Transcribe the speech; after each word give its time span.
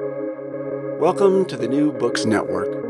Welcome 0.00 1.44
to 1.44 1.56
the 1.56 1.68
New 1.68 1.92
Books 1.92 2.24
Network. 2.24 2.82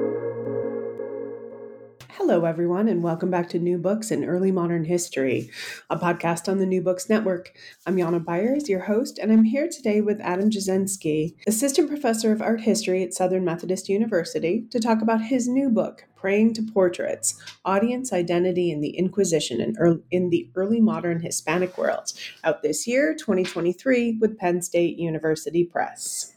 Hello, 2.13 2.47
everyone, 2.47 2.89
and 2.89 3.03
welcome 3.03 3.31
back 3.31 3.51
to 3.51 3.59
New 3.59 3.77
Books 3.77 4.11
in 4.11 4.25
Early 4.25 4.51
Modern 4.51 4.85
History, 4.85 5.51
a 5.91 5.99
podcast 5.99 6.49
on 6.49 6.59
the 6.59 6.65
New 6.65 6.81
Books 6.81 7.11
Network. 7.11 7.53
I'm 7.87 7.99
Jana 7.99 8.21
Byars, 8.21 8.69
your 8.69 8.81
host, 8.81 9.19
and 9.19 9.31
I'm 9.31 9.45
here 9.45 9.69
today 9.69 10.01
with 10.01 10.19
Adam 10.23 10.49
Jasienski, 10.49 11.35
Assistant 11.47 11.89
Professor 11.89 12.33
of 12.33 12.41
Art 12.41 12.63
History 12.63 13.03
at 13.03 13.13
Southern 13.13 13.45
Methodist 13.45 13.91
University, 13.91 14.65
to 14.71 14.81
talk 14.81 15.03
about 15.03 15.21
his 15.21 15.47
new 15.47 15.69
book, 15.69 16.07
Praying 16.17 16.55
to 16.55 16.63
Portraits 16.63 17.39
Audience 17.67 18.15
Identity 18.15 18.71
in 18.71 18.81
the 18.81 18.97
Inquisition 18.97 19.61
in, 19.61 19.77
early, 19.79 20.01
in 20.11 20.31
the 20.31 20.51
Early 20.55 20.81
Modern 20.81 21.21
Hispanic 21.21 21.77
World, 21.77 22.15
out 22.45 22.63
this 22.63 22.87
year, 22.87 23.15
2023, 23.15 24.17
with 24.23 24.39
Penn 24.39 24.63
State 24.63 24.97
University 24.99 25.65
Press. 25.65 26.34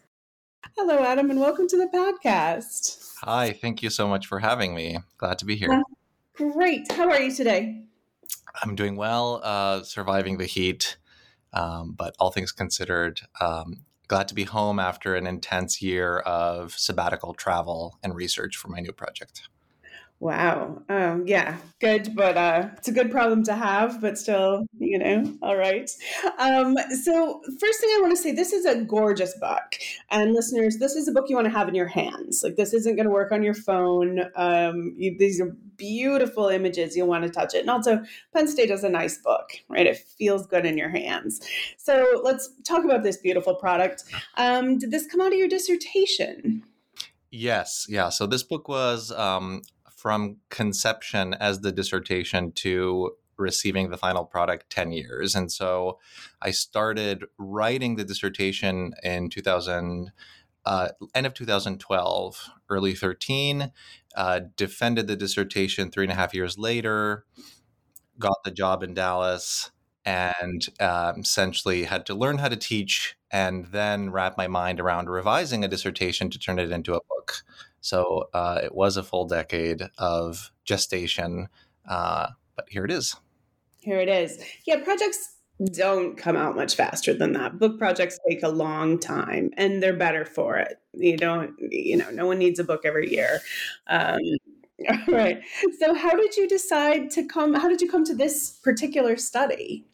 Hello, 0.79 1.03
Adam, 1.03 1.31
and 1.31 1.39
welcome 1.39 1.67
to 1.69 1.75
the 1.75 1.87
podcast. 1.87 3.15
Hi, 3.23 3.51
thank 3.51 3.81
you 3.81 3.89
so 3.89 4.07
much 4.07 4.27
for 4.27 4.37
having 4.37 4.75
me. 4.75 4.99
Glad 5.17 5.39
to 5.39 5.45
be 5.45 5.55
here. 5.55 5.81
great. 6.35 6.91
How 6.91 7.09
are 7.09 7.19
you 7.19 7.33
today? 7.33 7.81
I'm 8.61 8.75
doing 8.75 8.95
well, 8.95 9.41
uh, 9.43 9.81
surviving 9.81 10.37
the 10.37 10.45
heat, 10.45 10.97
um, 11.51 11.95
but 11.97 12.15
all 12.19 12.29
things 12.29 12.51
considered, 12.51 13.21
um, 13.41 13.85
glad 14.07 14.27
to 14.27 14.35
be 14.35 14.43
home 14.43 14.77
after 14.77 15.15
an 15.15 15.25
intense 15.25 15.81
year 15.81 16.19
of 16.19 16.77
sabbatical 16.77 17.33
travel 17.33 17.97
and 18.03 18.13
research 18.13 18.55
for 18.55 18.67
my 18.67 18.79
new 18.79 18.93
project. 18.93 19.49
Wow. 20.19 20.81
Um, 20.89 21.27
yeah, 21.27 21.57
good, 21.79 22.15
but 22.15 22.37
uh, 22.37 22.69
it's 22.75 22.87
a 22.87 22.91
good 22.91 23.11
problem 23.11 23.43
to 23.43 23.53
have, 23.53 24.01
but 24.01 24.17
still, 24.17 24.65
you 24.79 24.97
know, 24.97 25.37
all 25.43 25.55
right. 25.55 25.91
Um, 26.39 26.75
so, 27.03 27.39
first 27.59 27.79
thing 27.79 27.89
I 27.91 27.99
want 28.01 28.15
to 28.15 28.21
say 28.21 28.31
this 28.31 28.51
is 28.51 28.65
a 28.65 28.81
gorgeous 28.81 29.37
book. 29.39 29.75
And 30.09 30.33
listeners, 30.33 30.77
this 30.77 30.95
is 30.95 31.07
a 31.07 31.11
book 31.11 31.25
you 31.29 31.35
want 31.35 31.45
to 31.45 31.51
have 31.51 31.69
in 31.69 31.75
your 31.75 31.87
hands. 31.87 32.41
Like, 32.43 32.55
this 32.55 32.73
isn't 32.73 32.95
going 32.95 33.05
to 33.05 33.11
work 33.11 33.31
on 33.31 33.43
your 33.43 33.53
phone. 33.53 34.21
Um, 34.35 34.95
you, 34.97 35.15
these 35.19 35.39
are 35.39 35.55
beautiful 35.75 36.47
images. 36.47 36.97
You'll 36.97 37.07
want 37.07 37.23
to 37.25 37.29
touch 37.29 37.53
it. 37.53 37.61
And 37.61 37.69
also, 37.69 38.03
Penn 38.33 38.47
State 38.47 38.71
is 38.71 38.83
a 38.83 38.89
nice 38.89 39.19
book, 39.19 39.51
right? 39.69 39.85
It 39.85 39.97
feels 39.97 40.47
good 40.47 40.65
in 40.65 40.79
your 40.79 40.89
hands. 40.89 41.47
So, 41.77 42.21
let's 42.23 42.49
talk 42.63 42.83
about 42.83 43.03
this 43.03 43.17
beautiful 43.17 43.53
product. 43.53 44.03
Um, 44.35 44.79
did 44.79 44.89
this 44.89 45.05
come 45.05 45.21
out 45.21 45.31
of 45.31 45.37
your 45.37 45.47
dissertation? 45.47 46.63
Yes, 47.29 47.85
yeah. 47.89 48.09
So 48.09 48.25
this 48.25 48.43
book 48.43 48.67
was 48.67 49.11
um, 49.11 49.61
from 49.97 50.37
conception 50.49 51.33
as 51.33 51.61
the 51.61 51.71
dissertation 51.71 52.51
to 52.51 53.11
receiving 53.35 53.89
the 53.89 53.97
final 53.97 54.23
product 54.23 54.69
10 54.69 54.91
years. 54.91 55.35
And 55.35 55.51
so 55.51 55.97
I 56.41 56.51
started 56.51 57.25
writing 57.37 57.95
the 57.95 58.05
dissertation 58.05 58.93
in 59.03 59.29
2000, 59.29 60.11
uh, 60.65 60.89
end 61.15 61.25
of 61.25 61.33
2012, 61.33 62.49
early 62.69 62.93
13, 62.93 63.71
uh, 64.15 64.41
defended 64.55 65.07
the 65.07 65.15
dissertation 65.15 65.89
three 65.89 66.05
and 66.05 66.11
a 66.11 66.15
half 66.15 66.33
years 66.33 66.57
later, 66.59 67.25
got 68.19 68.37
the 68.43 68.51
job 68.51 68.83
in 68.83 68.93
Dallas, 68.93 69.71
and 70.05 70.67
um, 70.79 71.21
essentially 71.21 71.83
had 71.83 72.05
to 72.05 72.15
learn 72.15 72.37
how 72.37 72.47
to 72.47 72.55
teach 72.55 73.17
and 73.31 73.65
then 73.67 74.09
wrap 74.11 74.37
my 74.37 74.47
mind 74.47 74.79
around 74.79 75.09
revising 75.09 75.63
a 75.63 75.67
dissertation 75.67 76.29
to 76.29 76.39
turn 76.39 76.59
it 76.59 76.71
into 76.71 76.93
a 76.93 77.01
book. 77.09 77.43
So 77.81 78.29
uh, 78.33 78.59
it 78.63 78.75
was 78.75 78.97
a 78.97 79.03
full 79.03 79.25
decade 79.25 79.89
of 79.97 80.51
gestation, 80.65 81.47
uh, 81.87 82.29
but 82.55 82.65
here 82.69 82.85
it 82.85 82.91
is. 82.91 83.15
Here 83.79 83.99
it 83.99 84.09
is. 84.09 84.43
Yeah, 84.65 84.83
projects 84.83 85.35
don't 85.71 86.15
come 86.17 86.35
out 86.35 86.55
much 86.55 86.75
faster 86.75 87.13
than 87.13 87.33
that. 87.33 87.57
Book 87.57 87.79
projects 87.79 88.19
take 88.29 88.43
a 88.43 88.49
long 88.49 88.99
time, 88.99 89.51
and 89.57 89.81
they're 89.81 89.95
better 89.95 90.25
for 90.25 90.57
it. 90.57 90.79
You 90.93 91.17
don't, 91.17 91.53
you 91.59 91.97
know, 91.97 92.09
no 92.11 92.27
one 92.27 92.37
needs 92.37 92.59
a 92.59 92.63
book 92.63 92.81
every 92.85 93.11
year. 93.11 93.39
Um, 93.87 94.19
all 94.89 94.97
right. 95.07 95.41
So, 95.79 95.93
how 95.93 96.15
did 96.15 96.35
you 96.37 96.47
decide 96.47 97.09
to 97.11 97.23
come? 97.25 97.53
How 97.53 97.69
did 97.69 97.81
you 97.81 97.89
come 97.89 98.03
to 98.05 98.15
this 98.15 98.51
particular 98.63 99.17
study? 99.17 99.85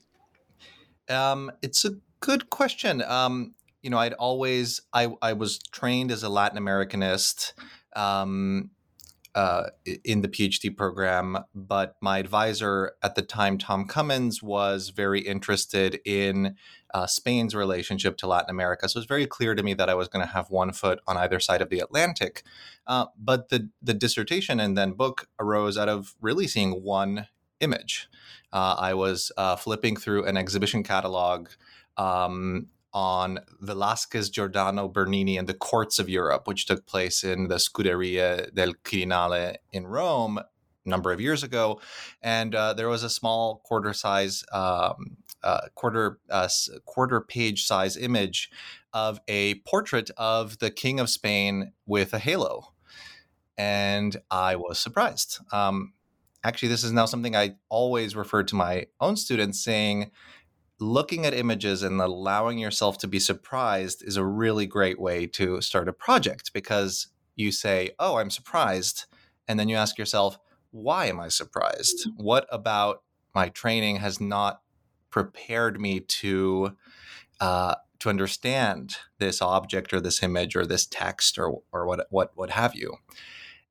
Um, 1.09 1.51
it's 1.61 1.85
a 1.85 1.91
good 2.19 2.49
question. 2.49 3.01
Um, 3.03 3.53
you 3.83 3.89
know, 3.89 3.99
I'd 3.99 4.13
always 4.13 4.81
I 4.93 5.09
I 5.21 5.33
was 5.33 5.59
trained 5.59 6.11
as 6.11 6.23
a 6.23 6.29
Latin 6.29 6.57
Americanist 6.57 7.53
um, 7.95 8.71
uh, 9.35 9.63
in 10.03 10.21
the 10.21 10.29
PhD 10.29 10.75
program, 10.75 11.39
but 11.53 11.95
my 12.01 12.17
advisor 12.17 12.93
at 13.03 13.15
the 13.15 13.21
time, 13.21 13.57
Tom 13.57 13.85
Cummins, 13.85 14.41
was 14.41 14.89
very 14.89 15.19
interested 15.19 15.99
in 16.05 16.55
uh, 16.93 17.07
Spain's 17.07 17.53
relationship 17.53 18.15
to 18.17 18.27
Latin 18.27 18.49
America. 18.49 18.87
So 18.87 18.97
it 18.97 19.01
was 19.01 19.05
very 19.07 19.25
clear 19.27 19.53
to 19.53 19.63
me 19.63 19.73
that 19.73 19.89
I 19.89 19.95
was 19.95 20.07
going 20.07 20.25
to 20.25 20.31
have 20.31 20.49
one 20.49 20.71
foot 20.71 20.99
on 21.05 21.17
either 21.17 21.39
side 21.39 21.61
of 21.61 21.69
the 21.69 21.79
Atlantic. 21.79 22.43
Uh, 22.87 23.07
but 23.17 23.49
the 23.49 23.69
the 23.81 23.93
dissertation 23.93 24.59
and 24.59 24.77
then 24.77 24.93
book 24.93 25.27
arose 25.39 25.77
out 25.77 25.89
of 25.89 26.15
really 26.21 26.47
seeing 26.47 26.83
one 26.83 27.27
image. 27.59 28.07
Uh, 28.53 28.75
I 28.77 28.93
was 28.93 29.31
uh, 29.35 29.55
flipping 29.55 29.97
through 29.97 30.25
an 30.25 30.37
exhibition 30.37 30.83
catalog 30.83 31.49
um, 31.97 32.67
on 32.93 33.39
Velasquez, 33.59 34.29
Giordano, 34.29 34.87
Bernini, 34.87 35.37
and 35.37 35.47
the 35.47 35.53
courts 35.53 35.99
of 35.99 36.09
Europe, 36.09 36.47
which 36.47 36.65
took 36.65 36.85
place 36.85 37.23
in 37.23 37.47
the 37.47 37.55
Scuderie 37.55 38.53
del 38.53 38.73
Quirinale 38.83 39.55
in 39.71 39.87
Rome 39.87 40.37
a 40.85 40.89
number 40.89 41.11
of 41.11 41.19
years 41.19 41.43
ago. 41.43 41.79
And 42.21 42.53
uh, 42.53 42.73
there 42.73 42.89
was 42.89 43.03
a 43.03 43.09
small 43.09 43.61
quarter 43.65 43.93
size, 43.93 44.43
um, 44.51 45.17
uh, 45.41 45.67
quarter 45.75 46.19
uh, 46.29 46.47
quarter 46.85 47.21
page 47.21 47.65
size 47.65 47.97
image 47.97 48.49
of 48.93 49.19
a 49.27 49.55
portrait 49.65 50.09
of 50.17 50.59
the 50.59 50.71
King 50.71 50.99
of 50.99 51.09
Spain 51.09 51.73
with 51.85 52.13
a 52.13 52.19
halo, 52.19 52.73
and 53.57 54.15
I 54.31 54.55
was 54.55 54.79
surprised. 54.79 55.39
Um, 55.51 55.93
actually, 56.43 56.69
this 56.69 56.83
is 56.83 56.91
now 56.91 57.05
something 57.05 57.35
I 57.35 57.55
always 57.69 58.15
refer 58.15 58.43
to 58.43 58.55
my 58.55 58.87
own 59.01 59.17
students, 59.17 59.63
saying 59.63 60.11
looking 60.83 61.25
at 61.25 61.33
images 61.33 61.81
and 61.83 61.99
allowing 62.01 62.57
yourself 62.57 62.97
to 62.99 63.07
be 63.07 63.19
surprised 63.19 64.03
is 64.03 64.17
a 64.17 64.25
really 64.25 64.65
great 64.65 64.99
way 64.99 65.25
to 65.27 65.61
start 65.61 65.87
a 65.87 65.93
project 65.93 66.51
because 66.53 67.07
you 67.35 67.51
say, 67.51 67.91
Oh, 67.99 68.17
I'm 68.17 68.29
surprised. 68.29 69.05
And 69.47 69.59
then 69.59 69.69
you 69.69 69.75
ask 69.75 69.97
yourself, 69.97 70.37
Why 70.71 71.07
am 71.07 71.19
I 71.19 71.29
surprised? 71.29 72.07
Mm-hmm. 72.07 72.23
What 72.23 72.47
about 72.51 73.03
my 73.33 73.49
training 73.49 73.97
has 73.97 74.19
not 74.19 74.61
prepared 75.09 75.79
me 75.79 75.99
to? 75.99 76.75
Uh, 77.39 77.75
to 77.99 78.09
understand 78.09 78.97
this 79.17 79.41
object 79.41 79.93
or 79.93 80.01
this 80.01 80.21
image 80.21 80.57
or 80.57 80.65
this 80.65 80.85
text 80.85 81.37
or 81.37 81.61
or 81.71 81.87
what 81.87 82.05
what 82.09 82.31
what 82.35 82.49
have 82.49 82.75
you. 82.75 82.97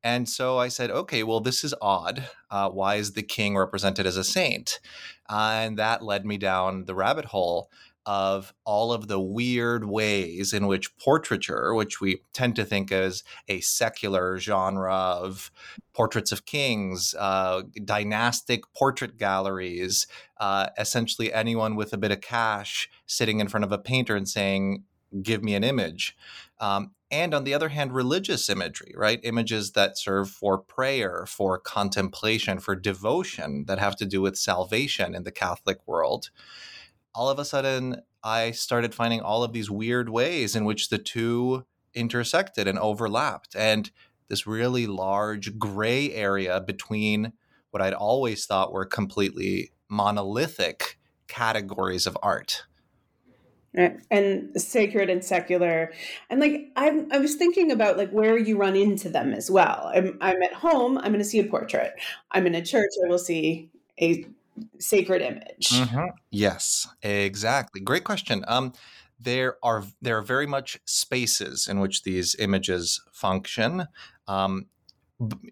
And 0.04 0.28
so 0.28 0.58
I 0.58 0.68
said, 0.68 0.90
okay, 0.90 1.22
well, 1.22 1.40
this 1.40 1.62
is 1.62 1.74
odd. 1.80 2.28
Uh, 2.50 2.68
why 2.70 2.96
is 2.96 3.12
the 3.12 3.22
king 3.22 3.56
represented 3.56 4.06
as 4.06 4.16
a 4.16 4.24
saint? 4.24 4.80
Uh, 5.28 5.60
and 5.62 5.78
that 5.78 6.02
led 6.02 6.26
me 6.26 6.38
down 6.38 6.84
the 6.84 6.94
rabbit 6.94 7.26
hole 7.26 7.70
of 8.04 8.52
all 8.64 8.92
of 8.92 9.06
the 9.06 9.20
weird 9.20 9.84
ways 9.84 10.52
in 10.52 10.66
which 10.66 10.96
portraiture, 10.98 11.72
which 11.72 12.00
we 12.00 12.20
tend 12.32 12.56
to 12.56 12.64
think 12.64 12.90
as 12.90 13.22
a 13.48 13.60
secular 13.60 14.38
genre 14.38 14.92
of 14.92 15.52
portraits 15.94 16.32
of 16.32 16.44
kings, 16.44 17.14
uh, 17.19 17.62
dynastic 17.84 18.62
portrait 18.74 19.19
galleries, 19.19 20.06
uh, 20.40 20.66
essentially 20.78 21.32
anyone 21.32 21.76
with 21.76 21.92
a 21.92 21.98
bit 21.98 22.10
of 22.10 22.20
cash 22.20 22.88
sitting 23.06 23.38
in 23.38 23.48
front 23.48 23.64
of 23.64 23.72
a 23.72 23.78
painter 23.78 24.16
and 24.16 24.28
saying, 24.28 24.82
Give 25.22 25.44
me 25.44 25.54
an 25.54 25.62
image. 25.62 26.16
Um, 26.62 26.92
and 27.10 27.34
on 27.34 27.44
the 27.44 27.52
other 27.52 27.68
hand, 27.70 27.92
religious 27.92 28.48
imagery, 28.48 28.94
right? 28.96 29.20
Images 29.24 29.72
that 29.72 29.98
serve 29.98 30.30
for 30.30 30.56
prayer, 30.56 31.26
for 31.26 31.58
contemplation, 31.58 32.60
for 32.60 32.76
devotion 32.76 33.64
that 33.66 33.80
have 33.80 33.96
to 33.96 34.06
do 34.06 34.22
with 34.22 34.38
salvation 34.38 35.14
in 35.14 35.24
the 35.24 35.32
Catholic 35.32 35.86
world. 35.86 36.30
All 37.14 37.28
of 37.28 37.40
a 37.40 37.44
sudden, 37.44 38.02
I 38.22 38.52
started 38.52 38.94
finding 38.94 39.20
all 39.20 39.42
of 39.42 39.52
these 39.52 39.70
weird 39.70 40.08
ways 40.08 40.54
in 40.54 40.64
which 40.64 40.88
the 40.88 40.98
two 40.98 41.66
intersected 41.94 42.68
and 42.68 42.78
overlapped, 42.78 43.56
and 43.56 43.90
this 44.28 44.46
really 44.46 44.87
large 44.87 45.58
gray 45.58 46.12
area 46.12 46.60
between 46.60 47.32
what 47.72 47.82
I'd 47.82 47.92
always 47.92 48.46
thought 48.46 48.72
were 48.72 48.87
completely 48.87 49.72
monolithic 49.90 50.98
categories 51.26 52.06
of 52.06 52.16
art 52.22 52.64
and 53.74 54.60
sacred 54.60 55.08
and 55.08 55.24
secular. 55.24 55.92
And 56.30 56.40
like 56.40 56.70
I'm 56.76 57.10
I 57.12 57.19
was 57.19 57.36
thinking 57.36 57.72
about 57.72 57.96
like 57.96 58.10
where 58.10 58.36
you 58.36 58.56
run 58.56 58.76
into 58.76 59.08
them 59.08 59.32
as 59.32 59.50
well. 59.50 59.90
I'm, 59.94 60.19
I'm 60.20 60.42
at 60.42 60.52
home 60.52 60.98
i'm 60.98 61.04
going 61.04 61.19
to 61.19 61.24
see 61.24 61.38
a 61.38 61.44
portrait. 61.44 61.94
I'm 62.30 62.46
in 62.46 62.54
a 62.54 62.62
church 62.62 62.90
i 63.04 63.08
will 63.08 63.19
see 63.19 63.70
a 64.00 64.26
sacred 64.78 65.22
image. 65.22 65.70
Mm-hmm. 65.70 66.06
yes 66.30 66.88
exactly. 67.02 67.80
Great 67.80 68.04
question. 68.04 68.44
Um 68.48 68.72
there 69.19 69.56
are 69.62 69.84
there 70.00 70.18
are 70.18 70.22
very 70.22 70.46
much 70.46 70.80
spaces 70.84 71.68
in 71.68 71.80
which 71.80 72.02
these 72.02 72.34
images 72.38 73.00
function. 73.12 73.86
Um, 74.26 74.66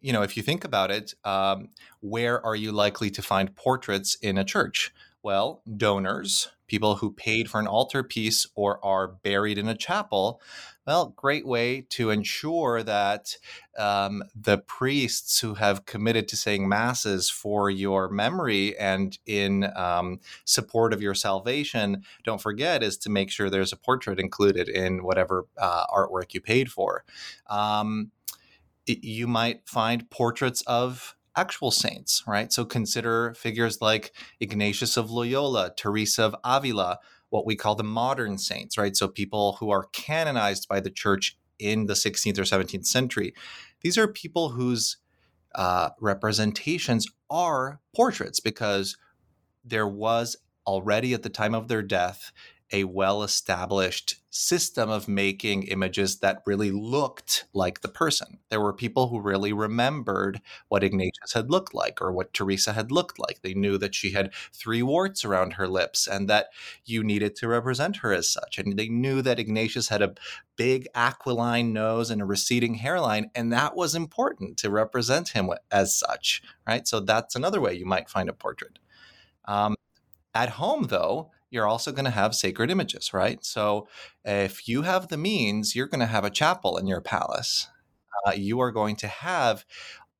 you 0.00 0.12
know, 0.12 0.22
if 0.22 0.36
you 0.36 0.42
think 0.42 0.64
about 0.64 0.90
it, 0.90 1.14
um, 1.24 1.68
where 2.00 2.44
are 2.44 2.56
you 2.56 2.72
likely 2.72 3.10
to 3.10 3.22
find 3.22 3.54
portraits 3.54 4.16
in 4.16 4.36
a 4.36 4.44
church? 4.44 4.92
Well, 5.22 5.62
donors, 5.76 6.48
people 6.66 6.96
who 6.96 7.12
paid 7.12 7.50
for 7.50 7.60
an 7.60 7.66
altarpiece 7.66 8.46
or 8.54 8.82
are 8.82 9.06
buried 9.06 9.58
in 9.58 9.68
a 9.68 9.76
chapel, 9.76 10.40
well, 10.86 11.12
great 11.14 11.46
way 11.46 11.82
to 11.90 12.08
ensure 12.08 12.82
that 12.82 13.36
um, 13.78 14.24
the 14.34 14.56
priests 14.56 15.40
who 15.40 15.54
have 15.54 15.84
committed 15.84 16.26
to 16.28 16.36
saying 16.36 16.66
masses 16.66 17.28
for 17.28 17.68
your 17.68 18.08
memory 18.08 18.78
and 18.78 19.18
in 19.26 19.70
um, 19.76 20.20
support 20.46 20.94
of 20.94 21.02
your 21.02 21.14
salvation, 21.14 22.02
don't 22.24 22.40
forget, 22.40 22.82
is 22.82 22.96
to 22.96 23.10
make 23.10 23.30
sure 23.30 23.50
there's 23.50 23.74
a 23.74 23.76
portrait 23.76 24.18
included 24.18 24.68
in 24.70 25.02
whatever 25.02 25.46
uh, 25.58 25.84
artwork 25.86 26.32
you 26.32 26.40
paid 26.40 26.72
for. 26.72 27.04
Um, 27.48 28.10
you 28.86 29.26
might 29.26 29.68
find 29.68 30.08
portraits 30.08 30.62
of 30.62 31.14
actual 31.36 31.70
saints, 31.70 32.22
right? 32.26 32.52
So 32.52 32.64
consider 32.64 33.34
figures 33.34 33.80
like 33.80 34.12
Ignatius 34.40 34.96
of 34.96 35.10
Loyola, 35.10 35.72
Teresa 35.76 36.24
of 36.24 36.36
Avila, 36.44 36.98
what 37.30 37.46
we 37.46 37.56
call 37.56 37.74
the 37.74 37.84
modern 37.84 38.38
saints, 38.38 38.76
right? 38.76 38.96
So 38.96 39.08
people 39.08 39.56
who 39.60 39.70
are 39.70 39.86
canonized 39.92 40.68
by 40.68 40.80
the 40.80 40.90
church 40.90 41.36
in 41.58 41.86
the 41.86 41.94
16th 41.94 42.38
or 42.38 42.42
17th 42.42 42.86
century. 42.86 43.34
These 43.82 43.96
are 43.96 44.08
people 44.08 44.50
whose 44.50 44.96
uh, 45.54 45.90
representations 46.00 47.06
are 47.28 47.80
portraits 47.94 48.40
because 48.40 48.96
there 49.64 49.86
was 49.86 50.36
already 50.66 51.14
at 51.14 51.22
the 51.22 51.28
time 51.28 51.54
of 51.54 51.68
their 51.68 51.82
death 51.82 52.32
a 52.72 52.84
well 52.84 53.22
established 53.22 54.16
system 54.30 54.88
of 54.88 55.08
making 55.08 55.64
images 55.64 56.20
that 56.20 56.42
really 56.46 56.70
looked 56.70 57.46
like 57.52 57.80
the 57.80 57.88
person. 57.88 58.38
There 58.48 58.60
were 58.60 58.72
people 58.72 59.08
who 59.08 59.20
really 59.20 59.52
remembered 59.52 60.40
what 60.68 60.84
Ignatius 60.84 61.32
had 61.34 61.50
looked 61.50 61.74
like 61.74 62.00
or 62.00 62.12
what 62.12 62.32
Teresa 62.32 62.72
had 62.72 62.92
looked 62.92 63.18
like. 63.18 63.42
They 63.42 63.54
knew 63.54 63.76
that 63.78 63.94
she 63.94 64.12
had 64.12 64.32
three 64.52 64.82
warts 64.82 65.24
around 65.24 65.54
her 65.54 65.66
lips 65.66 66.06
and 66.06 66.28
that 66.28 66.46
you 66.84 67.02
needed 67.02 67.34
to 67.36 67.48
represent 67.48 67.96
her 67.96 68.12
as 68.12 68.28
such. 68.30 68.58
And 68.58 68.78
they 68.78 68.88
knew 68.88 69.20
that 69.22 69.40
Ignatius 69.40 69.88
had 69.88 70.02
a 70.02 70.14
big 70.56 70.86
aquiline 70.94 71.72
nose 71.72 72.10
and 72.10 72.22
a 72.22 72.26
receding 72.26 72.74
hairline, 72.74 73.30
and 73.34 73.52
that 73.52 73.74
was 73.74 73.94
important 73.94 74.58
to 74.58 74.70
represent 74.70 75.30
him 75.30 75.50
as 75.72 75.96
such, 75.96 76.42
right? 76.66 76.86
So 76.86 77.00
that's 77.00 77.34
another 77.34 77.60
way 77.60 77.74
you 77.74 77.86
might 77.86 78.10
find 78.10 78.28
a 78.28 78.34
portrait. 78.34 78.78
Um, 79.46 79.74
at 80.34 80.50
home, 80.50 80.84
though, 80.84 81.32
you're 81.50 81.66
also 81.66 81.92
going 81.92 82.04
to 82.04 82.10
have 82.10 82.34
sacred 82.34 82.70
images, 82.70 83.12
right? 83.12 83.44
So 83.44 83.88
if 84.24 84.68
you 84.68 84.82
have 84.82 85.08
the 85.08 85.18
means, 85.18 85.74
you're 85.74 85.88
going 85.88 86.00
to 86.00 86.06
have 86.06 86.24
a 86.24 86.30
chapel 86.30 86.76
in 86.76 86.86
your 86.86 87.00
palace. 87.00 87.68
Uh, 88.26 88.32
you 88.32 88.60
are 88.60 88.72
going 88.72 88.96
to 88.96 89.08
have 89.08 89.64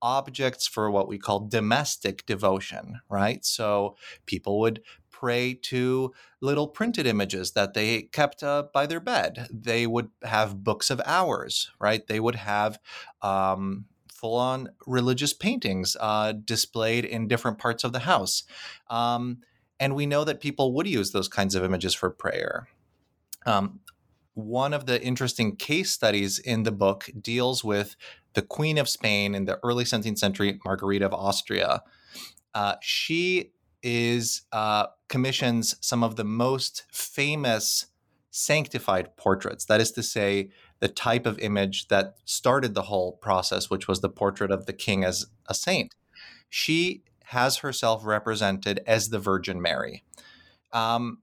objects 0.02 0.66
for 0.66 0.90
what 0.90 1.08
we 1.08 1.18
call 1.18 1.46
domestic 1.46 2.24
devotion, 2.26 3.00
right? 3.08 3.44
So 3.44 3.96
people 4.26 4.58
would 4.60 4.80
pray 5.10 5.52
to 5.52 6.12
little 6.40 6.66
printed 6.66 7.06
images 7.06 7.52
that 7.52 7.74
they 7.74 8.02
kept 8.02 8.42
uh, 8.42 8.64
by 8.72 8.86
their 8.86 9.00
bed. 9.00 9.46
They 9.52 9.86
would 9.86 10.08
have 10.22 10.64
books 10.64 10.88
of 10.88 11.00
hours, 11.04 11.70
right? 11.78 12.06
They 12.06 12.20
would 12.20 12.36
have 12.36 12.78
um, 13.20 13.84
full 14.10 14.36
on 14.36 14.70
religious 14.86 15.34
paintings 15.34 15.96
uh, 16.00 16.32
displayed 16.32 17.04
in 17.04 17.28
different 17.28 17.58
parts 17.58 17.84
of 17.84 17.92
the 17.92 18.00
house. 18.00 18.44
Um, 18.88 19.38
and 19.80 19.96
we 19.96 20.06
know 20.06 20.22
that 20.24 20.40
people 20.40 20.74
would 20.74 20.86
use 20.86 21.10
those 21.10 21.26
kinds 21.26 21.54
of 21.54 21.64
images 21.64 21.94
for 21.94 22.10
prayer. 22.10 22.68
Um, 23.46 23.80
one 24.34 24.74
of 24.74 24.86
the 24.86 25.02
interesting 25.02 25.56
case 25.56 25.90
studies 25.90 26.38
in 26.38 26.62
the 26.62 26.70
book 26.70 27.08
deals 27.20 27.64
with 27.64 27.96
the 28.34 28.42
Queen 28.42 28.78
of 28.78 28.88
Spain 28.88 29.34
in 29.34 29.46
the 29.46 29.58
early 29.64 29.84
17th 29.84 30.18
century, 30.18 30.60
Margarita 30.64 31.06
of 31.06 31.14
Austria. 31.14 31.82
Uh, 32.54 32.74
she 32.80 33.52
is 33.82 34.42
uh, 34.52 34.86
commissions 35.08 35.74
some 35.80 36.04
of 36.04 36.16
the 36.16 36.24
most 36.24 36.84
famous 36.92 37.86
sanctified 38.30 39.16
portraits. 39.16 39.64
That 39.64 39.80
is 39.80 39.90
to 39.92 40.02
say, 40.02 40.50
the 40.78 40.88
type 40.88 41.26
of 41.26 41.38
image 41.40 41.88
that 41.88 42.14
started 42.24 42.74
the 42.74 42.82
whole 42.82 43.12
process, 43.12 43.68
which 43.68 43.88
was 43.88 44.00
the 44.00 44.08
portrait 44.08 44.50
of 44.50 44.66
the 44.66 44.72
king 44.72 45.04
as 45.04 45.26
a 45.48 45.54
saint. 45.54 45.94
She 46.48 47.02
has 47.30 47.58
herself 47.58 48.04
represented 48.04 48.80
as 48.86 49.08
the 49.08 49.18
Virgin 49.20 49.62
Mary. 49.62 50.02
Um, 50.72 51.18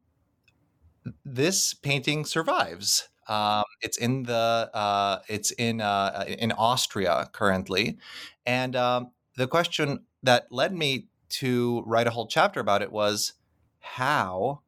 this 1.25 1.74
painting 1.74 2.25
survives. 2.25 3.09
Um, 3.27 3.63
it's 3.81 3.98
in 3.98 4.24
the 4.24 4.69
uh, 4.74 5.19
it's 5.27 5.51
in 5.51 5.81
uh, 5.81 6.24
in 6.27 6.54
Austria 6.54 7.30
currently, 7.33 7.98
and 8.45 8.75
um, 8.75 9.12
the 9.36 9.48
question 9.48 10.06
that 10.24 10.48
led 10.50 10.74
me 10.74 11.07
to 11.30 11.83
write 11.86 12.07
a 12.07 12.09
whole 12.12 12.27
chapter 12.27 12.62
about 12.62 12.81
it 12.81 12.92
was 12.92 13.33
how 13.80 14.62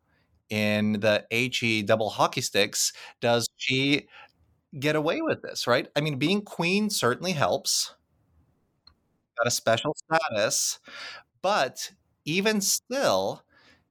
in 0.50 0.94
the 1.00 1.25
he 1.31 1.83
double 1.83 2.09
hockey 2.09 2.41
sticks 2.41 2.91
does 3.21 3.47
she 3.56 4.07
get 4.80 4.95
away 4.95 5.21
with 5.21 5.41
this 5.41 5.68
right 5.68 5.88
i 5.95 6.01
mean 6.01 6.18
being 6.18 6.41
queen 6.41 6.89
certainly 6.89 7.33
helps 7.33 7.94
got 9.38 9.47
a 9.47 9.51
special 9.51 9.95
status 9.95 10.80
but 11.41 11.91
even 12.25 12.62
still, 12.62 13.44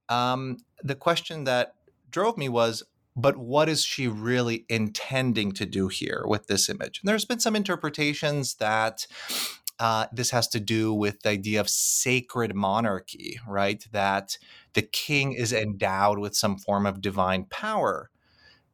um, 0.09 0.59
the 0.83 0.95
question 0.95 1.45
that 1.45 1.75
drove 2.11 2.39
me 2.39 2.49
was, 2.49 2.83
but 3.17 3.37
what 3.37 3.69
is 3.69 3.85
she 3.85 4.07
really 4.07 4.65
intending 4.69 5.53
to 5.53 5.67
do 5.67 5.89
here 5.89 6.23
with 6.27 6.47
this 6.47 6.69
image? 6.69 7.01
And 7.01 7.09
there's 7.09 7.25
been 7.25 7.41
some 7.41 7.57
interpretations 7.57 8.55
that 8.57 9.07
uh, 9.81 10.07
this 10.13 10.31
has 10.31 10.49
to 10.49 10.61
do 10.61 10.93
with 10.93 11.23
the 11.23 11.31
idea 11.31 11.61
of 11.61 11.69
sacred 11.69 12.55
monarchy, 12.55 13.41
right? 13.47 13.85
That 13.93 14.39
the 14.75 14.83
king 14.83 15.33
is 15.33 15.53
endowed 15.53 16.19
with 16.19 16.37
some 16.37 16.59
form 16.59 16.87
of 16.87 17.01
divine 17.01 17.45
power. 17.45 18.11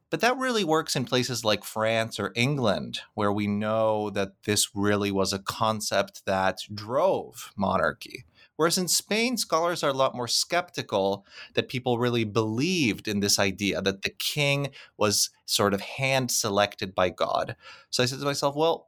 But 0.09 0.21
that 0.21 0.37
really 0.37 0.63
works 0.63 0.95
in 0.95 1.05
places 1.05 1.43
like 1.43 1.63
France 1.63 2.19
or 2.19 2.31
England, 2.35 3.01
where 3.15 3.33
we 3.33 3.47
know 3.47 4.09
that 4.11 4.43
this 4.45 4.69
really 4.75 5.11
was 5.11 5.33
a 5.33 5.39
concept 5.39 6.25
that 6.25 6.59
drove 6.73 7.51
monarchy. 7.57 8.25
Whereas 8.57 8.77
in 8.77 8.87
Spain, 8.87 9.37
scholars 9.37 9.83
are 9.83 9.89
a 9.89 9.93
lot 9.93 10.15
more 10.15 10.27
skeptical 10.27 11.25
that 11.55 11.69
people 11.69 11.99
really 11.99 12.23
believed 12.23 13.07
in 13.07 13.19
this 13.19 13.37
idea 13.37 13.81
that 13.81 14.03
the 14.03 14.09
king 14.09 14.69
was 14.97 15.29
sort 15.45 15.73
of 15.73 15.81
hand 15.81 16.31
selected 16.31 16.95
by 16.95 17.09
God. 17.09 17.55
So 17.89 18.01
I 18.01 18.05
said 18.05 18.19
to 18.19 18.25
myself, 18.25 18.55
well, 18.55 18.87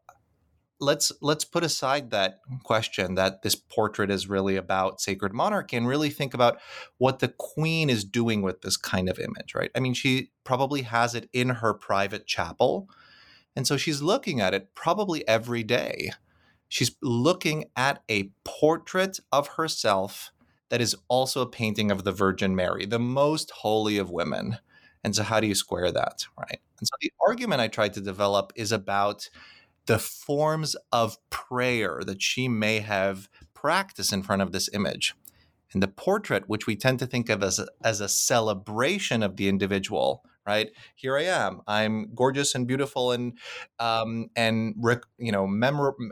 let's 0.79 1.11
let's 1.21 1.43
put 1.43 1.63
aside 1.63 2.11
that 2.11 2.39
question 2.63 3.15
that 3.15 3.41
this 3.41 3.55
portrait 3.55 4.11
is 4.11 4.29
really 4.29 4.55
about 4.55 5.01
sacred 5.01 5.33
monarchy 5.33 5.75
and 5.75 5.87
really 5.87 6.09
think 6.09 6.33
about 6.33 6.59
what 6.97 7.19
the 7.19 7.27
queen 7.27 7.89
is 7.89 8.03
doing 8.03 8.41
with 8.41 8.61
this 8.61 8.77
kind 8.77 9.09
of 9.09 9.19
image 9.19 9.55
right 9.55 9.71
i 9.75 9.79
mean 9.79 9.93
she 9.93 10.29
probably 10.43 10.83
has 10.83 11.15
it 11.15 11.29
in 11.33 11.49
her 11.49 11.73
private 11.73 12.27
chapel 12.27 12.87
and 13.55 13.65
so 13.65 13.75
she's 13.75 14.03
looking 14.03 14.39
at 14.39 14.53
it 14.53 14.73
probably 14.75 15.27
every 15.27 15.63
day 15.63 16.11
She's 16.69 16.95
looking 17.01 17.65
at 17.75 18.03
a 18.09 18.31
portrait 18.43 19.19
of 19.31 19.47
herself 19.49 20.31
that 20.69 20.81
is 20.81 20.95
also 21.07 21.41
a 21.41 21.49
painting 21.49 21.91
of 21.91 22.03
the 22.03 22.11
Virgin 22.11 22.55
Mary, 22.55 22.85
the 22.85 22.99
most 22.99 23.51
holy 23.51 23.97
of 23.97 24.09
women. 24.09 24.57
And 25.03 25.15
so, 25.15 25.23
how 25.23 25.39
do 25.39 25.47
you 25.47 25.55
square 25.55 25.91
that, 25.91 26.25
right? 26.37 26.59
And 26.79 26.87
so, 26.87 26.95
the 27.01 27.11
argument 27.25 27.61
I 27.61 27.67
tried 27.67 27.93
to 27.93 28.01
develop 28.01 28.51
is 28.55 28.71
about 28.71 29.29
the 29.85 29.99
forms 29.99 30.75
of 30.91 31.17
prayer 31.29 32.01
that 32.05 32.21
she 32.21 32.47
may 32.47 32.79
have 32.79 33.29
practiced 33.53 34.11
in 34.11 34.21
front 34.21 34.41
of 34.41 34.51
this 34.51 34.69
image. 34.73 35.15
And 35.73 35.81
the 35.81 35.87
portrait, 35.87 36.47
which 36.47 36.67
we 36.67 36.75
tend 36.75 36.99
to 36.99 37.07
think 37.07 37.29
of 37.29 37.43
as 37.43 37.59
a, 37.59 37.67
as 37.83 38.01
a 38.01 38.09
celebration 38.09 39.23
of 39.23 39.37
the 39.37 39.47
individual, 39.47 40.23
right? 40.47 40.71
Here 40.95 41.17
I 41.17 41.23
am. 41.23 41.61
I'm 41.67 42.15
gorgeous 42.15 42.55
and 42.55 42.65
beautiful 42.65 43.11
and 43.11 43.37
um, 43.79 44.29
and 44.35 44.75
you 45.17 45.31
know 45.31 45.45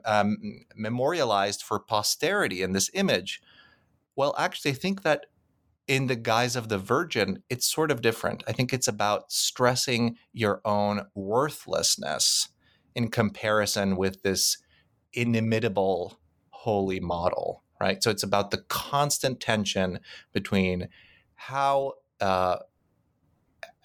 um, 0.06 0.38
memorialized 0.76 1.64
for 1.64 1.80
posterity 1.80 2.62
in 2.62 2.74
this 2.74 2.92
image. 2.94 3.42
Well, 4.16 4.36
actually, 4.38 4.72
I 4.72 4.76
think 4.76 5.04
that 5.04 5.28
in 5.88 6.08
the 6.08 6.16
guise 6.16 6.56
of 6.56 6.70
the 6.70 6.78
Virgin, 6.78 7.44
it's 7.50 7.72
sort 7.72 7.92
of 7.92 8.02
different. 8.02 8.44
I 8.48 8.52
think 8.52 8.74
it's 8.74 8.88
about 8.88 9.32
stressing 9.32 10.18
your 10.34 10.62
own 10.66 11.06
worthlessness 11.14 12.50
in 12.96 13.10
comparison 13.10 13.96
with 13.96 14.24
this 14.24 14.58
inimitable 15.14 16.20
holy 16.50 17.00
model, 17.00 17.64
right? 17.80 18.02
So 18.02 18.10
it's 18.10 18.24
about 18.24 18.52
the 18.52 18.64
constant 18.68 19.40
tension 19.40 20.00
between 20.34 20.90
how 21.36 21.94
uh, 22.20 22.58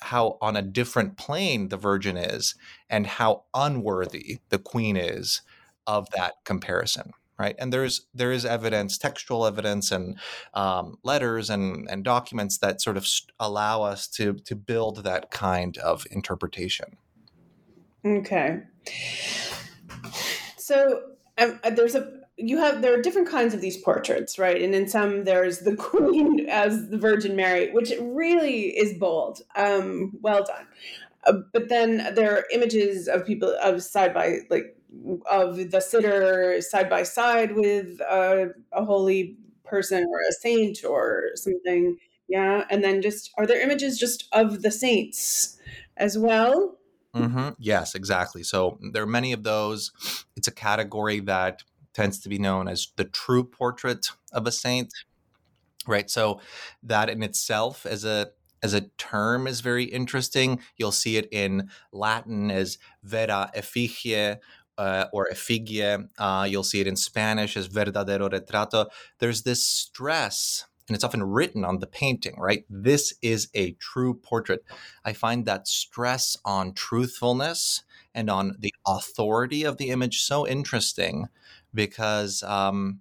how 0.03 0.39
on 0.41 0.57
a 0.57 0.63
different 0.63 1.17
plane 1.17 1.69
the 1.69 1.77
virgin 1.77 2.17
is 2.17 2.55
and 2.89 3.07
how 3.07 3.45
unworthy 3.55 4.39
the 4.49 4.59
queen 4.59 4.97
is 4.97 5.43
of 5.87 6.09
that 6.11 6.35
comparison 6.45 7.13
right? 7.41 7.57
And 7.59 7.73
there's 7.73 8.07
there 8.13 8.33
is 8.33 8.45
evidence 8.45 8.99
textual 8.99 9.47
evidence 9.47 9.91
and 9.91 10.19
um, 10.53 10.99
letters 11.03 11.49
and 11.49 11.89
and 11.91 12.05
documents 12.05 12.59
that 12.59 12.83
sort 12.83 12.99
of 12.99 13.09
allow 13.41 13.83
us 13.83 14.07
to 14.09 14.35
to 14.35 14.55
build 14.55 15.05
that 15.05 15.31
kind 15.31 15.79
of 15.79 16.07
interpretation. 16.11 16.99
Okay. 18.05 18.61
So 20.59 21.03
um, 21.39 21.59
there's 21.73 21.95
a 21.95 22.21
you 22.41 22.59
have 22.59 22.83
there 22.83 22.99
are 22.99 23.03
different 23.03 23.29
kinds 23.29 23.55
of 23.55 23.61
these 23.61 23.77
portraits, 23.77 24.39
right? 24.39 24.61
And 24.61 24.75
in 24.75 24.89
some 24.89 25.25
there's 25.25 25.61
the 25.61 25.77
Queen 25.91 26.47
as 26.49 26.89
the 26.89 26.99
Virgin 26.99 27.37
Mary, 27.37 27.73
which 27.73 27.93
really 28.01 28.69
is 28.77 28.99
bold. 28.99 29.43
Um, 29.57 30.13
well 30.21 30.45
done. 30.45 30.67
Uh, 31.25 31.35
but 31.53 31.69
then 31.69 32.15
there 32.15 32.35
are 32.35 32.45
images 32.53 33.07
of 33.07 33.27
people 33.27 33.55
of 33.63 33.83
side 33.83 34.15
by 34.15 34.39
like 34.49 34.77
of 35.31 35.71
the 35.71 35.81
sitter 35.81 36.61
side 36.61 36.89
by 36.89 37.03
side 37.03 37.55
with 37.55 38.01
a 38.01 38.53
holy 38.73 39.37
person 39.65 40.05
or 40.11 40.21
a 40.29 40.33
saint 40.33 40.85
or 40.85 41.31
something. 41.35 41.97
Yeah, 42.29 42.65
and 42.71 42.83
then 42.83 43.03
just 43.03 43.31
are 43.37 43.47
there 43.47 43.61
images 43.61 43.99
just 43.99 44.29
of 44.33 44.63
the 44.63 44.71
saints 44.71 45.59
as 45.97 46.17
well? 46.17 46.79
Mm-hmm. 47.15 47.51
Yes, 47.59 47.95
exactly. 47.95 48.43
So 48.43 48.79
there 48.93 49.03
are 49.03 49.07
many 49.07 49.33
of 49.33 49.43
those. 49.43 49.91
It's 50.37 50.49
a 50.49 50.53
category 50.53 51.21
that 51.21 51.63
tends 51.95 52.21
to 52.21 52.29
be 52.29 52.39
known 52.39 52.69
as 52.69 52.89
the 52.97 53.05
true 53.05 53.45
portrait 53.45 54.11
of 54.33 54.47
a 54.47 54.53
saint, 54.53 54.93
right? 55.87 56.11
So 56.11 56.41
that 56.83 57.09
in 57.09 57.23
itself 57.23 57.87
as 57.87 58.05
a 58.05 58.31
as 58.63 58.75
a 58.75 58.83
term 58.99 59.47
is 59.47 59.61
very 59.61 59.85
interesting. 59.85 60.61
You'll 60.77 60.93
see 60.93 61.17
it 61.17 61.29
in 61.33 61.71
Latin 61.93 62.51
as 62.51 62.77
vera 63.03 63.51
effigie 63.55 64.37
uh, 64.77 65.07
or 65.13 65.29
effigie. 65.31 66.09
Uh, 66.19 66.47
you'll 66.49 66.63
see 66.63 66.81
it 66.81 66.87
in 66.87 66.97
Spanish 66.97 67.57
as 67.57 67.69
verdadero 67.69 68.31
retrato. 68.31 68.87
There's 69.19 69.43
this 69.43 69.67
stress 69.67 70.67
and 70.91 70.97
it's 70.97 71.05
often 71.05 71.23
written 71.23 71.65
on 71.65 71.79
the 71.79 71.87
painting, 71.87 72.35
right? 72.37 72.65
This 72.69 73.15
is 73.23 73.49
a 73.55 73.73
true 73.75 74.13
portrait. 74.13 74.65
I 75.05 75.13
find 75.13 75.47
that 75.47 75.69
stress 75.69 76.37
on 76.45 76.73
truthfulness 76.73 77.85
and 78.13 78.29
on 78.29 78.57
the 78.59 78.75
authority 78.85 79.63
of 79.63 79.77
the 79.77 79.91
image 79.91 80.21
so 80.21 80.49
interesting 80.49 81.29
because 81.75 82.43
um, 82.43 83.01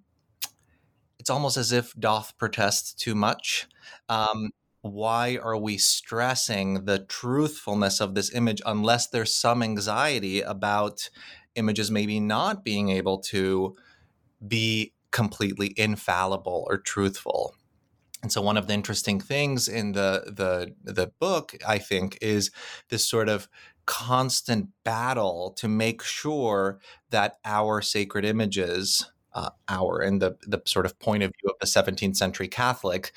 it's 1.18 1.30
almost 1.30 1.56
as 1.56 1.72
if 1.72 1.94
doth 1.98 2.36
protest 2.38 2.98
too 2.98 3.14
much. 3.14 3.68
Um, 4.08 4.50
why 4.82 5.36
are 5.36 5.56
we 5.56 5.76
stressing 5.76 6.86
the 6.86 7.00
truthfulness 7.00 8.00
of 8.00 8.14
this 8.14 8.34
image 8.34 8.62
unless 8.64 9.06
there's 9.08 9.34
some 9.34 9.62
anxiety 9.62 10.40
about 10.40 11.10
images 11.54 11.90
maybe 11.90 12.18
not 12.20 12.64
being 12.64 12.88
able 12.90 13.18
to 13.18 13.76
be 14.46 14.94
completely 15.10 15.74
infallible 15.76 16.64
or 16.68 16.78
truthful? 16.78 17.54
And 18.22 18.30
so 18.30 18.42
one 18.42 18.56
of 18.56 18.66
the 18.66 18.74
interesting 18.74 19.20
things 19.20 19.68
in 19.68 19.92
the 19.92 20.24
the 20.26 20.74
the 20.82 21.12
book, 21.18 21.56
I 21.66 21.78
think, 21.78 22.18
is 22.20 22.50
this 22.88 23.08
sort 23.08 23.28
of 23.28 23.48
constant 23.90 24.68
battle 24.84 25.52
to 25.56 25.66
make 25.66 26.00
sure 26.00 26.78
that 27.10 27.38
our 27.44 27.82
sacred 27.82 28.24
images, 28.24 29.10
uh, 29.34 29.50
our 29.68 29.98
and 29.98 30.22
the 30.22 30.36
the 30.46 30.62
sort 30.64 30.86
of 30.86 30.96
point 31.00 31.24
of 31.24 31.32
view 31.32 31.50
of 31.50 31.56
the 31.60 31.66
17th 31.66 32.14
century 32.14 32.46
Catholic, 32.46 33.10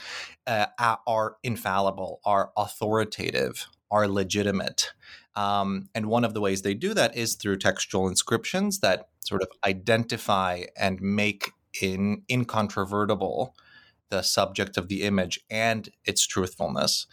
uh, 0.48 0.66
are 1.06 1.38
infallible, 1.44 2.20
are 2.26 2.52
authoritative, 2.58 3.68
are 3.92 4.08
legitimate. 4.08 4.94
Um, 5.36 5.90
and 5.94 6.08
one 6.08 6.26
of 6.26 6.34
the 6.34 6.42
ways 6.42 6.64
they 6.64 6.74
do 6.74 6.96
that 6.96 7.16
is 7.16 7.36
through 7.36 7.58
textual 7.58 8.08
inscriptions 8.08 8.80
that 8.80 9.10
sort 9.20 9.44
of 9.44 9.50
identify 9.64 10.64
and 10.76 11.00
make 11.02 11.52
in 11.84 12.24
incontrovertible 12.32 13.56
the 14.10 14.24
subject 14.24 14.76
of 14.76 14.88
the 14.88 15.04
image 15.04 15.40
and 15.52 15.90
its 16.04 16.26
truthfulness. 16.26 17.06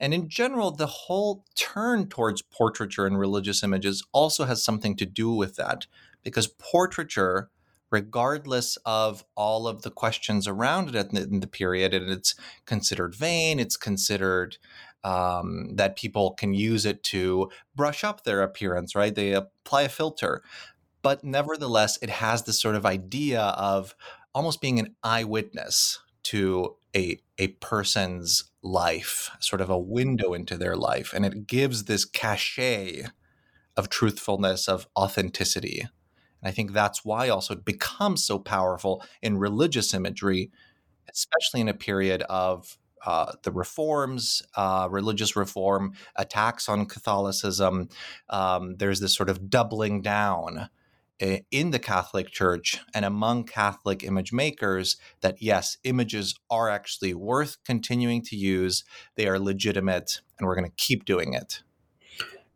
And 0.00 0.14
in 0.14 0.28
general, 0.28 0.70
the 0.70 0.86
whole 0.86 1.44
turn 1.56 2.08
towards 2.08 2.42
portraiture 2.42 3.06
and 3.06 3.18
religious 3.18 3.62
images 3.62 4.04
also 4.12 4.44
has 4.44 4.62
something 4.62 4.96
to 4.96 5.06
do 5.06 5.30
with 5.30 5.56
that, 5.56 5.86
because 6.22 6.46
portraiture, 6.46 7.50
regardless 7.90 8.76
of 8.84 9.24
all 9.34 9.66
of 9.66 9.82
the 9.82 9.90
questions 9.90 10.46
around 10.46 10.94
it 10.94 11.12
in 11.12 11.40
the 11.40 11.46
period, 11.46 11.94
and 11.94 12.10
it's 12.10 12.34
considered 12.64 13.14
vain, 13.14 13.58
it's 13.58 13.76
considered 13.76 14.58
um, 15.04 15.74
that 15.76 15.96
people 15.96 16.32
can 16.32 16.54
use 16.54 16.84
it 16.84 17.02
to 17.04 17.50
brush 17.74 18.04
up 18.04 18.24
their 18.24 18.42
appearance, 18.42 18.94
right? 18.94 19.14
They 19.14 19.32
apply 19.32 19.82
a 19.82 19.88
filter. 19.88 20.42
But 21.02 21.24
nevertheless, 21.24 21.98
it 22.02 22.10
has 22.10 22.42
this 22.42 22.60
sort 22.60 22.74
of 22.74 22.84
idea 22.84 23.40
of 23.40 23.94
almost 24.34 24.60
being 24.60 24.78
an 24.78 24.94
eyewitness 25.02 26.00
to 26.24 26.76
a 26.94 27.18
a 27.38 27.48
person's 27.48 28.47
life, 28.62 29.30
sort 29.40 29.60
of 29.60 29.70
a 29.70 29.78
window 29.78 30.34
into 30.34 30.56
their 30.56 30.76
life, 30.76 31.12
and 31.14 31.24
it 31.24 31.46
gives 31.46 31.84
this 31.84 32.04
cachet 32.04 33.06
of 33.76 33.88
truthfulness, 33.88 34.68
of 34.68 34.88
authenticity. 34.96 35.80
And 35.80 36.48
I 36.48 36.50
think 36.50 36.72
that's 36.72 37.04
why 37.04 37.28
also 37.28 37.54
it 37.54 37.64
becomes 37.64 38.24
so 38.24 38.38
powerful 38.38 39.04
in 39.22 39.38
religious 39.38 39.94
imagery, 39.94 40.50
especially 41.08 41.60
in 41.60 41.68
a 41.68 41.74
period 41.74 42.22
of 42.22 42.78
uh, 43.06 43.32
the 43.44 43.52
reforms, 43.52 44.42
uh, 44.56 44.88
religious 44.90 45.36
reform, 45.36 45.92
attacks 46.16 46.68
on 46.68 46.86
Catholicism. 46.86 47.88
Um, 48.28 48.76
there's 48.76 49.00
this 49.00 49.14
sort 49.14 49.30
of 49.30 49.48
doubling 49.48 50.02
down 50.02 50.68
in 51.20 51.70
the 51.70 51.78
Catholic 51.78 52.30
Church 52.30 52.80
and 52.94 53.04
among 53.04 53.44
Catholic 53.44 54.04
image 54.04 54.32
makers 54.32 54.96
that 55.20 55.42
yes, 55.42 55.76
images 55.84 56.34
are 56.50 56.68
actually 56.68 57.14
worth 57.14 57.56
continuing 57.64 58.22
to 58.22 58.36
use. 58.36 58.84
They 59.16 59.26
are 59.26 59.38
legitimate, 59.38 60.20
and 60.38 60.46
we're 60.46 60.54
going 60.54 60.70
to 60.70 60.76
keep 60.76 61.04
doing 61.04 61.34
it. 61.34 61.62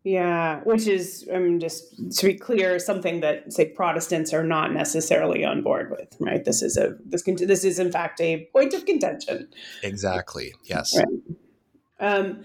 Yeah, 0.05 0.59
which 0.65 0.85
is, 0.85 1.27
I 1.33 1.39
mean, 1.39 1.61
just 1.61 2.17
to 2.17 2.25
be 2.25 2.33
clear, 2.33 2.77
something 2.77 3.21
that 3.21 3.53
say 3.53 3.69
Protestants 3.69 4.33
are 4.33 4.43
not 4.43 4.73
necessarily 4.73 5.45
on 5.45 5.63
board 5.63 5.91
with, 5.91 6.13
right? 6.19 6.43
This 6.43 6.61
is 6.61 6.75
a 6.75 6.95
this 7.05 7.23
this 7.23 7.63
is 7.63 7.79
in 7.79 7.89
fact 7.89 8.19
a 8.19 8.49
point 8.51 8.73
of 8.73 8.85
contention. 8.85 9.47
Exactly. 9.81 10.53
Yes. 10.65 10.97
Right. 10.97 11.07
Um, 12.01 12.43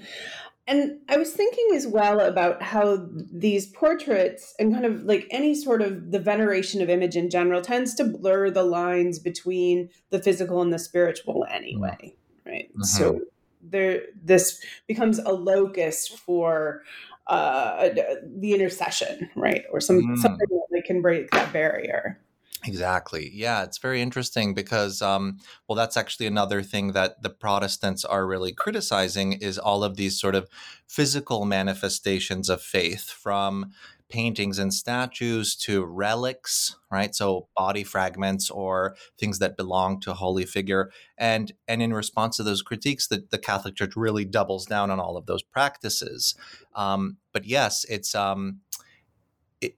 and 0.68 0.98
I 1.08 1.16
was 1.16 1.32
thinking 1.32 1.70
as 1.74 1.86
well 1.86 2.20
about 2.20 2.62
how 2.62 3.08
these 3.32 3.66
portraits 3.66 4.54
and 4.58 4.72
kind 4.72 4.84
of 4.84 5.02
like 5.04 5.26
any 5.30 5.54
sort 5.54 5.80
of 5.80 6.10
the 6.10 6.18
veneration 6.18 6.82
of 6.82 6.90
image 6.90 7.16
in 7.16 7.30
general 7.30 7.62
tends 7.62 7.94
to 7.94 8.04
blur 8.04 8.50
the 8.50 8.62
lines 8.62 9.18
between 9.18 9.88
the 10.10 10.18
physical 10.18 10.60
and 10.60 10.70
the 10.70 10.78
spiritual 10.78 11.46
anyway, 11.50 12.14
right? 12.44 12.68
Mm-hmm. 12.70 12.82
So 12.82 13.22
there 13.62 14.02
this 14.22 14.62
becomes 14.86 15.18
a 15.18 15.32
locus 15.32 16.06
for 16.06 16.82
uh, 17.28 17.88
the 18.22 18.52
intercession, 18.52 19.30
right? 19.36 19.64
Or 19.72 19.80
some 19.80 20.02
mm. 20.02 20.18
something 20.18 20.48
that 20.70 20.84
can 20.84 21.00
break 21.00 21.30
that 21.30 21.50
barrier. 21.50 22.20
Exactly. 22.64 23.30
Yeah, 23.32 23.62
it's 23.62 23.78
very 23.78 24.02
interesting 24.02 24.52
because, 24.52 25.00
um, 25.00 25.38
well, 25.68 25.76
that's 25.76 25.96
actually 25.96 26.26
another 26.26 26.60
thing 26.62 26.92
that 26.92 27.22
the 27.22 27.30
Protestants 27.30 28.04
are 28.04 28.26
really 28.26 28.52
criticizing 28.52 29.34
is 29.34 29.58
all 29.58 29.84
of 29.84 29.96
these 29.96 30.18
sort 30.20 30.34
of 30.34 30.48
physical 30.86 31.44
manifestations 31.44 32.48
of 32.48 32.60
faith 32.60 33.10
from 33.10 33.70
paintings 34.08 34.58
and 34.58 34.72
statues 34.74 35.54
to 35.54 35.84
relics, 35.84 36.74
right? 36.90 37.14
So 37.14 37.46
body 37.56 37.84
fragments 37.84 38.50
or 38.50 38.96
things 39.18 39.38
that 39.38 39.56
belong 39.56 40.00
to 40.00 40.10
a 40.12 40.14
holy 40.14 40.46
figure. 40.46 40.90
And 41.16 41.52
and 41.68 41.80
in 41.80 41.92
response 41.92 42.38
to 42.38 42.42
those 42.42 42.62
critiques, 42.62 43.06
the, 43.06 43.24
the 43.30 43.38
Catholic 43.38 43.76
Church 43.76 43.94
really 43.94 44.24
doubles 44.24 44.66
down 44.66 44.90
on 44.90 44.98
all 44.98 45.16
of 45.16 45.26
those 45.26 45.42
practices. 45.42 46.34
Um, 46.74 47.18
but 47.32 47.44
yes, 47.44 47.84
it's 47.88 48.14
um, 48.14 48.60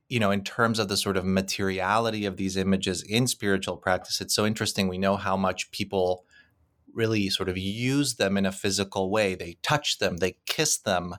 you 0.09 0.21
know, 0.21 0.31
in 0.31 0.45
terms 0.45 0.79
of 0.79 0.89
the 0.89 0.97
sort 0.97 1.17
of 1.17 1.25
materiality 1.25 2.27
of 2.27 2.37
these 2.37 2.57
images 2.57 3.03
in 3.03 3.27
spiritual 3.27 3.77
practice, 3.77 4.21
it's 4.21 4.35
so 4.35 4.47
interesting. 4.47 4.89
We 4.89 4.99
know 4.99 5.17
how 5.17 5.37
much 5.37 5.71
people 5.71 6.25
really 6.93 7.31
sort 7.31 7.49
of 7.49 7.57
use 7.57 8.17
them 8.17 8.37
in 8.37 8.47
a 8.47 8.53
physical 8.53 9.11
way. 9.11 9.35
They 9.35 9.57
touch 9.63 9.99
them, 9.99 10.19
they 10.19 10.37
kiss 10.47 10.77
them, 10.77 11.17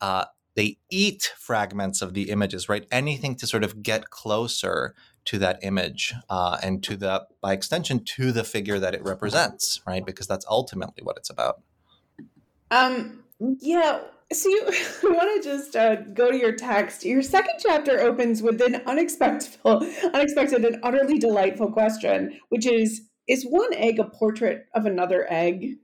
uh, 0.00 0.26
they 0.54 0.78
eat 0.90 1.32
fragments 1.38 2.02
of 2.02 2.14
the 2.14 2.30
images, 2.30 2.68
right? 2.68 2.86
Anything 2.90 3.36
to 3.36 3.46
sort 3.46 3.64
of 3.64 3.82
get 3.82 4.10
closer 4.10 4.94
to 5.24 5.38
that 5.38 5.58
image 5.62 6.12
uh, 6.28 6.58
and 6.62 6.82
to 6.82 6.96
the, 6.96 7.26
by 7.40 7.52
extension, 7.52 8.04
to 8.04 8.32
the 8.32 8.44
figure 8.44 8.78
that 8.78 8.94
it 8.94 9.02
represents, 9.02 9.80
right? 9.86 10.04
Because 10.04 10.26
that's 10.26 10.44
ultimately 10.48 11.02
what 11.02 11.16
it's 11.16 11.30
about. 11.30 11.62
Um, 12.70 13.22
yeah, 13.60 14.00
so 14.32 14.48
you 14.48 14.64
want 15.04 15.42
to 15.42 15.48
just 15.48 15.76
uh, 15.76 15.96
go 15.96 16.30
to 16.30 16.38
your 16.38 16.52
text. 16.52 17.04
Your 17.04 17.22
second 17.22 17.54
chapter 17.60 18.00
opens 18.00 18.42
with 18.42 18.60
an 18.60 18.82
unexpected, 18.86 19.56
unexpected 19.64 20.64
and 20.64 20.78
utterly 20.82 21.18
delightful 21.18 21.70
question, 21.70 22.38
which 22.48 22.66
is: 22.66 23.02
Is 23.28 23.44
one 23.44 23.72
egg 23.74 23.98
a 23.98 24.04
portrait 24.04 24.66
of 24.74 24.86
another 24.86 25.26
egg? 25.30 25.76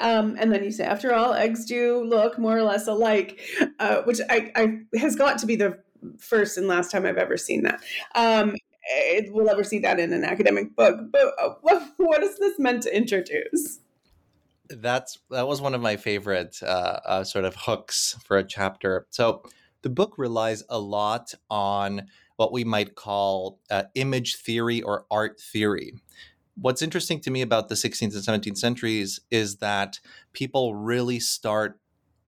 Um, 0.00 0.36
and 0.40 0.52
then 0.52 0.64
you 0.64 0.72
say, 0.72 0.84
after 0.84 1.14
all, 1.14 1.34
eggs 1.34 1.64
do 1.64 2.02
look 2.04 2.36
more 2.36 2.58
or 2.58 2.64
less 2.64 2.88
alike, 2.88 3.40
uh, 3.78 4.02
which 4.02 4.18
I, 4.28 4.50
I, 4.56 4.98
has 4.98 5.14
got 5.14 5.38
to 5.38 5.46
be 5.46 5.54
the 5.54 5.78
first 6.18 6.58
and 6.58 6.66
last 6.66 6.90
time 6.90 7.06
I've 7.06 7.16
ever 7.16 7.36
seen 7.36 7.62
that. 7.62 7.80
Um, 8.16 8.56
we'll 9.28 9.48
ever 9.48 9.64
see 9.64 9.78
that 9.80 10.00
in 10.00 10.12
an 10.12 10.24
academic 10.24 10.74
book. 10.74 10.98
But 11.12 11.34
uh, 11.40 11.50
what, 11.60 11.82
what 11.96 12.22
is 12.22 12.38
this 12.38 12.58
meant 12.58 12.82
to 12.84 12.96
introduce? 12.96 13.78
That's 14.80 15.18
that 15.30 15.46
was 15.46 15.60
one 15.60 15.74
of 15.74 15.80
my 15.80 15.96
favorite 15.96 16.58
uh, 16.62 17.00
uh, 17.04 17.24
sort 17.24 17.44
of 17.44 17.54
hooks 17.56 18.16
for 18.24 18.38
a 18.38 18.44
chapter. 18.44 19.06
So 19.10 19.42
the 19.82 19.90
book 19.90 20.16
relies 20.16 20.62
a 20.68 20.78
lot 20.78 21.34
on 21.50 22.06
what 22.36 22.52
we 22.52 22.64
might 22.64 22.94
call 22.94 23.60
uh, 23.70 23.84
image 23.94 24.36
theory 24.36 24.82
or 24.82 25.06
art 25.10 25.40
theory. 25.40 25.94
What's 26.54 26.82
interesting 26.82 27.20
to 27.20 27.30
me 27.30 27.40
about 27.40 27.68
the 27.68 27.74
16th 27.74 28.14
and 28.14 28.42
17th 28.42 28.58
centuries 28.58 29.20
is 29.30 29.56
that 29.56 30.00
people 30.32 30.74
really 30.74 31.18
start 31.18 31.78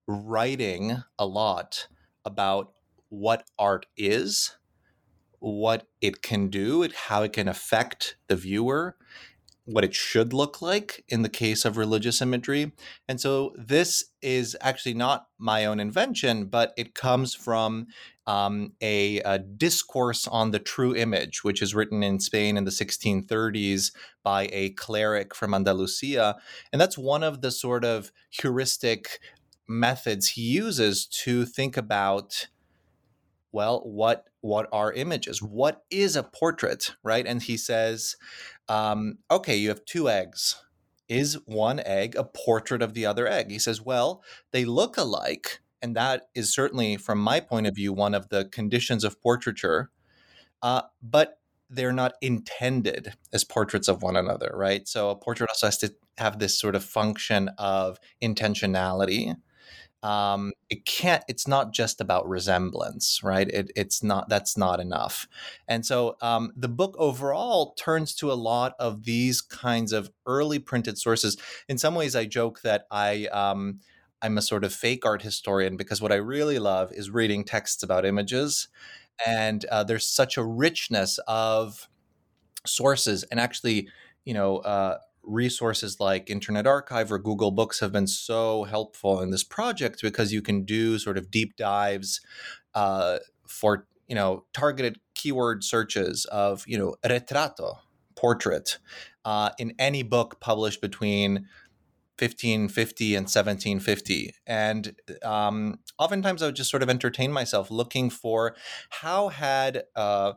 writing 0.06 1.02
a 1.18 1.26
lot 1.26 1.88
about 2.24 2.72
what 3.08 3.46
art 3.58 3.86
is, 3.96 4.56
what 5.40 5.86
it 6.00 6.22
can 6.22 6.48
do, 6.48 6.88
how 7.06 7.22
it 7.22 7.32
can 7.32 7.48
affect 7.48 8.16
the 8.28 8.36
viewer, 8.36 8.96
what 9.66 9.84
it 9.84 9.94
should 9.94 10.32
look 10.32 10.60
like 10.60 11.04
in 11.08 11.22
the 11.22 11.28
case 11.28 11.64
of 11.64 11.76
religious 11.76 12.20
imagery. 12.20 12.72
And 13.08 13.20
so 13.20 13.54
this 13.56 14.04
is 14.20 14.56
actually 14.60 14.94
not 14.94 15.28
my 15.38 15.64
own 15.64 15.80
invention, 15.80 16.46
but 16.46 16.74
it 16.76 16.94
comes 16.94 17.34
from 17.34 17.86
um, 18.26 18.72
a, 18.80 19.20
a, 19.20 19.38
discourse 19.38 20.26
on 20.26 20.50
the 20.50 20.58
true 20.58 20.94
image, 20.94 21.44
which 21.44 21.60
is 21.60 21.74
written 21.74 22.02
in 22.02 22.20
Spain 22.20 22.56
in 22.56 22.64
the 22.64 22.70
1630s 22.70 23.92
by 24.22 24.48
a 24.50 24.70
cleric 24.70 25.34
from 25.34 25.52
Andalusia. 25.52 26.36
And 26.72 26.80
that's 26.80 26.96
one 26.96 27.22
of 27.22 27.42
the 27.42 27.50
sort 27.50 27.84
of 27.84 28.12
heuristic 28.30 29.18
methods 29.68 30.30
he 30.30 30.42
uses 30.42 31.06
to 31.06 31.44
think 31.44 31.76
about 31.76 32.48
well 33.54 33.80
what 33.84 34.26
what 34.40 34.68
are 34.72 34.92
images? 34.92 35.40
What 35.40 35.82
is 35.90 36.16
a 36.16 36.22
portrait? 36.22 36.96
Right? 37.02 37.26
And 37.26 37.42
he 37.42 37.56
says 37.56 38.16
um, 38.68 39.18
okay 39.30 39.56
you 39.56 39.68
have 39.68 39.84
two 39.84 40.10
eggs. 40.10 40.56
Is 41.08 41.38
one 41.46 41.80
egg 41.80 42.16
a 42.16 42.24
portrait 42.24 42.82
of 42.82 42.94
the 42.94 43.06
other 43.06 43.26
egg? 43.28 43.50
He 43.50 43.58
says 43.58 43.80
well 43.80 44.22
they 44.50 44.64
look 44.64 44.96
alike. 44.98 45.60
And 45.80 45.94
that 45.96 46.28
is 46.34 46.52
certainly 46.52 46.96
from 46.96 47.18
my 47.18 47.40
point 47.40 47.66
of 47.66 47.74
view 47.74 47.92
one 47.92 48.14
of 48.14 48.28
the 48.30 48.46
conditions 48.46 49.04
of 49.04 49.20
portraiture 49.22 49.90
uh, 50.62 50.82
but 51.02 51.38
they're 51.70 51.92
not 51.92 52.14
intended 52.20 53.14
as 53.32 53.44
portraits 53.44 53.88
of 53.88 54.02
one 54.02 54.16
another 54.16 54.52
right? 54.54 54.88
So 54.88 55.10
a 55.10 55.16
portrait 55.16 55.50
also 55.50 55.68
has 55.68 55.78
to 55.78 55.94
have 56.18 56.38
this 56.38 56.58
sort 56.58 56.74
of 56.74 56.84
function 56.84 57.50
of 57.58 57.98
intentionality 58.22 59.34
um, 60.04 60.52
it 60.70 60.84
can't 60.84 61.24
it's 61.28 61.48
not 61.48 61.72
just 61.72 62.00
about 62.00 62.28
resemblance 62.28 63.22
right? 63.24 63.48
It, 63.48 63.72
it's 63.74 64.02
not 64.02 64.28
that's 64.28 64.56
not 64.56 64.78
enough. 64.80 65.26
And 65.66 65.84
so 65.84 66.16
um, 66.22 66.52
the 66.56 66.68
book 66.68 66.94
overall 66.98 67.74
turns 67.74 68.14
to 68.16 68.30
a 68.30 68.34
lot 68.34 68.74
of 68.78 69.04
these 69.04 69.40
kinds 69.40 69.92
of 69.92 70.10
early 70.26 70.58
printed 70.60 70.98
sources. 70.98 71.36
In 71.68 71.78
some 71.78 71.94
ways 71.94 72.14
i 72.14 72.24
joke 72.26 72.60
that 72.62 72.86
i 72.90 73.26
um, 73.26 73.80
i'm 74.22 74.38
a 74.38 74.42
sort 74.42 74.64
of 74.64 74.72
fake 74.74 75.04
art 75.06 75.22
historian 75.22 75.76
because 75.76 76.02
what 76.02 76.12
i 76.12 76.16
really 76.16 76.58
love 76.58 76.92
is 76.92 77.10
reading 77.10 77.44
texts 77.44 77.82
about 77.82 78.04
images. 78.06 78.68
And 79.26 79.64
uh, 79.66 79.84
there's 79.84 80.06
such 80.08 80.36
a 80.36 80.44
richness 80.44 81.18
of 81.28 81.88
sources 82.66 83.24
and 83.24 83.38
actually 83.40 83.88
you 84.24 84.34
know 84.34 84.58
uh, 84.58 84.98
resources 85.26 85.98
like 86.00 86.30
Internet 86.30 86.66
Archive 86.66 87.10
or 87.10 87.18
Google 87.18 87.50
Books 87.50 87.80
have 87.80 87.92
been 87.92 88.06
so 88.06 88.64
helpful 88.64 89.20
in 89.20 89.30
this 89.30 89.44
project 89.44 90.02
because 90.02 90.32
you 90.32 90.42
can 90.42 90.64
do 90.64 90.98
sort 90.98 91.18
of 91.18 91.30
deep 91.30 91.56
dives 91.56 92.20
uh, 92.74 93.18
for 93.46 93.86
you 94.08 94.14
know 94.14 94.44
targeted 94.52 94.98
keyword 95.14 95.64
searches 95.64 96.24
of 96.26 96.64
you 96.66 96.78
know 96.78 96.94
retrato 97.04 97.78
portrait 98.14 98.78
uh, 99.24 99.50
in 99.58 99.74
any 99.78 100.02
book 100.02 100.40
published 100.40 100.80
between 100.80 101.46
1550 102.18 103.16
and 103.16 103.24
1750 103.24 104.34
and 104.46 104.94
um, 105.22 105.78
oftentimes 105.98 106.42
i 106.42 106.46
would 106.46 106.54
just 106.54 106.70
sort 106.70 106.82
of 106.82 106.90
entertain 106.90 107.32
myself 107.32 107.70
looking 107.70 108.08
for 108.08 108.54
how 108.90 109.28
had 109.28 109.82
uh, 109.96 110.32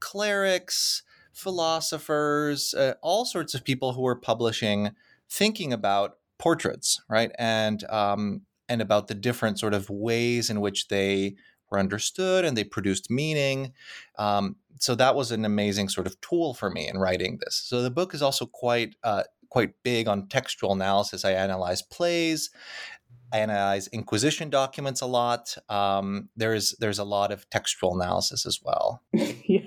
clerics 0.00 1.02
philosophers, 1.38 2.74
uh, 2.74 2.94
all 3.02 3.24
sorts 3.24 3.54
of 3.54 3.64
people 3.64 3.92
who 3.92 4.02
were 4.02 4.16
publishing, 4.16 4.90
thinking 5.30 5.72
about 5.72 6.16
portraits, 6.38 7.00
right, 7.08 7.30
and 7.38 7.84
um, 7.90 8.42
and 8.68 8.82
about 8.82 9.08
the 9.08 9.14
different 9.14 9.58
sort 9.58 9.74
of 9.74 9.88
ways 9.88 10.50
in 10.50 10.60
which 10.60 10.88
they 10.88 11.36
were 11.70 11.78
understood 11.78 12.44
and 12.44 12.56
they 12.56 12.64
produced 12.64 13.10
meaning. 13.10 13.72
Um, 14.18 14.56
so 14.78 14.94
that 14.94 15.14
was 15.14 15.32
an 15.32 15.44
amazing 15.44 15.88
sort 15.88 16.06
of 16.06 16.20
tool 16.20 16.54
for 16.54 16.70
me 16.70 16.88
in 16.88 16.98
writing 16.98 17.38
this. 17.44 17.56
So 17.64 17.82
the 17.82 17.90
book 17.90 18.14
is 18.14 18.22
also 18.22 18.46
quite 18.46 18.96
uh, 19.04 19.24
quite 19.48 19.74
big 19.82 20.08
on 20.08 20.28
textual 20.28 20.72
analysis. 20.72 21.24
I 21.24 21.32
analyze 21.32 21.82
plays 21.82 22.50
I 23.32 23.38
analyze 23.38 23.88
Inquisition 23.88 24.48
documents 24.48 25.00
a 25.00 25.06
lot. 25.06 25.56
Um, 25.68 26.30
there's 26.36 26.74
there's 26.80 26.98
a 26.98 27.04
lot 27.04 27.30
of 27.30 27.48
textual 27.50 27.94
analysis 27.94 28.46
as 28.46 28.60
well. 28.62 29.02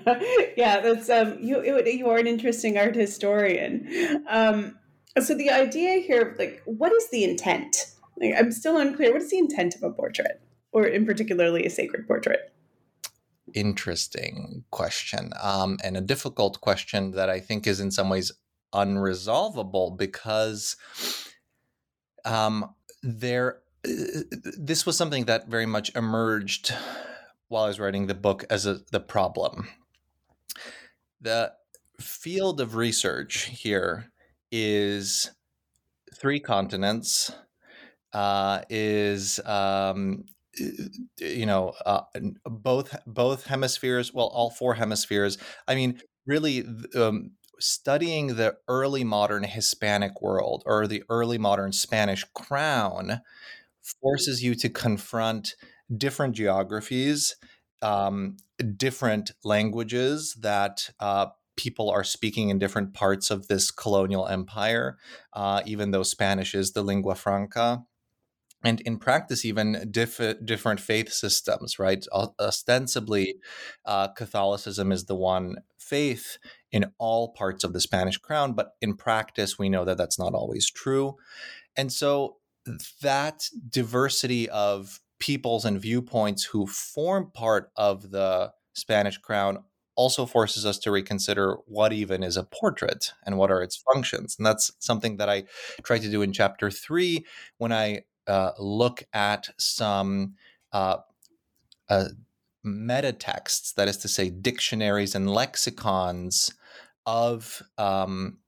yeah. 0.56 0.80
That's 0.80 1.08
um, 1.10 1.38
you. 1.40 1.62
You 1.84 2.08
are 2.08 2.18
an 2.18 2.26
interesting 2.26 2.78
art 2.78 2.94
historian. 2.94 4.24
Um, 4.28 4.78
so 5.20 5.34
the 5.34 5.50
idea 5.50 6.00
here, 6.00 6.22
of 6.22 6.38
like, 6.38 6.62
what 6.64 6.92
is 6.92 7.10
the 7.10 7.24
intent? 7.24 7.86
Like, 8.18 8.34
I'm 8.36 8.52
still 8.52 8.78
unclear. 8.78 9.12
What 9.12 9.22
is 9.22 9.30
the 9.30 9.38
intent 9.38 9.74
of 9.74 9.82
a 9.82 9.90
portrait, 9.90 10.40
or 10.72 10.86
in 10.86 11.04
particularly 11.04 11.64
a 11.66 11.70
sacred 11.70 12.06
portrait? 12.06 12.52
Interesting 13.54 14.64
question, 14.70 15.32
um, 15.42 15.78
and 15.84 15.96
a 15.96 16.00
difficult 16.00 16.60
question 16.60 17.10
that 17.12 17.28
I 17.28 17.40
think 17.40 17.66
is 17.66 17.80
in 17.80 17.90
some 17.90 18.08
ways 18.08 18.32
unresolvable 18.72 19.96
because 19.98 20.76
um, 22.24 22.74
there 23.02 23.58
uh, 23.86 24.22
this 24.58 24.86
was 24.86 24.96
something 24.96 25.24
that 25.26 25.48
very 25.48 25.66
much 25.66 25.94
emerged 25.94 26.74
while 27.48 27.64
I 27.64 27.68
was 27.68 27.80
writing 27.80 28.06
the 28.06 28.14
book 28.14 28.44
as 28.48 28.64
a, 28.64 28.80
the 28.90 29.00
problem. 29.00 29.68
The 31.20 31.52
field 32.00 32.60
of 32.60 32.76
research 32.76 33.44
here 33.44 34.10
is 34.50 35.30
three 36.14 36.40
continents, 36.40 37.32
uh, 38.12 38.62
is 38.68 39.40
um, 39.46 40.24
you 41.18 41.46
know 41.46 41.72
uh, 41.86 42.02
both 42.44 42.96
both 43.06 43.46
hemispheres, 43.46 44.12
well, 44.12 44.26
all 44.26 44.50
four 44.50 44.74
hemispheres. 44.74 45.38
I 45.66 45.74
mean, 45.74 46.00
really, 46.26 46.64
um, 46.94 47.32
studying 47.58 48.36
the 48.36 48.56
early 48.68 49.04
modern 49.04 49.44
Hispanic 49.44 50.20
world 50.20 50.62
or 50.66 50.86
the 50.86 51.04
early 51.08 51.38
modern 51.38 51.72
Spanish 51.72 52.24
crown 52.34 53.22
forces 54.00 54.42
you 54.42 54.54
to 54.56 54.68
confront 54.68 55.54
different 55.96 56.34
geographies, 56.34 57.36
um, 57.82 58.36
different 58.62 59.32
languages 59.44 60.36
that 60.40 60.90
uh, 61.00 61.26
people 61.56 61.90
are 61.90 62.04
speaking 62.04 62.48
in 62.48 62.58
different 62.58 62.94
parts 62.94 63.30
of 63.30 63.48
this 63.48 63.70
colonial 63.70 64.26
empire, 64.26 64.98
uh, 65.32 65.62
even 65.66 65.90
though 65.90 66.02
Spanish 66.02 66.54
is 66.54 66.72
the 66.72 66.82
lingua 66.82 67.14
franca. 67.14 67.84
And 68.64 68.80
in 68.82 68.98
practice 68.98 69.44
even 69.44 69.88
diff- 69.90 70.44
different 70.44 70.80
faith 70.80 71.12
systems 71.12 71.78
right? 71.78 72.04
Ostensibly 72.12 73.36
uh, 73.84 74.08
catholicism 74.08 74.92
is 74.92 75.06
the 75.06 75.16
one 75.16 75.56
faith 75.78 76.38
in 76.70 76.92
all 76.98 77.32
parts 77.32 77.64
of 77.64 77.72
the 77.72 77.80
spanish 77.80 78.18
crown 78.18 78.52
but 78.52 78.70
in 78.80 78.96
practice 78.96 79.58
we 79.58 79.68
know 79.68 79.84
that 79.84 79.98
that's 79.98 80.18
not 80.18 80.32
always 80.32 80.70
true. 80.70 81.16
And 81.76 81.92
so 81.92 82.36
that 83.02 83.48
diversity 83.68 84.48
of 84.48 85.00
peoples 85.22 85.64
and 85.64 85.80
viewpoints 85.80 86.42
who 86.42 86.66
form 86.66 87.30
part 87.32 87.70
of 87.76 88.10
the 88.10 88.52
spanish 88.74 89.18
crown 89.18 89.62
also 89.94 90.26
forces 90.26 90.66
us 90.66 90.78
to 90.80 90.90
reconsider 90.90 91.58
what 91.66 91.92
even 91.92 92.24
is 92.24 92.36
a 92.36 92.42
portrait 92.42 93.12
and 93.24 93.38
what 93.38 93.50
are 93.50 93.62
its 93.62 93.76
functions. 93.92 94.34
And 94.36 94.44
that's 94.44 94.72
something 94.80 95.18
that 95.18 95.28
i 95.28 95.44
try 95.84 95.98
to 95.98 96.10
do 96.10 96.22
in 96.22 96.32
chapter 96.32 96.70
3 96.72 97.24
when 97.58 97.72
i 97.72 98.02
uh, 98.26 98.50
look 98.58 99.04
at 99.12 99.50
some 99.58 100.34
uh, 100.72 100.96
uh, 101.88 102.08
meta 102.64 103.12
texts, 103.12 103.72
that 103.72 103.88
is 103.88 103.96
to 103.98 104.08
say, 104.08 104.30
dictionaries 104.30 105.14
and 105.14 105.30
lexicons 105.30 106.52
of 107.06 107.62
um, 107.78 108.38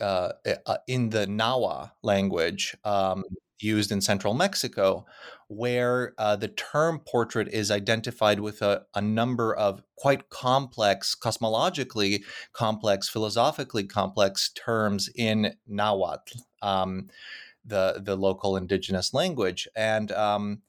uh, 0.00 0.32
uh, 0.66 0.76
in 0.86 1.10
the 1.10 1.26
Nahua 1.26 1.92
language 2.02 2.76
um, 2.84 3.24
used 3.60 3.90
in 3.90 4.00
central 4.00 4.34
Mexico, 4.34 5.06
where 5.48 6.14
uh, 6.18 6.36
the 6.36 6.48
term 6.48 7.00
portrait 7.00 7.48
is 7.48 7.70
identified 7.70 8.40
with 8.40 8.62
a, 8.62 8.82
a, 8.94 9.00
number 9.00 9.54
of 9.54 9.82
quite 9.96 10.28
complex, 10.28 11.16
cosmologically 11.18 12.22
complex, 12.52 13.08
philosophically 13.08 13.84
complex 13.84 14.50
terms 14.50 15.08
in 15.14 15.54
Nahuatl. 15.66 16.38
Um, 16.62 17.08
the 17.64 18.00
the 18.02 18.16
local 18.16 18.56
indigenous 18.56 19.12
language, 19.12 19.68
and 19.76 20.10
um, 20.12 20.62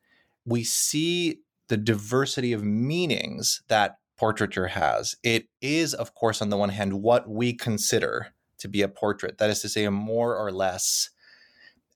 we 0.45 0.63
see 0.63 1.39
the 1.69 1.77
diversity 1.77 2.51
of 2.51 2.63
meanings 2.63 3.61
that 3.69 3.97
portraiture 4.17 4.67
has. 4.67 5.15
It 5.23 5.47
is, 5.61 5.93
of 5.93 6.13
course, 6.13 6.41
on 6.41 6.49
the 6.49 6.57
one 6.57 6.69
hand, 6.69 7.01
what 7.01 7.29
we 7.29 7.53
consider 7.53 8.33
to 8.57 8.67
be 8.67 8.81
a 8.81 8.89
portrait. 8.89 9.37
That 9.37 9.49
is 9.49 9.61
to 9.61 9.69
say, 9.69 9.85
a 9.85 9.91
more 9.91 10.35
or 10.35 10.51
less 10.51 11.09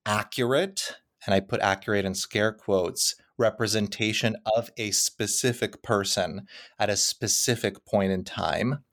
accurate, 0.05 0.97
and 1.25 1.33
I 1.33 1.39
put 1.39 1.61
accurate 1.61 2.05
in 2.05 2.15
scare 2.15 2.51
quotes, 2.51 3.15
representation 3.37 4.35
of 4.55 4.69
a 4.77 4.91
specific 4.91 5.81
person 5.81 6.47
at 6.77 6.89
a 6.89 6.97
specific 6.97 7.85
point 7.85 8.11
in 8.11 8.23
time. 8.23 8.83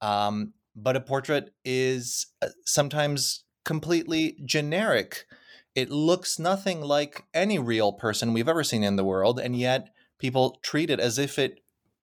Um, 0.00 0.52
but 0.76 0.96
a 0.96 1.00
portrait 1.00 1.50
is 1.64 2.26
uh, 2.42 2.48
sometimes 2.64 3.44
completely 3.64 4.36
generic. 4.44 5.26
It 5.74 5.90
looks 5.90 6.38
nothing 6.38 6.82
like 6.82 7.24
any 7.32 7.58
real 7.58 7.92
person 7.92 8.32
we've 8.32 8.48
ever 8.48 8.64
seen 8.64 8.84
in 8.84 8.96
the 8.96 9.04
world, 9.04 9.40
and 9.40 9.56
yet 9.56 9.88
people 10.18 10.58
treat 10.62 10.90
it 10.90 11.00
as 11.00 11.18
if 11.18 11.38
it 11.38 11.60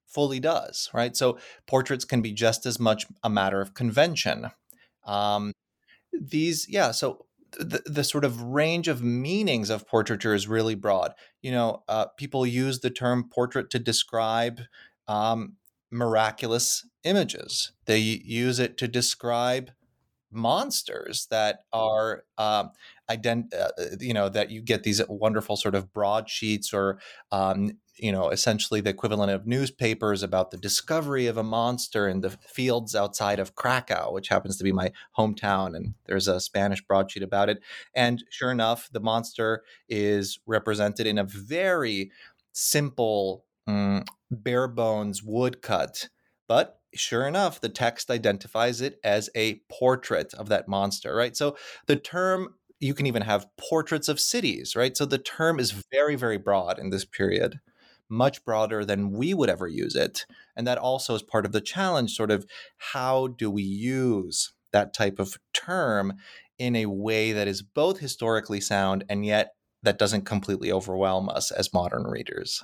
fully 0.08 0.40
does, 0.40 0.90
right? 0.94 1.16
So 1.16 1.38
portraits 1.68 2.04
can 2.04 2.22
be 2.22 2.34
just 2.34 2.66
as 2.66 2.80
much 2.80 3.06
a 3.24 3.30
matter 3.30 3.62
of 3.62 3.74
convention. 3.74 4.52
Um, 5.06 5.54
these, 6.12 6.68
yeah, 6.68 6.92
so 6.92 7.26
the, 7.60 7.82
the 7.86 8.04
sort 8.04 8.26
of 8.26 8.42
range 8.42 8.88
of 8.88 9.04
meanings 9.04 9.70
of 9.70 9.88
portraiture 9.88 10.34
is 10.34 10.48
really 10.48 10.76
broad. 10.76 11.14
You 11.42 11.52
know, 11.52 11.84
uh, 11.88 12.08
people 12.18 12.46
use 12.46 12.80
the 12.80 12.90
term 12.90 13.30
portrait 13.30 13.70
to 13.72 13.80
describe 13.80 14.62
um, 15.08 15.58
miraculous 15.92 16.88
images. 17.04 17.74
They 17.86 18.00
use 18.00 18.60
it 18.60 18.78
to 18.78 18.88
describe 18.88 19.72
monsters 20.32 21.28
that 21.30 21.60
are 21.74 22.24
um, 22.38 22.72
ident- 23.10 23.54
uh, 23.54 23.70
you 24.00 24.14
know 24.14 24.30
that 24.30 24.50
you 24.50 24.62
get 24.62 24.84
these 24.84 25.02
wonderful 25.10 25.58
sort 25.58 25.76
of 25.76 25.92
broadsheets 25.92 26.74
or 26.74 27.00
um, 27.32 27.78
you 28.02 28.12
know 28.12 28.30
essentially 28.30 28.82
the 28.82 28.90
equivalent 28.90 29.32
of 29.32 29.48
newspapers 29.48 30.24
about 30.24 30.52
the 30.52 30.58
discovery 30.58 31.28
of 31.28 31.38
a 31.38 31.44
monster 31.44 32.08
in 32.08 32.22
the 32.22 32.32
fields 32.32 32.96
outside 32.96 33.40
of 33.40 33.56
Krakow, 33.56 34.12
which 34.12 34.28
happens 34.28 34.58
to 34.58 34.64
be 34.64 34.72
my 34.72 34.92
hometown, 35.18 35.76
and 35.76 35.94
there's 36.08 36.28
a 36.28 36.42
Spanish 36.42 36.82
broadsheet 36.82 37.24
about 37.24 37.50
it. 37.50 37.62
And 37.96 38.24
sure 38.30 38.52
enough, 38.52 38.90
the 38.92 39.00
monster 39.00 39.64
is 39.88 40.40
represented 40.46 41.08
in 41.08 41.18
a 41.18 41.24
very 41.24 42.12
simple, 42.52 43.46
um, 43.68 44.04
bare 44.30 44.68
bones 44.68 45.24
woodcut, 45.24 46.10
but 46.48 46.80
sure 46.94 47.28
enough, 47.28 47.62
the 47.62 47.70
text 47.70 48.10
identifies 48.10 48.82
it 48.82 49.00
as 49.04 49.30
a 49.36 49.62
portrait 49.70 50.34
of 50.34 50.50
that 50.50 50.68
monster, 50.68 51.16
right? 51.16 51.38
So 51.38 51.56
the 51.88 51.96
term, 51.96 52.56
you 52.80 52.94
can 52.94 53.06
even 53.06 53.22
have 53.22 53.48
portraits 53.58 54.10
of 54.10 54.20
cities, 54.20 54.76
right? 54.76 54.98
So 54.98 55.06
the 55.06 55.18
term 55.18 55.60
is 55.60 55.72
very, 55.92 56.16
very 56.16 56.38
broad 56.38 56.80
in 56.80 56.90
this 56.90 57.06
period, 57.06 57.60
much 58.12 58.44
broader 58.46 58.86
than 58.86 59.12
we 59.12 59.34
would 59.34 59.50
ever 59.50 59.68
use 59.68 59.96
it. 59.96 60.26
And 60.56 60.68
that 60.68 60.78
also 60.78 61.16
is 61.16 61.24
part 61.24 61.46
of 61.46 61.54
the 61.54 61.62
challenge 61.62 62.16
sort 62.16 62.32
of 62.32 62.46
how 62.78 63.28
do 63.28 63.50
we 63.50 63.64
use 63.64 64.54
that 64.74 64.94
type 64.94 65.20
of 65.20 65.38
term 65.54 66.14
in 66.60 66.76
a 66.76 66.86
way 66.86 67.32
that 67.32 67.48
is 67.48 67.62
both 67.62 68.00
historically 68.00 68.62
sound 68.62 69.04
and 69.10 69.26
yet 69.26 69.56
that 69.84 69.98
doesn't 69.98 70.26
completely 70.26 70.72
overwhelm 70.72 71.30
us 71.30 71.52
as 71.52 71.74
modern 71.74 72.04
readers. 72.04 72.64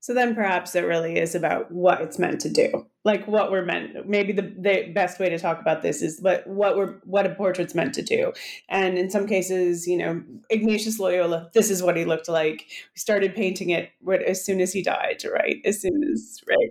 So 0.00 0.14
then 0.14 0.34
perhaps 0.34 0.74
it 0.74 0.84
really 0.84 1.18
is 1.18 1.34
about 1.34 1.70
what 1.70 2.00
it's 2.00 2.18
meant 2.18 2.40
to 2.42 2.48
do. 2.48 2.86
Like 3.04 3.26
what 3.26 3.50
we're 3.50 3.64
meant 3.64 4.08
maybe 4.08 4.32
the, 4.32 4.42
the 4.42 4.90
best 4.94 5.18
way 5.18 5.28
to 5.28 5.38
talk 5.38 5.60
about 5.60 5.82
this 5.82 6.02
is 6.02 6.20
what 6.20 6.46
what 6.46 6.76
we're 6.76 6.94
what 7.04 7.26
a 7.26 7.34
portrait's 7.34 7.74
meant 7.74 7.94
to 7.94 8.02
do. 8.02 8.32
And 8.68 8.98
in 8.98 9.10
some 9.10 9.26
cases, 9.26 9.86
you 9.86 9.98
know, 9.98 10.22
Ignatius 10.50 10.98
Loyola, 10.98 11.50
this 11.54 11.70
is 11.70 11.82
what 11.82 11.96
he 11.96 12.04
looked 12.04 12.28
like. 12.28 12.66
We 12.68 12.98
started 12.98 13.34
painting 13.34 13.70
it 13.70 13.90
as 14.26 14.44
soon 14.44 14.60
as 14.60 14.72
he 14.72 14.82
died, 14.82 15.22
right? 15.32 15.56
As 15.64 15.80
soon 15.80 16.02
as 16.04 16.40
right. 16.48 16.70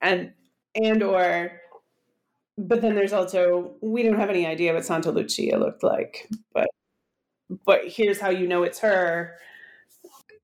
And 0.00 0.32
and 0.74 1.02
or 1.02 1.60
but 2.56 2.82
then 2.82 2.94
there's 2.94 3.12
also 3.12 3.74
we 3.80 4.02
don't 4.02 4.18
have 4.18 4.30
any 4.30 4.46
idea 4.46 4.74
what 4.74 4.84
Santa 4.84 5.10
Lucia 5.10 5.56
looked 5.56 5.82
like. 5.82 6.28
But 6.52 6.68
but 7.64 7.80
here's 7.86 8.20
how 8.20 8.30
you 8.30 8.46
know 8.46 8.62
it's 8.62 8.78
her 8.80 9.38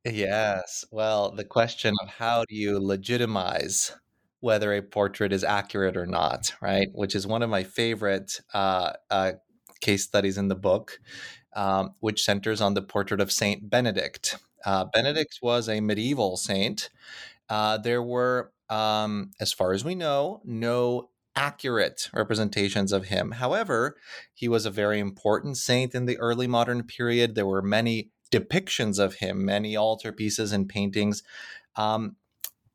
Yes. 0.05 0.85
Well, 0.91 1.31
the 1.33 1.45
question 1.45 1.95
of 2.03 2.09
how 2.09 2.45
do 2.49 2.55
you 2.55 2.79
legitimize 2.81 3.93
whether 4.41 4.73
a 4.73 4.81
portrait 4.83 5.33
is 5.33 5.45
accurate 5.45 5.97
or 5.97 6.07
not, 6.07 6.53
right? 6.63 6.89
Which 6.95 7.15
is 7.15 7.27
one 7.27 7.43
of 7.43 7.51
my 7.51 7.65
favorite 7.65 8.41
uh, 8.55 8.95
uh, 9.11 9.33
case 9.81 10.05
studies 10.05 10.39
in 10.39 10.49
the 10.49 10.55
book, 10.55 10.99
um, 11.55 11.95
which 12.01 12.23
centers 12.25 12.63
on 12.63 12.73
the 12.75 12.83
portrait 12.83 13.21
of 13.21 13.31
Saint 13.31 13.69
Benedict. 13.69 14.39
Uh, 14.65 14.87
Benedict 14.87 15.39
was 15.43 15.69
a 15.69 15.81
medieval 15.81 16.37
saint. 16.39 16.89
Uh, 17.49 17.79
there 17.79 18.03
were, 18.03 18.53
um, 18.71 19.33
as 19.41 19.53
far 19.53 19.73
as 19.73 19.85
we 19.85 19.95
know, 19.95 20.41
no 20.45 21.11
accurate 21.37 22.11
representations 22.13 22.93
of 22.93 23.07
him. 23.07 23.33
However, 23.33 23.97
he 24.35 24.49
was 24.49 24.67
a 24.67 24.71
very 24.71 25.01
important 25.01 25.57
saint 25.59 25.95
in 25.95 26.07
the 26.07 26.19
early 26.19 26.47
modern 26.47 26.83
period. 26.85 27.35
There 27.35 27.47
were 27.47 27.63
many 27.63 28.11
depictions 28.31 28.99
of 28.99 29.15
him, 29.15 29.45
many 29.45 29.75
altarpieces 29.75 30.53
and 30.53 30.69
paintings. 30.69 31.23
Um, 31.77 32.17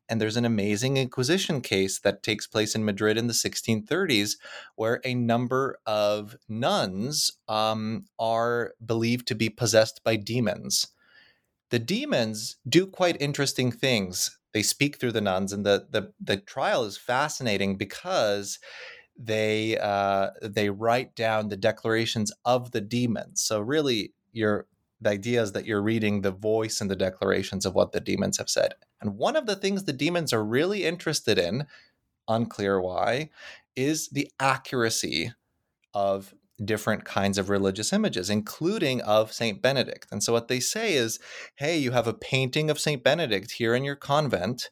and 0.08 0.20
there's 0.20 0.36
an 0.36 0.44
amazing 0.44 0.96
Inquisition 0.96 1.60
case 1.60 1.98
that 2.00 2.22
takes 2.22 2.46
place 2.46 2.74
in 2.74 2.84
Madrid 2.84 3.18
in 3.18 3.26
the 3.26 3.32
1630s, 3.32 4.36
where 4.76 5.00
a 5.04 5.14
number 5.14 5.78
of 5.84 6.36
nuns 6.48 7.32
um, 7.48 8.04
are 8.18 8.74
believed 8.84 9.26
to 9.28 9.34
be 9.34 9.48
possessed 9.48 10.02
by 10.04 10.16
demons. 10.16 10.88
The 11.70 11.78
demons 11.80 12.56
do 12.68 12.86
quite 12.86 13.20
interesting 13.20 13.72
things. 13.72 14.38
They 14.52 14.62
speak 14.62 14.98
through 14.98 15.12
the 15.12 15.20
nuns, 15.20 15.52
and 15.52 15.66
the 15.66 15.86
the, 15.90 16.12
the 16.20 16.36
trial 16.36 16.84
is 16.84 16.96
fascinating 16.96 17.76
because 17.76 18.58
they 19.18 19.76
uh, 19.78 20.30
they 20.40 20.70
write 20.70 21.16
down 21.16 21.48
the 21.48 21.56
declarations 21.56 22.32
of 22.44 22.70
the 22.70 22.80
demons. 22.80 23.42
So 23.42 23.60
really, 23.60 24.12
you're 24.32 24.66
the 25.00 25.10
idea 25.10 25.42
is 25.42 25.52
that 25.52 25.66
you're 25.66 25.82
reading 25.82 26.22
the 26.22 26.30
voice 26.30 26.80
and 26.80 26.90
the 26.90 26.96
declarations 26.96 27.66
of 27.66 27.74
what 27.74 27.92
the 27.92 28.00
demons 28.00 28.38
have 28.38 28.48
said. 28.48 28.74
And 29.00 29.16
one 29.16 29.36
of 29.36 29.46
the 29.46 29.56
things 29.56 29.84
the 29.84 29.92
demons 29.92 30.32
are 30.32 30.44
really 30.44 30.84
interested 30.84 31.38
in, 31.38 31.66
unclear 32.28 32.80
why, 32.80 33.30
is 33.74 34.08
the 34.08 34.30
accuracy 34.40 35.32
of 35.92 36.34
different 36.64 37.04
kinds 37.04 37.36
of 37.36 37.50
religious 37.50 37.92
images, 37.92 38.30
including 38.30 39.02
of 39.02 39.32
Saint 39.32 39.60
Benedict. 39.60 40.06
And 40.10 40.22
so 40.22 40.32
what 40.32 40.48
they 40.48 40.60
say 40.60 40.94
is, 40.94 41.18
hey, 41.56 41.76
you 41.76 41.90
have 41.90 42.06
a 42.06 42.14
painting 42.14 42.70
of 42.70 42.80
Saint 42.80 43.04
Benedict 43.04 43.52
here 43.52 43.74
in 43.74 43.84
your 43.84 43.96
convent. 43.96 44.70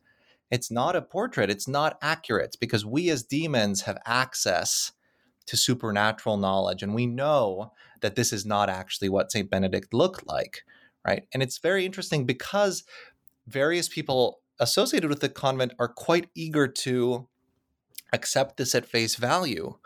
It's 0.51 0.71
not 0.71 0.97
a 0.97 1.03
portrait, 1.03 1.51
it's 1.51 1.69
not 1.69 1.99
accurate 2.01 2.57
because 2.61 2.87
we 2.87 3.11
as 3.11 3.23
demons 3.23 3.83
have 3.83 3.99
access 4.07 4.93
to 5.47 5.57
supernatural 5.57 6.39
knowledge. 6.39 6.83
And 6.83 6.95
we 6.95 7.07
know 7.07 7.73
that 8.05 8.17
this 8.17 8.35
is 8.35 8.45
not 8.45 8.69
actually 8.69 9.09
what 9.09 9.33
St. 9.33 9.49
Benedict 9.51 9.95
looked 9.95 10.27
like, 10.27 10.63
right? 11.07 11.27
And 11.33 11.43
it's 11.43 11.57
very 11.57 11.87
interesting 11.87 12.27
because 12.27 12.85
various 13.47 13.89
people 13.89 14.41
associated 14.61 15.09
with 15.09 15.21
the 15.21 15.31
convent 15.31 15.73
are 15.79 15.89
quite 15.89 16.29
eager 16.35 16.69
to 16.69 17.27
accept 18.13 18.59
this 18.59 18.75
at 18.75 18.85
face 18.85 19.17
value. 19.17 19.77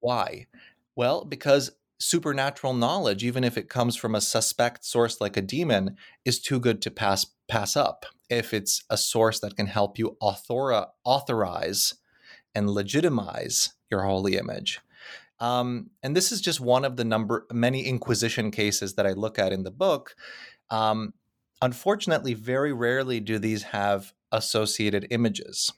Why? 0.00 0.46
Well, 0.94 1.24
because 1.24 1.70
supernatural 1.98 2.74
knowledge, 2.74 3.24
even 3.24 3.44
if 3.44 3.56
it 3.56 3.70
comes 3.70 3.96
from 3.96 4.14
a 4.14 4.20
suspect 4.20 4.84
source 4.84 5.18
like 5.18 5.38
a 5.38 5.42
demon, 5.42 5.96
is 6.26 6.38
too 6.38 6.60
good 6.60 6.82
to 6.82 6.90
pass 6.90 7.24
pass 7.48 7.78
up. 7.78 8.04
If 8.28 8.52
it's 8.52 8.84
a 8.90 8.98
source 8.98 9.40
that 9.40 9.56
can 9.56 9.68
help 9.68 9.98
you 9.98 10.18
author- 10.20 10.88
authorize 11.02 11.94
and 12.54 12.68
legitimize 12.68 13.72
your 13.90 14.02
holy 14.02 14.36
image. 14.36 14.82
Um, 15.40 15.90
and 16.02 16.16
this 16.16 16.32
is 16.32 16.40
just 16.40 16.60
one 16.60 16.84
of 16.84 16.96
the 16.96 17.04
number 17.04 17.46
many 17.52 17.86
Inquisition 17.86 18.50
cases 18.50 18.94
that 18.94 19.06
I 19.06 19.12
look 19.12 19.38
at 19.38 19.52
in 19.52 19.62
the 19.62 19.70
book. 19.70 20.16
Um, 20.70 21.14
unfortunately, 21.62 22.34
very 22.34 22.72
rarely 22.72 23.20
do 23.20 23.38
these 23.38 23.64
have 23.64 24.12
associated 24.32 25.06
images. 25.10 25.72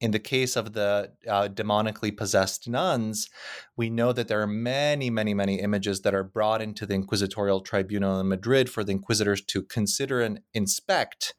In 0.00 0.10
the 0.10 0.18
case 0.18 0.56
of 0.56 0.72
the 0.72 1.12
uh, 1.28 1.46
demonically 1.46 2.16
possessed 2.16 2.68
nuns, 2.68 3.30
we 3.76 3.88
know 3.88 4.12
that 4.12 4.26
there 4.26 4.42
are 4.42 4.48
many, 4.48 5.10
many, 5.10 5.32
many 5.32 5.60
images 5.60 6.00
that 6.00 6.12
are 6.12 6.24
brought 6.24 6.60
into 6.60 6.86
the 6.86 6.94
Inquisitorial 6.94 7.60
Tribunal 7.60 8.18
in 8.18 8.28
Madrid 8.28 8.68
for 8.68 8.82
the 8.82 8.90
inquisitors 8.90 9.40
to 9.42 9.62
consider 9.62 10.20
and 10.20 10.40
inspect. 10.52 11.34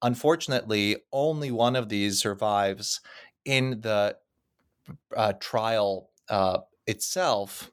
Unfortunately, 0.00 0.96
only 1.12 1.50
one 1.50 1.74
of 1.74 1.88
these 1.88 2.20
survives 2.20 3.00
in 3.44 3.80
the 3.80 4.16
uh, 5.16 5.32
trial 5.40 6.10
uh, 6.28 6.58
itself. 6.92 7.72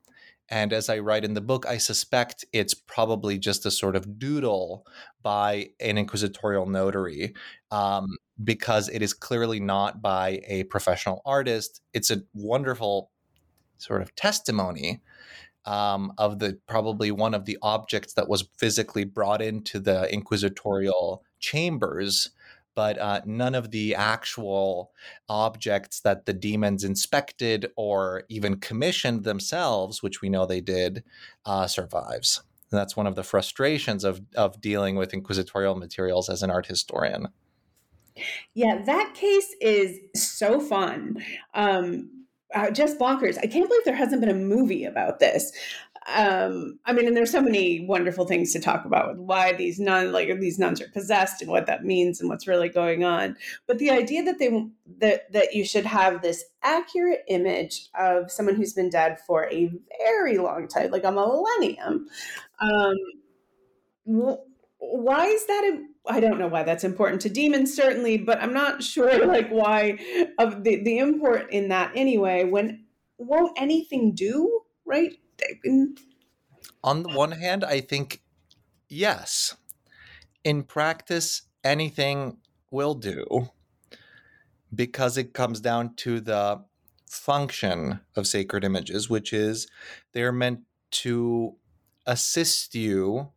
And 0.49 0.73
as 0.73 0.89
I 0.89 0.97
write 0.97 1.23
in 1.23 1.35
the 1.35 1.41
book, 1.41 1.67
I 1.67 1.77
suspect 1.77 2.43
it's 2.51 2.73
probably 2.73 3.37
just 3.37 3.67
a 3.67 3.71
sort 3.71 3.95
of 3.95 4.17
doodle 4.17 4.83
by 5.21 5.69
an 5.79 5.99
inquisitorial 5.99 6.65
notary 6.65 7.35
um, 7.69 8.07
because 8.43 8.89
it 8.89 9.03
is 9.03 9.13
clearly 9.13 9.59
not 9.59 10.01
by 10.01 10.41
a 10.47 10.63
professional 10.63 11.21
artist. 11.23 11.81
It's 11.93 12.09
a 12.09 12.23
wonderful 12.33 13.11
sort 13.77 14.01
of 14.01 14.15
testimony 14.15 15.01
um, 15.65 16.13
of 16.17 16.39
the 16.39 16.57
probably 16.67 17.11
one 17.11 17.35
of 17.35 17.45
the 17.45 17.59
objects 17.61 18.13
that 18.13 18.27
was 18.27 18.49
physically 18.57 19.03
brought 19.03 19.41
into 19.41 19.79
the 19.79 20.11
inquisitorial 20.11 21.23
chambers 21.39 22.31
but 22.79 22.97
uh, 22.97 23.19
none 23.25 23.55
of 23.55 23.71
the 23.71 23.93
actual 23.93 24.93
objects 25.27 25.99
that 25.99 26.25
the 26.25 26.31
demons 26.31 26.85
inspected 26.85 27.69
or 27.75 28.23
even 28.29 28.57
commissioned 28.57 29.25
themselves, 29.25 30.01
which 30.01 30.21
we 30.21 30.29
know 30.29 30.45
they 30.45 30.61
did, 30.61 31.03
uh, 31.45 31.67
survives. 31.67 32.41
And 32.71 32.79
that's 32.79 32.95
one 32.95 33.05
of 33.05 33.15
the 33.15 33.23
frustrations 33.23 34.05
of 34.05 34.21
of 34.33 34.61
dealing 34.61 34.95
with 34.95 35.13
inquisitorial 35.13 35.75
materials 35.75 36.29
as 36.29 36.41
an 36.41 36.49
art 36.49 36.67
historian. 36.67 37.27
Yeah, 38.53 38.81
that 38.85 39.13
case 39.13 39.53
is 39.59 39.99
so 40.15 40.61
fun. 40.61 41.21
Um, 41.53 42.09
uh, 42.55 42.71
just 42.71 42.97
bonkers. 42.97 43.37
I 43.37 43.47
can't 43.47 43.67
believe 43.67 43.83
there 43.83 43.93
hasn't 43.93 44.21
been 44.21 44.29
a 44.29 44.33
movie 44.33 44.85
about 44.85 45.19
this 45.19 45.51
um 46.15 46.79
i 46.85 46.93
mean 46.93 47.07
and 47.07 47.15
there's 47.15 47.31
so 47.31 47.41
many 47.41 47.85
wonderful 47.85 48.25
things 48.25 48.51
to 48.53 48.59
talk 48.59 48.85
about 48.85 49.09
with 49.09 49.17
why 49.17 49.53
these 49.53 49.79
nuns 49.79 50.11
like 50.11 50.39
these 50.39 50.59
nuns 50.59 50.81
are 50.81 50.89
possessed 50.89 51.41
and 51.41 51.51
what 51.51 51.65
that 51.65 51.83
means 51.83 52.19
and 52.19 52.29
what's 52.29 52.47
really 52.47 52.69
going 52.69 53.03
on. 53.03 53.35
But 53.67 53.79
the 53.79 53.91
idea 53.91 54.23
that 54.23 54.39
they 54.39 54.67
that 54.99 55.31
that 55.31 55.53
you 55.53 55.63
should 55.63 55.85
have 55.85 56.21
this 56.21 56.43
accurate 56.63 57.23
image 57.27 57.89
of 57.97 58.31
someone 58.31 58.55
who's 58.55 58.73
been 58.73 58.89
dead 58.89 59.17
for 59.25 59.49
a 59.51 59.71
very 60.05 60.37
long 60.37 60.67
time 60.67 60.91
like 60.91 61.03
a 61.03 61.11
millennium 61.11 62.07
um 62.59 62.95
why 64.81 65.25
is 65.25 65.45
that 65.45 65.79
I 66.07 66.19
don't 66.19 66.39
know 66.39 66.47
why 66.47 66.63
that's 66.63 66.83
important 66.83 67.21
to 67.21 67.29
demons 67.29 67.73
certainly 67.73 68.17
but 68.17 68.41
i'm 68.41 68.53
not 68.53 68.83
sure 68.83 69.25
like 69.33 69.49
why 69.49 69.99
of 70.39 70.63
the 70.63 70.81
the 70.83 70.97
import 70.97 71.51
in 71.51 71.69
that 71.69 71.91
anyway 71.95 72.43
when 72.45 72.85
won't 73.17 73.57
anything 73.57 74.15
do 74.15 74.61
right 74.85 75.13
on 76.83 77.03
the 77.03 77.09
one 77.09 77.31
hand, 77.31 77.63
I 77.63 77.81
think 77.81 78.21
yes. 78.87 79.55
In 80.43 80.63
practice, 80.63 81.43
anything 81.63 82.37
will 82.71 82.93
do 82.93 83.49
because 84.73 85.17
it 85.17 85.33
comes 85.33 85.59
down 85.59 85.95
to 85.95 86.19
the 86.19 86.63
function 87.09 87.99
of 88.15 88.27
sacred 88.27 88.63
images, 88.63 89.09
which 89.09 89.33
is 89.33 89.67
they're 90.13 90.31
meant 90.31 90.61
to 90.91 91.55
assist 92.05 92.75
you 92.75 93.29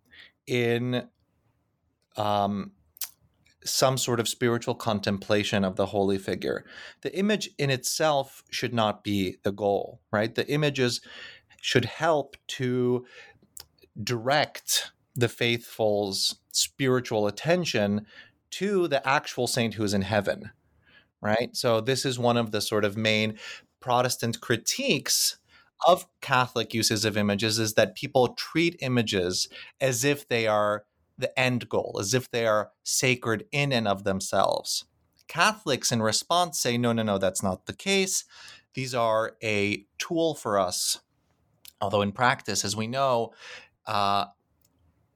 in 0.46 1.08
um, 2.16 2.72
some 3.64 3.96
sort 3.96 4.20
of 4.20 4.28
spiritual 4.28 4.74
contemplation 4.74 5.64
of 5.64 5.76
the 5.76 5.86
holy 5.86 6.18
figure. 6.18 6.64
The 7.02 7.16
image 7.16 7.50
in 7.58 7.70
itself 7.70 8.42
should 8.50 8.74
not 8.74 9.04
be 9.04 9.36
the 9.42 9.52
goal, 9.52 10.00
right? 10.10 10.34
The 10.34 10.48
images 10.48 11.00
should 11.62 11.84
help 11.84 12.36
to 12.48 13.06
direct 14.02 14.90
the 15.14 15.28
faithful's 15.28 16.36
spiritual 16.50 17.26
attention 17.26 18.04
to 18.50 18.88
the 18.88 19.06
actual 19.08 19.46
saint 19.46 19.74
who 19.74 19.84
is 19.84 19.94
in 19.94 20.02
heaven, 20.02 20.50
right? 21.22 21.56
So, 21.56 21.80
this 21.80 22.04
is 22.04 22.18
one 22.18 22.36
of 22.36 22.50
the 22.50 22.60
sort 22.60 22.84
of 22.84 22.96
main 22.96 23.38
Protestant 23.80 24.40
critiques 24.40 25.38
of 25.86 26.06
Catholic 26.20 26.74
uses 26.74 27.04
of 27.04 27.16
images 27.16 27.58
is 27.58 27.74
that 27.74 27.94
people 27.94 28.34
treat 28.34 28.76
images 28.80 29.48
as 29.80 30.04
if 30.04 30.28
they 30.28 30.46
are 30.46 30.84
the 31.16 31.36
end 31.38 31.68
goal, 31.68 31.96
as 32.00 32.12
if 32.12 32.30
they 32.30 32.44
are 32.44 32.70
sacred 32.82 33.46
in 33.52 33.72
and 33.72 33.86
of 33.86 34.02
themselves. 34.04 34.84
Catholics, 35.28 35.92
in 35.92 36.02
response, 36.02 36.58
say, 36.58 36.76
no, 36.76 36.92
no, 36.92 37.02
no, 37.02 37.18
that's 37.18 37.42
not 37.42 37.66
the 37.66 37.72
case. 37.72 38.24
These 38.74 38.94
are 38.94 39.36
a 39.42 39.86
tool 39.98 40.34
for 40.34 40.58
us 40.58 41.00
Although 41.82 42.02
in 42.02 42.12
practice, 42.12 42.64
as 42.64 42.76
we 42.76 42.88
know, 42.88 43.34
uh, 43.86 44.26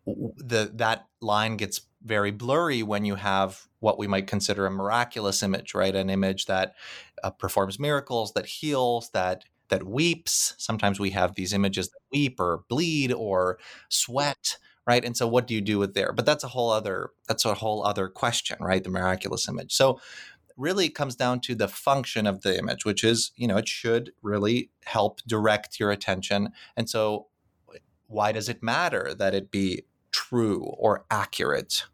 the 0.07 0.71
that 0.75 1.07
line 1.21 1.57
gets 1.57 1.81
very 2.05 2.31
blurry 2.31 2.83
when 2.83 3.05
you 3.05 3.17
have 3.17 3.63
what 3.81 3.99
we 3.99 4.07
might 4.07 4.27
consider 4.29 4.67
a 4.67 4.71
miraculous 4.71 5.43
image, 5.43 5.75
right? 5.75 5.95
An 5.95 6.09
image 6.11 6.47
that 6.47 6.75
uh, 7.25 7.31
performs 7.31 7.79
miracles, 7.81 8.33
that 8.35 8.47
heals, 8.47 9.11
that 9.11 9.45
that 9.69 9.85
weeps. 9.85 10.55
Sometimes 10.59 11.01
we 11.01 11.11
have 11.11 11.35
these 11.35 11.53
images 11.53 11.89
that 11.89 11.99
weep 12.13 12.39
or 12.39 12.65
bleed 12.69 13.13
or 13.13 13.59
sweat, 13.89 14.59
right? 14.87 15.05
And 15.05 15.17
so, 15.17 15.27
what 15.27 15.49
do 15.49 15.55
you 15.55 15.61
do 15.61 15.79
with 15.81 15.95
there? 15.95 16.13
But 16.13 16.27
that's 16.27 16.45
a 16.45 16.49
whole 16.49 16.71
other 16.71 17.11
that's 17.27 17.45
a 17.45 17.55
whole 17.55 17.85
other 17.85 18.09
question, 18.09 18.59
right? 18.61 18.83
The 18.85 18.91
miraculous 18.91 19.49
image. 19.49 19.73
So 19.75 20.01
really 20.57 20.89
comes 20.89 21.15
down 21.17 21.41
to 21.41 21.55
the 21.55 21.69
function 21.69 22.27
of 22.27 22.43
the 22.43 22.59
image, 22.59 22.85
which 22.85 23.05
is, 23.05 23.33
you 23.37 23.47
know, 23.47 23.57
it 23.57 23.69
should 23.69 24.13
really 24.23 24.71
help 24.85 25.21
direct 25.27 25.79
your 25.79 25.91
attention. 25.91 26.51
And 26.77 26.89
so, 26.89 27.27
why 28.09 28.33
does 28.33 28.49
it 28.49 28.63
matter 28.63 29.15
that 29.15 29.35
it 29.35 29.51
be 29.51 29.83
true 30.13 30.63
or 30.79 31.05
accurate? 31.11 31.85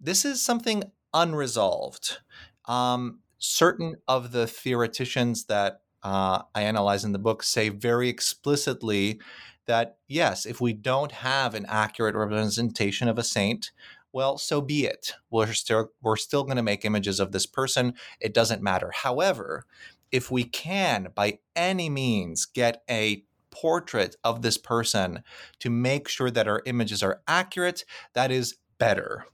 This 0.00 0.24
is 0.24 0.42
something 0.42 0.84
unresolved. 1.14 2.18
Um, 2.66 3.20
certain 3.38 3.96
of 4.06 4.32
the 4.32 4.46
theoreticians 4.46 5.44
that 5.44 5.80
uh, 6.02 6.42
I 6.54 6.62
analyze 6.62 7.04
in 7.04 7.12
the 7.12 7.18
book 7.18 7.42
say 7.42 7.70
very 7.70 8.08
explicitly 8.08 9.20
that 9.66 9.98
yes, 10.08 10.46
if 10.46 10.60
we 10.60 10.72
don't 10.72 11.12
have 11.12 11.54
an 11.54 11.66
accurate 11.68 12.14
representation 12.14 13.08
of 13.08 13.18
a 13.18 13.24
saint, 13.24 13.70
well, 14.12 14.38
so 14.38 14.60
be 14.60 14.86
it. 14.86 15.12
We're 15.30 15.52
still 15.52 15.90
we're 16.02 16.16
still 16.16 16.44
going 16.44 16.56
to 16.56 16.62
make 16.62 16.84
images 16.84 17.20
of 17.20 17.32
this 17.32 17.46
person. 17.46 17.94
It 18.20 18.34
doesn't 18.34 18.62
matter. 18.62 18.90
However, 18.94 19.64
if 20.10 20.30
we 20.30 20.44
can 20.44 21.08
by 21.14 21.38
any 21.54 21.90
means 21.90 22.46
get 22.46 22.82
a 22.88 23.24
portrait 23.50 24.16
of 24.24 24.42
this 24.42 24.58
person 24.58 25.22
to 25.58 25.70
make 25.70 26.08
sure 26.08 26.30
that 26.30 26.48
our 26.48 26.62
images 26.66 27.02
are 27.02 27.22
accurate, 27.26 27.84
that 28.14 28.30
is 28.30 28.56
better. 28.78 29.26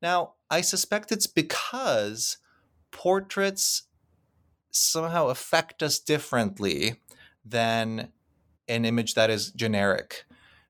Now, 0.00 0.34
I 0.50 0.60
suspect 0.60 1.12
it's 1.12 1.26
because 1.26 2.38
portraits 2.90 3.84
somehow 4.70 5.28
affect 5.28 5.82
us 5.82 5.98
differently 5.98 7.00
than 7.44 8.12
an 8.68 8.84
image 8.84 9.14
that 9.14 9.30
is 9.30 9.50
generic. 9.50 10.24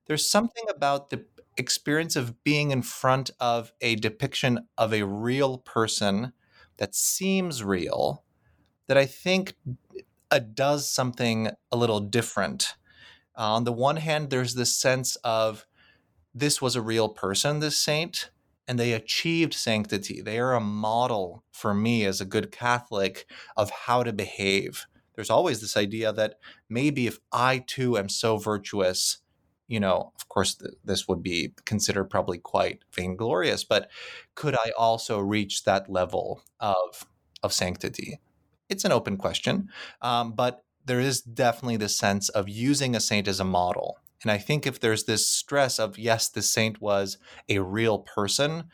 There's 0.06 0.28
something 0.28 0.64
about 0.70 1.10
the 1.10 1.26
experience 1.58 2.16
of 2.16 2.42
being 2.44 2.70
in 2.70 2.82
front 2.82 3.30
of 3.40 3.72
a 3.80 3.96
depiction 3.96 4.68
of 4.78 4.94
a 4.94 5.04
real 5.04 5.58
person 5.58 6.32
that 6.78 6.94
seems 6.94 7.62
real 7.62 8.24
that 8.86 8.96
I 8.96 9.04
think 9.04 9.54
uh, 10.30 10.38
does 10.38 10.90
something 10.90 11.50
a 11.70 11.76
little 11.76 12.00
different. 12.00 12.74
Uh, 13.36 13.54
on 13.54 13.64
the 13.64 13.72
one 13.72 13.96
hand, 13.96 14.30
there's 14.30 14.54
this 14.54 14.74
sense 14.74 15.16
of 15.16 15.66
this 16.34 16.62
was 16.62 16.76
a 16.76 16.82
real 16.82 17.08
person, 17.08 17.60
this 17.60 17.78
saint, 17.78 18.30
and 18.66 18.78
they 18.78 18.92
achieved 18.92 19.54
sanctity. 19.54 20.20
They 20.20 20.38
are 20.38 20.54
a 20.54 20.60
model 20.60 21.44
for 21.50 21.74
me 21.74 22.04
as 22.04 22.20
a 22.20 22.26
good 22.26 22.52
Catholic 22.52 23.26
of 23.56 23.70
how 23.70 24.02
to 24.02 24.12
behave. 24.12 24.86
There's 25.14 25.30
always 25.30 25.60
this 25.60 25.76
idea 25.76 26.12
that 26.12 26.34
maybe 26.68 27.06
if 27.06 27.18
I 27.32 27.64
too 27.66 27.98
am 27.98 28.08
so 28.08 28.36
virtuous, 28.36 29.18
you 29.68 29.78
know, 29.78 30.12
of 30.16 30.28
course, 30.28 30.54
th- 30.54 30.74
this 30.84 31.06
would 31.06 31.22
be 31.22 31.52
considered 31.64 32.04
probably 32.04 32.38
quite 32.38 32.80
vainglorious, 32.92 33.64
but 33.64 33.90
could 34.34 34.54
I 34.54 34.72
also 34.76 35.18
reach 35.20 35.64
that 35.64 35.90
level 35.90 36.42
of 36.58 37.06
of 37.42 37.52
sanctity? 37.52 38.18
It's 38.68 38.84
an 38.84 38.92
open 38.92 39.16
question, 39.16 39.68
um, 40.02 40.32
but 40.32 40.64
there 40.84 41.00
is 41.00 41.20
definitely 41.20 41.76
this 41.76 41.96
sense 41.96 42.28
of 42.30 42.48
using 42.48 42.96
a 42.96 43.00
saint 43.00 43.28
as 43.28 43.40
a 43.40 43.44
model. 43.44 43.98
And 44.22 44.32
I 44.32 44.38
think 44.38 44.66
if 44.66 44.80
there's 44.80 45.04
this 45.04 45.28
stress 45.28 45.78
of 45.78 45.98
yes, 45.98 46.28
the 46.28 46.42
saint 46.42 46.80
was 46.80 47.18
a 47.48 47.60
real 47.60 48.00
person, 48.00 48.64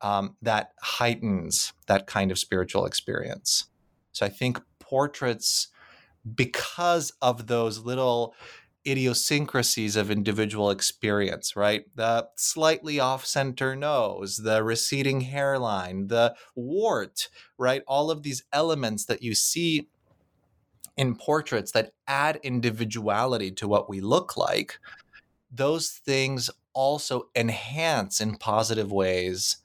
um, 0.00 0.36
that 0.42 0.72
heightens 0.80 1.72
that 1.86 2.06
kind 2.06 2.30
of 2.30 2.38
spiritual 2.38 2.86
experience. 2.86 3.66
So 4.12 4.26
I 4.26 4.28
think 4.28 4.60
portraits, 4.78 5.68
because 6.34 7.12
of 7.22 7.46
those 7.46 7.78
little 7.78 8.34
idiosyncrasies 8.86 9.96
of 9.96 10.10
individual 10.10 10.70
experience, 10.70 11.54
right? 11.56 11.84
The 11.94 12.28
slightly 12.36 12.98
off 12.98 13.24
center 13.24 13.76
nose, 13.76 14.38
the 14.38 14.62
receding 14.62 15.22
hairline, 15.22 16.08
the 16.08 16.34
wart, 16.54 17.28
right? 17.58 17.82
All 17.86 18.10
of 18.10 18.22
these 18.22 18.42
elements 18.52 19.04
that 19.06 19.22
you 19.22 19.34
see 19.34 19.88
in 20.96 21.14
portraits 21.14 21.72
that 21.72 21.92
add 22.06 22.38
individuality 22.42 23.50
to 23.52 23.68
what 23.68 23.88
we 23.88 24.00
look 24.00 24.36
like, 24.36 24.78
those 25.50 25.90
things 25.90 26.50
also 26.74 27.28
enhance 27.36 28.20
in 28.20 28.36
positive 28.36 28.90
ways 28.90 29.58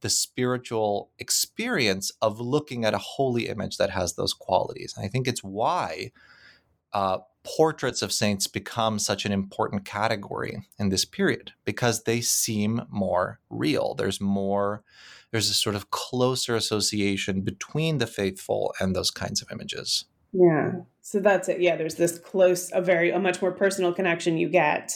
the 0.00 0.10
spiritual 0.10 1.10
experience 1.18 2.12
of 2.20 2.38
looking 2.38 2.84
at 2.84 2.94
a 2.94 2.98
holy 2.98 3.48
image 3.48 3.76
that 3.78 3.90
has 3.90 4.14
those 4.14 4.34
qualities. 4.34 4.94
And 4.96 5.04
I 5.04 5.08
think 5.08 5.26
it's 5.26 5.42
why 5.42 6.12
uh, 6.92 7.18
portraits 7.46 8.02
of 8.02 8.12
saints 8.12 8.48
become 8.48 8.98
such 8.98 9.24
an 9.24 9.32
important 9.32 9.84
category 9.84 10.66
in 10.78 10.88
this 10.88 11.04
period 11.04 11.52
because 11.64 12.02
they 12.02 12.20
seem 12.20 12.82
more 12.90 13.38
real. 13.48 13.94
There's 13.94 14.20
more, 14.20 14.82
there's 15.30 15.48
a 15.48 15.54
sort 15.54 15.76
of 15.76 15.90
closer 15.90 16.56
association 16.56 17.42
between 17.42 17.98
the 17.98 18.06
faithful 18.06 18.74
and 18.80 18.96
those 18.96 19.12
kinds 19.12 19.40
of 19.40 19.48
images. 19.52 20.06
Yeah. 20.32 20.72
So 21.02 21.20
that's 21.20 21.48
it. 21.48 21.60
Yeah, 21.60 21.76
there's 21.76 21.94
this 21.94 22.18
close, 22.18 22.70
a 22.72 22.82
very, 22.82 23.10
a 23.10 23.20
much 23.20 23.40
more 23.40 23.52
personal 23.52 23.92
connection 23.92 24.36
you 24.36 24.48
get, 24.48 24.92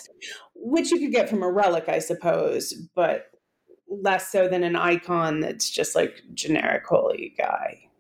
which 0.55 0.91
you 0.91 0.99
could 0.99 1.13
get 1.13 1.31
from 1.31 1.45
a 1.45 1.51
relic, 1.51 1.89
I 1.89 2.01
suppose, 2.01 2.75
but 2.97 3.27
less 3.89 4.31
so 4.31 4.49
than 4.49 4.65
an 4.65 4.75
icon 4.77 5.41
that's 5.41 5.71
just 5.71 5.95
like 5.95 6.21
generic 6.35 6.85
holy 6.87 7.33
guy. 7.39 7.91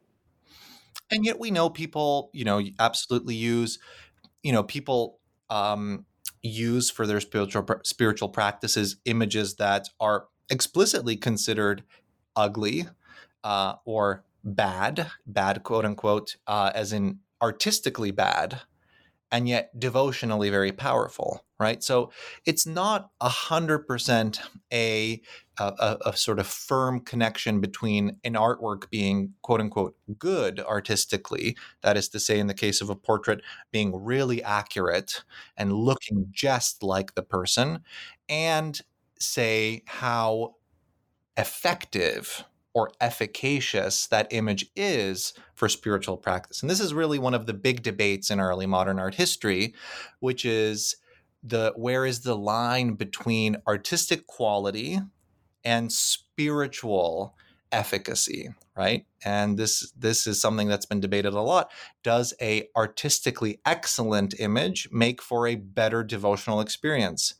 And 1.10 1.24
yet 1.24 1.38
we 1.38 1.50
know 1.50 1.70
people, 1.70 2.30
you 2.32 2.44
know, 2.44 2.62
absolutely 2.78 3.34
use 3.34 3.78
you 4.42 4.52
know, 4.52 4.62
people 4.62 5.18
um, 5.48 6.06
use 6.42 6.90
for 6.90 7.06
their 7.06 7.20
spiritual 7.20 7.66
spiritual 7.84 8.28
practices 8.28 8.96
images 9.04 9.56
that 9.56 9.88
are 10.00 10.26
explicitly 10.50 11.16
considered 11.16 11.82
ugly 12.36 12.86
uh, 13.44 13.74
or 13.84 14.24
bad, 14.44 15.10
bad 15.26 15.62
quote 15.62 15.84
unquote, 15.84 16.36
uh, 16.46 16.70
as 16.74 16.92
in 16.92 17.18
artistically 17.42 18.10
bad, 18.10 18.62
and 19.32 19.48
yet 19.48 19.78
devotionally 19.78 20.50
very 20.50 20.72
powerful, 20.72 21.44
right? 21.58 21.82
So 21.82 22.10
it's 22.46 22.66
not 22.66 23.10
a 23.20 23.28
hundred 23.28 23.86
percent 23.86 24.40
a, 24.72 25.20
a 25.58 25.98
a 26.06 26.16
sort 26.16 26.38
of 26.38 26.46
firm 26.46 27.00
connection 27.00 27.60
between 27.60 28.16
an 28.24 28.34
artwork 28.34 28.90
being 28.90 29.34
quote 29.42 29.60
unquote 29.60 29.96
good 30.18 30.60
artistically, 30.60 31.56
that 31.82 31.96
is 31.96 32.08
to 32.10 32.20
say, 32.20 32.38
in 32.38 32.46
the 32.46 32.54
case 32.54 32.80
of 32.80 32.90
a 32.90 32.96
portrait, 32.96 33.42
being 33.72 33.94
really 34.04 34.42
accurate 34.42 35.22
and 35.56 35.72
looking 35.72 36.26
just 36.32 36.82
like 36.82 37.14
the 37.14 37.22
person, 37.22 37.80
and 38.28 38.80
say 39.18 39.82
how 39.86 40.54
effective 41.36 42.44
or 42.72 42.90
efficacious 43.00 44.06
that 44.08 44.28
image 44.30 44.66
is 44.76 45.32
for 45.54 45.68
spiritual 45.68 46.16
practice. 46.16 46.62
And 46.62 46.70
this 46.70 46.80
is 46.80 46.94
really 46.94 47.18
one 47.18 47.34
of 47.34 47.46
the 47.46 47.54
big 47.54 47.82
debates 47.82 48.30
in 48.30 48.40
early 48.40 48.66
modern 48.66 48.98
art 48.98 49.16
history, 49.16 49.74
which 50.20 50.44
is 50.44 50.96
the 51.42 51.72
where 51.76 52.04
is 52.04 52.20
the 52.20 52.36
line 52.36 52.94
between 52.94 53.56
artistic 53.66 54.26
quality 54.26 55.00
and 55.64 55.92
spiritual 55.92 57.34
efficacy, 57.72 58.50
right? 58.76 59.06
And 59.24 59.58
this 59.58 59.92
this 59.96 60.26
is 60.26 60.40
something 60.40 60.68
that's 60.68 60.86
been 60.86 61.00
debated 61.00 61.32
a 61.32 61.40
lot. 61.40 61.70
Does 62.02 62.34
a 62.40 62.68
artistically 62.76 63.60
excellent 63.64 64.38
image 64.38 64.88
make 64.92 65.22
for 65.22 65.46
a 65.46 65.54
better 65.56 66.02
devotional 66.02 66.60
experience? 66.60 67.34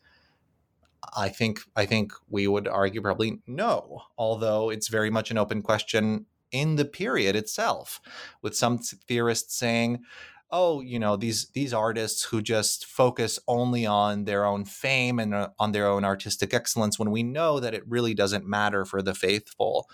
I 1.16 1.28
think 1.28 1.60
I 1.76 1.86
think 1.86 2.12
we 2.28 2.46
would 2.46 2.68
argue 2.68 3.02
probably 3.02 3.40
no, 3.46 4.02
although 4.18 4.70
it's 4.70 4.88
very 4.88 5.10
much 5.10 5.30
an 5.30 5.38
open 5.38 5.62
question 5.62 6.26
in 6.52 6.76
the 6.76 6.84
period 6.84 7.36
itself, 7.36 8.00
with 8.42 8.56
some 8.56 8.78
theorists 8.78 9.56
saying, 9.56 10.04
"Oh, 10.50 10.80
you 10.80 10.98
know, 10.98 11.16
these 11.16 11.48
these 11.50 11.72
artists 11.74 12.24
who 12.24 12.42
just 12.42 12.86
focus 12.86 13.38
only 13.48 13.86
on 13.86 14.24
their 14.24 14.44
own 14.44 14.64
fame 14.64 15.18
and 15.18 15.34
uh, 15.34 15.48
on 15.58 15.72
their 15.72 15.86
own 15.86 16.04
artistic 16.04 16.52
excellence, 16.54 16.98
when 16.98 17.10
we 17.10 17.22
know 17.22 17.60
that 17.60 17.74
it 17.74 17.88
really 17.88 18.14
doesn't 18.14 18.46
matter 18.46 18.84
for 18.84 19.02
the 19.02 19.14
faithful," 19.14 19.88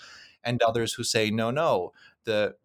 and 0.44 0.62
others 0.62 0.94
who 0.94 1.04
say, 1.04 1.30
"No, 1.30 1.50
no, 1.50 1.92
the 2.24 2.56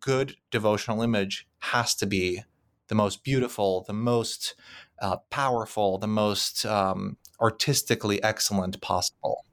good 0.00 0.36
devotional 0.50 1.02
image 1.02 1.48
has 1.60 1.94
to 1.96 2.06
be 2.06 2.42
the 2.88 2.94
most 2.94 3.22
beautiful, 3.22 3.84
the 3.86 3.92
most 3.92 4.54
uh, 5.00 5.18
powerful, 5.30 5.98
the 5.98 6.06
most 6.06 6.64
um, 6.66 7.16
artistically 7.40 8.22
excellent 8.22 8.80
possible. 8.80 9.44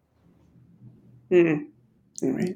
Mm. 1.32 1.68
All 2.24 2.32
right. 2.32 2.56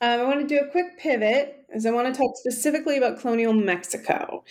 Um, 0.00 0.20
I 0.20 0.24
want 0.24 0.40
to 0.40 0.46
do 0.46 0.60
a 0.60 0.70
quick 0.70 0.98
pivot 0.98 1.66
as 1.72 1.86
I 1.86 1.90
want 1.90 2.12
to 2.12 2.18
talk 2.18 2.36
specifically 2.36 2.96
about 2.98 3.20
colonial 3.20 3.52
Mexico. 3.52 4.44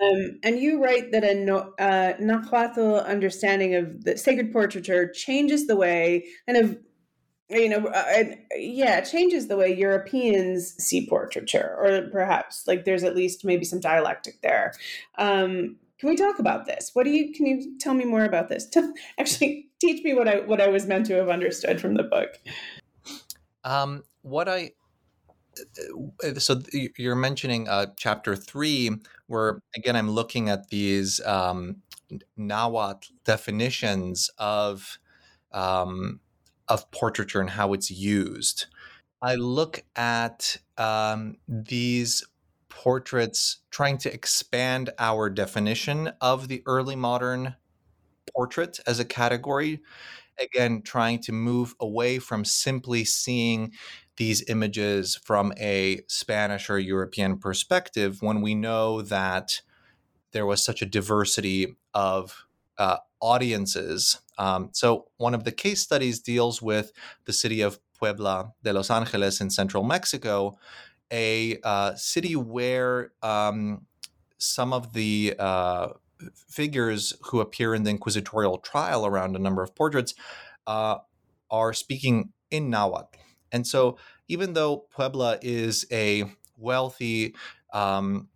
Um, 0.00 0.38
and 0.42 0.58
you 0.58 0.82
write 0.82 1.10
that 1.12 1.24
a 1.24 1.34
no, 1.34 1.72
uh, 1.78 2.14
Nahuatl 2.20 2.96
understanding 2.96 3.74
of 3.74 4.04
the 4.04 4.16
sacred 4.16 4.52
portraiture 4.52 5.10
changes 5.10 5.66
the 5.66 5.76
way, 5.76 6.26
kind 6.46 6.58
of, 6.58 6.78
you 7.48 7.68
know, 7.68 7.86
uh, 7.86 8.24
yeah, 8.56 9.00
changes 9.00 9.48
the 9.48 9.56
way 9.56 9.74
Europeans 9.74 10.74
see 10.82 11.08
portraiture, 11.08 11.76
or 11.80 12.08
perhaps 12.12 12.68
like 12.68 12.84
there's 12.84 13.02
at 13.02 13.16
least 13.16 13.44
maybe 13.44 13.64
some 13.64 13.80
dialectic 13.80 14.40
there. 14.42 14.72
Um, 15.18 15.76
can 16.00 16.08
we 16.08 16.16
talk 16.16 16.38
about 16.38 16.64
this? 16.64 16.90
What 16.94 17.04
do 17.04 17.10
you 17.10 17.32
can 17.32 17.46
you 17.46 17.78
tell 17.78 17.92
me 17.92 18.04
more 18.04 18.24
about 18.24 18.48
this? 18.48 18.66
Actually, 19.18 19.68
teach 19.80 20.02
me 20.02 20.14
what 20.14 20.26
I 20.26 20.40
what 20.40 20.60
I 20.60 20.68
was 20.68 20.86
meant 20.86 21.06
to 21.06 21.14
have 21.14 21.28
understood 21.28 21.80
from 21.80 21.94
the 21.94 22.02
book. 22.02 22.38
Um, 23.64 24.04
what 24.22 24.48
I 24.48 24.72
so 26.38 26.62
you're 26.72 27.14
mentioning 27.14 27.68
uh, 27.68 27.86
chapter 27.96 28.34
three, 28.34 28.90
where 29.26 29.60
again 29.76 29.94
I'm 29.94 30.10
looking 30.10 30.48
at 30.48 30.70
these 30.70 31.20
um, 31.26 31.82
Nahuatl 32.34 33.12
definitions 33.24 34.30
of 34.38 34.98
um, 35.52 36.20
of 36.68 36.90
portraiture 36.92 37.42
and 37.42 37.50
how 37.50 37.74
it's 37.74 37.90
used. 37.90 38.66
I 39.20 39.34
look 39.34 39.84
at 39.96 40.56
um, 40.78 41.36
these 41.46 42.24
portraits 42.70 43.58
trying 43.70 43.98
to 43.98 44.12
expand 44.12 44.90
our 44.98 45.28
definition 45.28 46.12
of 46.20 46.48
the 46.48 46.62
early 46.64 46.96
modern 46.96 47.56
portrait 48.34 48.80
as 48.86 48.98
a 48.98 49.04
category. 49.04 49.80
Again, 50.40 50.80
trying 50.80 51.20
to 51.22 51.32
move 51.32 51.74
away 51.78 52.18
from 52.18 52.46
simply 52.46 53.04
seeing 53.04 53.72
these 54.16 54.48
images 54.48 55.16
from 55.16 55.52
a 55.58 56.00
Spanish 56.08 56.70
or 56.70 56.78
European 56.78 57.38
perspective 57.38 58.22
when 58.22 58.40
we 58.40 58.54
know 58.54 59.02
that 59.02 59.60
there 60.32 60.46
was 60.46 60.64
such 60.64 60.80
a 60.80 60.86
diversity 60.86 61.76
of 61.92 62.46
uh, 62.78 62.98
audiences. 63.20 64.20
Um, 64.38 64.70
so, 64.72 65.08
one 65.18 65.34
of 65.34 65.44
the 65.44 65.52
case 65.52 65.80
studies 65.80 66.20
deals 66.20 66.62
with 66.62 66.92
the 67.26 67.32
city 67.32 67.60
of 67.60 67.78
Puebla 67.98 68.52
de 68.62 68.72
Los 68.72 68.90
Angeles 68.90 69.40
in 69.40 69.50
central 69.50 69.84
Mexico, 69.84 70.58
a 71.10 71.58
uh, 71.62 71.94
city 71.94 72.36
where 72.36 73.12
um, 73.22 73.86
some 74.38 74.72
of 74.72 74.92
the 74.92 75.34
uh, 75.38 75.88
figures 76.34 77.14
who 77.26 77.40
appear 77.40 77.74
in 77.74 77.82
the 77.82 77.90
inquisitorial 77.90 78.58
trial 78.58 79.06
around 79.06 79.36
a 79.36 79.38
number 79.38 79.62
of 79.62 79.74
portraits 79.74 80.14
uh, 80.66 80.98
are 81.50 81.72
speaking 81.72 82.32
in 82.50 82.70
Nahuatl. 82.70 83.18
And 83.52 83.66
so, 83.66 83.96
even 84.28 84.52
though 84.52 84.84
Puebla 84.90 85.38
is 85.42 85.84
a 85.90 86.24
wealthy 86.56 87.34
um, 87.72 88.28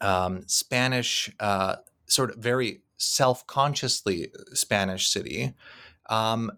um, 0.00 0.42
Spanish, 0.46 1.30
uh, 1.38 1.76
sort 2.06 2.30
of 2.30 2.36
very 2.36 2.80
self 2.96 3.46
consciously 3.46 4.30
Spanish 4.54 5.08
city, 5.08 5.52
um, 6.08 6.50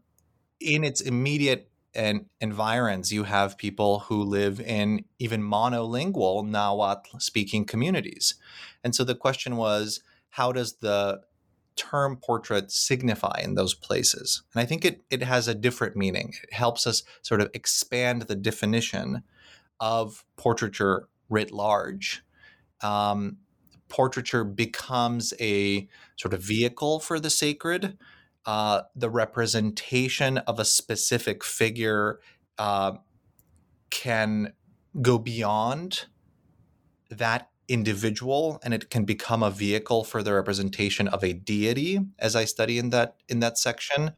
in 0.60 0.84
its 0.84 1.00
immediate 1.00 1.69
and 1.94 2.26
environs, 2.40 3.12
you 3.12 3.24
have 3.24 3.58
people 3.58 4.00
who 4.00 4.22
live 4.22 4.60
in 4.60 5.04
even 5.18 5.42
monolingual 5.42 6.46
Nahuatl 6.46 7.18
speaking 7.18 7.64
communities. 7.64 8.34
And 8.84 8.94
so 8.94 9.04
the 9.04 9.14
question 9.14 9.56
was, 9.56 10.00
how 10.30 10.52
does 10.52 10.74
the 10.74 11.22
term 11.76 12.16
portrait 12.16 12.70
signify 12.70 13.40
in 13.42 13.54
those 13.54 13.74
places? 13.74 14.42
And 14.54 14.60
I 14.60 14.66
think 14.66 14.84
it, 14.84 15.02
it 15.10 15.22
has 15.22 15.48
a 15.48 15.54
different 15.54 15.96
meaning. 15.96 16.34
It 16.42 16.52
helps 16.52 16.86
us 16.86 17.02
sort 17.22 17.40
of 17.40 17.50
expand 17.54 18.22
the 18.22 18.36
definition 18.36 19.22
of 19.80 20.24
portraiture 20.36 21.08
writ 21.28 21.50
large. 21.50 22.22
Um, 22.82 23.38
portraiture 23.88 24.44
becomes 24.44 25.34
a 25.40 25.88
sort 26.16 26.34
of 26.34 26.42
vehicle 26.42 27.00
for 27.00 27.18
the 27.18 27.30
sacred 27.30 27.98
uh, 28.46 28.82
the 28.94 29.10
representation 29.10 30.38
of 30.38 30.58
a 30.58 30.64
specific 30.64 31.44
figure 31.44 32.20
uh, 32.58 32.92
can 33.90 34.52
go 35.00 35.18
beyond 35.18 36.06
that 37.10 37.49
individual 37.70 38.58
and 38.64 38.74
it 38.74 38.90
can 38.90 39.04
become 39.04 39.44
a 39.44 39.50
vehicle 39.50 40.02
for 40.02 40.24
the 40.24 40.34
representation 40.34 41.06
of 41.06 41.22
a 41.22 41.32
deity 41.32 42.00
as 42.18 42.34
i 42.34 42.44
study 42.44 42.78
in 42.78 42.90
that 42.90 43.14
in 43.28 43.38
that 43.38 43.56
section. 43.56 44.10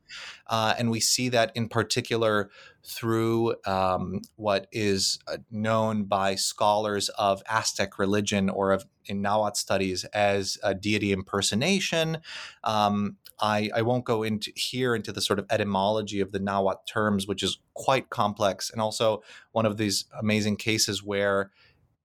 Uh, 0.46 0.74
and 0.78 0.90
we 0.90 1.00
see 1.00 1.28
that 1.28 1.52
in 1.54 1.68
particular 1.68 2.50
through 2.84 3.54
um, 3.66 4.20
what 4.36 4.66
is 4.72 5.18
uh, 5.28 5.36
known 5.50 6.04
by 6.04 6.34
scholars 6.34 7.10
of 7.10 7.42
aztec 7.48 7.98
religion 7.98 8.48
or 8.48 8.72
of 8.72 8.86
in 9.04 9.20
nahuatl 9.20 9.54
studies 9.54 10.04
as 10.06 10.56
a 10.62 10.74
deity 10.74 11.12
impersonation. 11.12 12.18
Um, 12.64 13.18
I, 13.38 13.70
I 13.74 13.82
won't 13.82 14.04
go 14.04 14.22
into 14.22 14.50
here 14.54 14.94
into 14.94 15.12
the 15.12 15.20
sort 15.20 15.38
of 15.38 15.46
etymology 15.50 16.20
of 16.20 16.32
the 16.32 16.38
nahuatl 16.38 16.84
terms 16.88 17.26
which 17.26 17.42
is 17.42 17.58
quite 17.74 18.08
complex 18.08 18.70
and 18.70 18.80
also 18.80 19.22
one 19.52 19.66
of 19.66 19.76
these 19.76 20.06
amazing 20.18 20.56
cases 20.56 21.02
where 21.02 21.50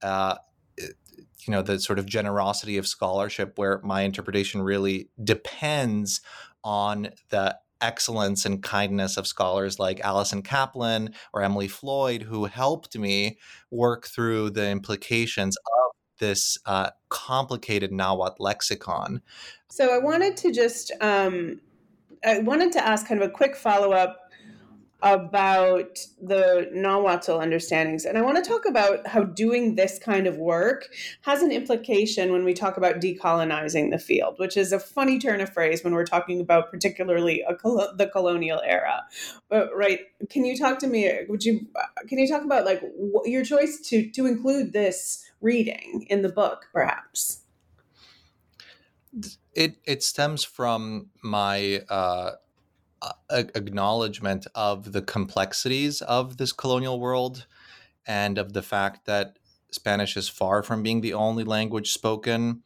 uh, 0.02 0.36
you 1.46 1.52
know 1.52 1.62
the 1.62 1.80
sort 1.80 2.00
of 2.00 2.06
generosity 2.06 2.78
of 2.78 2.88
scholarship 2.88 3.54
where 3.58 3.80
my 3.84 4.02
interpretation 4.02 4.62
really 4.62 5.10
depends 5.24 6.22
on 6.64 7.10
the 7.30 7.58
excellence 7.82 8.46
and 8.46 8.64
kindness 8.64 9.18
of 9.18 9.28
scholars 9.28 9.80
like 9.80 10.00
Allison 10.02 10.42
Caplan 10.42 11.14
or 11.34 11.42
Emily 11.42 11.68
Floyd, 11.68 12.24
who 12.24 12.46
helped 12.46 12.98
me 12.98 13.38
work 13.72 14.08
through 14.08 14.50
the 14.52 14.70
implications 14.70 15.58
of 15.58 15.96
this 16.20 16.58
uh, 16.66 16.90
complicated 17.10 17.92
Nahuatl 17.92 18.44
lexicon. 18.44 19.22
So 19.70 19.94
I 19.94 20.00
wanted 20.00 20.36
to 20.38 20.52
just, 20.52 20.92
um, 21.02 21.62
I 22.26 22.40
wanted 22.40 22.72
to 22.74 22.86
ask 22.86 23.08
kind 23.08 23.22
of 23.22 23.30
a 23.30 23.32
quick 23.32 23.56
follow 23.56 23.92
up 23.92 24.27
about 25.04 26.00
the 26.20 26.70
Nahuatl 26.74 27.40
understandings. 27.40 28.04
And 28.04 28.18
I 28.18 28.22
want 28.22 28.44
to 28.44 28.50
talk 28.50 28.66
about 28.66 29.06
how 29.06 29.24
doing 29.24 29.76
this 29.76 30.00
kind 30.00 30.26
of 30.26 30.38
work 30.38 30.88
has 31.22 31.44
an 31.44 31.52
implication 31.52 32.32
when 32.32 32.44
we 32.44 32.54
talk 32.54 32.78
about 32.78 32.96
decolonizing 32.96 33.92
the 33.92 34.00
field, 34.00 34.40
which 34.40 34.58
is 34.58 34.72
a 34.72 34.80
funny 34.80 35.20
turn 35.20 35.40
of 35.40 35.54
phrase 35.54 35.84
when 35.84 35.94
we're 35.94 36.06
talking 36.06 36.42
about 36.42 36.72
particularly 36.72 37.44
col- 37.62 37.94
the 37.96 38.08
colonial 38.08 38.60
era. 38.66 39.06
But 39.50 39.70
right, 39.76 40.00
can 40.30 40.46
you 40.46 40.58
talk 40.58 40.80
to 40.80 40.88
me? 40.88 41.12
Would 41.30 41.46
you 41.46 41.68
can 42.08 42.18
you 42.18 42.28
talk 42.28 42.44
about 42.44 42.66
like 42.66 42.82
your 43.26 43.44
choice 43.44 43.80
to 43.90 44.10
to 44.10 44.26
include 44.26 44.74
this 44.74 45.24
reading 45.42 46.08
in 46.10 46.24
the 46.24 46.30
book, 46.30 46.70
perhaps? 46.74 47.42
It 49.54 49.78
it 49.86 50.02
stems 50.02 50.44
from 50.44 51.12
my 51.22 51.84
uh, 51.88 52.32
acknowledgement 53.30 54.48
of 54.56 54.92
the 54.92 55.02
complexities 55.02 56.02
of 56.02 56.38
this 56.38 56.52
colonial 56.52 57.00
world 57.00 57.46
and 58.06 58.38
of 58.38 58.54
the 58.54 58.62
fact 58.62 59.06
that 59.06 59.38
Spanish 59.72 60.16
is 60.16 60.30
far 60.30 60.64
from 60.64 60.82
being 60.82 61.02
the 61.02 61.14
only 61.14 61.44
language 61.44 61.92
spoken, 61.92 62.64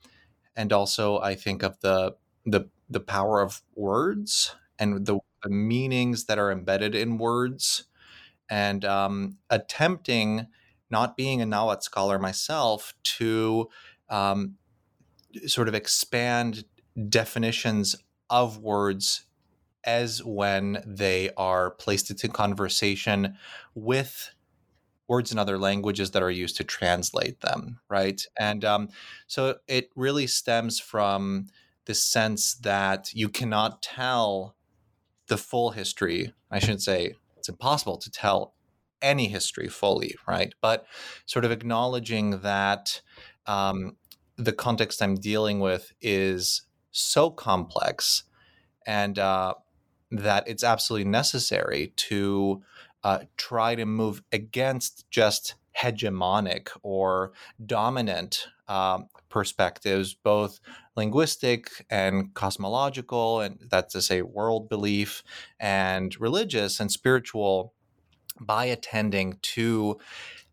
and 0.56 0.72
also 0.72 1.20
I 1.20 1.36
think 1.36 1.64
of 1.64 1.80
the 1.82 2.16
the 2.46 2.70
the 2.90 3.00
power 3.00 3.42
of 3.42 3.62
words 3.76 4.56
and 4.78 5.06
the, 5.06 5.20
the 5.44 5.50
meanings 5.50 6.26
that 6.26 6.38
are 6.38 6.52
embedded 6.52 6.94
in 6.94 7.18
words, 7.18 7.86
and 8.50 8.86
um, 8.86 9.38
attempting, 9.50 10.48
not 10.90 11.18
being 11.18 11.42
a 11.42 11.46
Nahuatl 11.46 11.82
scholar 11.82 12.20
myself, 12.20 12.94
to 13.04 13.70
um, 14.10 14.56
sort 15.46 15.68
of 15.68 15.76
expand 15.76 16.66
definitions 17.10 17.96
of 18.30 18.60
words 18.60 19.26
as 19.84 20.24
when 20.24 20.84
they 20.86 21.30
are 21.38 21.72
placed 21.72 22.10
into 22.10 22.28
conversation 22.28 23.36
with 23.76 24.34
words 25.08 25.32
in 25.32 25.38
other 25.38 25.58
languages 25.58 26.12
that 26.12 26.24
are 26.24 26.32
used 26.32 26.56
to 26.58 26.64
translate 26.64 27.42
them, 27.42 27.80
right? 27.90 28.26
And 28.40 28.64
um, 28.64 28.90
so 29.28 29.58
it 29.68 29.90
really 29.96 30.28
stems 30.28 30.80
from 30.80 31.48
the 31.86 31.94
sense 31.94 32.54
that 32.56 33.14
you 33.14 33.28
cannot 33.28 33.82
tell 33.82 34.56
the 35.28 35.38
full 35.38 35.72
history. 35.72 36.34
I 36.50 36.60
shouldn't 36.60 36.84
say 36.84 37.16
it's 37.38 37.50
impossible 37.50 37.98
to 37.98 38.12
tell 38.12 38.54
any 39.02 39.28
history 39.28 39.68
fully, 39.68 40.16
right? 40.28 40.54
But 40.62 40.86
sort 41.26 41.44
of 41.44 41.52
acknowledging 41.52 42.40
that 42.42 43.02
um, 43.48 43.98
the 44.38 44.54
context 44.54 45.02
I'm 45.02 45.16
dealing 45.16 45.60
with 45.60 45.92
is 46.02 46.62
so 46.92 47.30
complex 47.30 48.24
and 48.86 49.18
uh, 49.20 49.56
that 50.12 50.48
it's 50.48 50.64
absolutely 50.64 51.10
necessary 51.10 51.94
to 51.96 52.62
uh, 53.04 53.20
try 53.38 53.76
to 53.76 53.86
move 53.86 54.22
against 54.32 55.10
just 55.10 55.56
hegemonic 55.78 56.70
or 56.84 57.32
dominant 57.66 58.48
um, 58.68 59.08
perspectives, 59.30 60.14
both 60.14 60.60
linguistic 60.96 61.86
and 61.90 62.34
cosmological, 62.34 63.40
and 63.40 63.60
that's 63.70 63.94
to 63.94 64.02
say, 64.02 64.22
world 64.22 64.70
belief, 64.70 65.24
and 65.60 66.20
religious 66.20 66.80
and 66.80 66.92
spiritual, 66.92 67.74
by 68.40 68.66
attending 68.66 69.38
to 69.42 69.98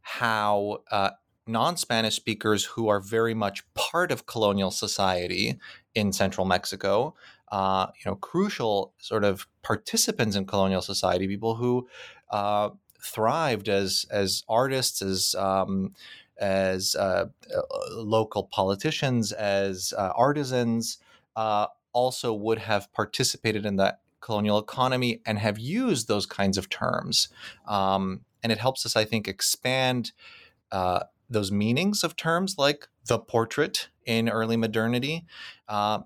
how 0.00 0.78
uh, 0.90 1.10
non 1.46 1.76
Spanish 1.76 2.16
speakers 2.16 2.64
who 2.64 2.88
are 2.88 3.00
very 3.00 3.34
much 3.34 3.62
part 3.74 4.12
of 4.12 4.26
colonial 4.26 4.70
society 4.70 5.58
in 5.94 6.12
central 6.12 6.46
Mexico 6.46 7.14
uh, 7.50 7.86
you 7.96 8.10
know, 8.10 8.16
crucial 8.16 8.92
sort 8.98 9.24
of 9.24 9.46
participants 9.62 10.36
in 10.36 10.46
colonial 10.46 10.82
society, 10.82 11.26
people 11.26 11.54
who 11.56 11.88
uh, 12.30 12.70
thrived 13.00 13.68
as 13.68 14.06
as 14.10 14.44
artists, 14.48 15.02
as 15.02 15.34
um, 15.36 15.94
as 16.38 16.94
uh, 16.94 17.26
uh 17.54 17.60
local 17.94 18.44
politicians, 18.44 19.32
as 19.32 19.92
uh, 19.96 20.12
artisans, 20.14 20.98
uh, 21.36 21.66
also 21.92 22.32
would 22.32 22.58
have 22.58 22.92
participated 22.92 23.64
in 23.64 23.76
that 23.76 24.00
colonial 24.20 24.58
economy 24.58 25.20
and 25.24 25.38
have 25.38 25.58
used 25.58 26.08
those 26.08 26.26
kinds 26.26 26.58
of 26.58 26.68
terms. 26.68 27.28
Um, 27.66 28.22
and 28.42 28.52
it 28.52 28.58
helps 28.58 28.84
us, 28.84 28.94
I 28.94 29.04
think, 29.04 29.26
expand 29.26 30.12
those 31.30 31.52
meanings 31.52 32.04
of 32.04 32.16
terms 32.16 32.56
like 32.58 32.88
the 33.06 33.18
portrait 33.18 33.88
in 34.06 34.28
early 34.28 34.56
modernity, 34.56 35.26
uh, 35.68 36.00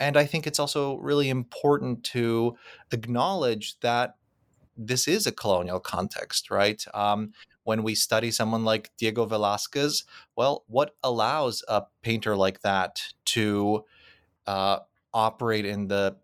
and 0.00 0.16
I 0.16 0.24
think 0.24 0.46
it's 0.46 0.58
also 0.58 0.96
really 0.96 1.28
important 1.28 2.02
to 2.04 2.56
acknowledge 2.90 3.78
that 3.80 4.16
this 4.76 5.06
is 5.06 5.26
a 5.26 5.32
colonial 5.32 5.78
context, 5.78 6.50
right? 6.50 6.82
Um, 6.94 7.32
when 7.64 7.82
we 7.82 7.94
study 7.94 8.30
someone 8.30 8.64
like 8.64 8.90
Diego 8.96 9.26
Velázquez, 9.26 10.04
well, 10.36 10.64
what 10.66 10.96
allows 11.02 11.62
a 11.68 11.82
painter 12.02 12.34
like 12.34 12.62
that 12.62 13.02
to 13.26 13.84
uh, 14.46 14.78
operate 15.12 15.66
in 15.66 15.88
the 15.88 16.16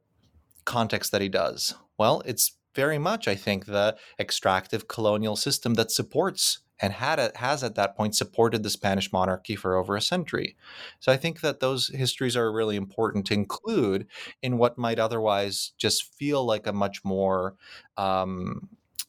context 0.65 1.13
that 1.13 1.21
he 1.21 1.29
does? 1.29 1.75
Well, 1.99 2.23
it's 2.25 2.57
very 2.75 2.99
much, 2.99 3.29
I 3.29 3.35
think, 3.35 3.67
the 3.67 3.97
extractive 4.19 4.89
colonial 4.89 5.37
system 5.37 5.75
that 5.75 5.91
supports 5.91 6.61
and 6.81 6.93
had 6.93 7.19
a, 7.19 7.33
has 7.37 7.63
at 7.65 7.75
that 7.75 7.97
point 7.97 8.15
supported 8.15 8.63
the 8.63 8.71
Spanish 8.71 9.13
monarchy 9.13 9.57
for 9.57 9.77
over 9.77 9.97
a 9.97 10.01
century. 10.01 10.57
So 11.01 11.11
I 11.11 11.17
think 11.17 11.41
that 11.41 11.61
those 11.61 11.89
histories 11.89 12.37
are 12.37 12.53
really 12.53 12.77
important 12.77 13.27
to 13.27 13.35
include 13.35 14.07
in 14.43 14.59
what 14.59 14.79
might 14.79 14.99
otherwise 14.99 15.73
just 15.79 16.15
feel 16.15 16.45
like 16.45 16.67
a 16.67 16.73
much 16.73 17.05
more 17.05 17.55
um, 17.97 18.69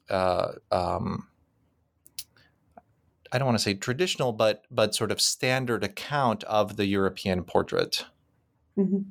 uh, 0.10 0.54
um, 0.72 1.28
I 3.32 3.38
don't 3.38 3.46
want 3.46 3.58
to 3.58 3.64
say 3.64 3.74
traditional, 3.74 4.32
but 4.32 4.64
but 4.72 4.96
sort 4.96 5.12
of 5.12 5.22
standard 5.22 5.84
account 5.84 6.44
of 6.46 6.78
the 6.78 6.86
European 6.86 7.44
portrait. 7.44 8.06
Mm-hmm. 8.78 9.10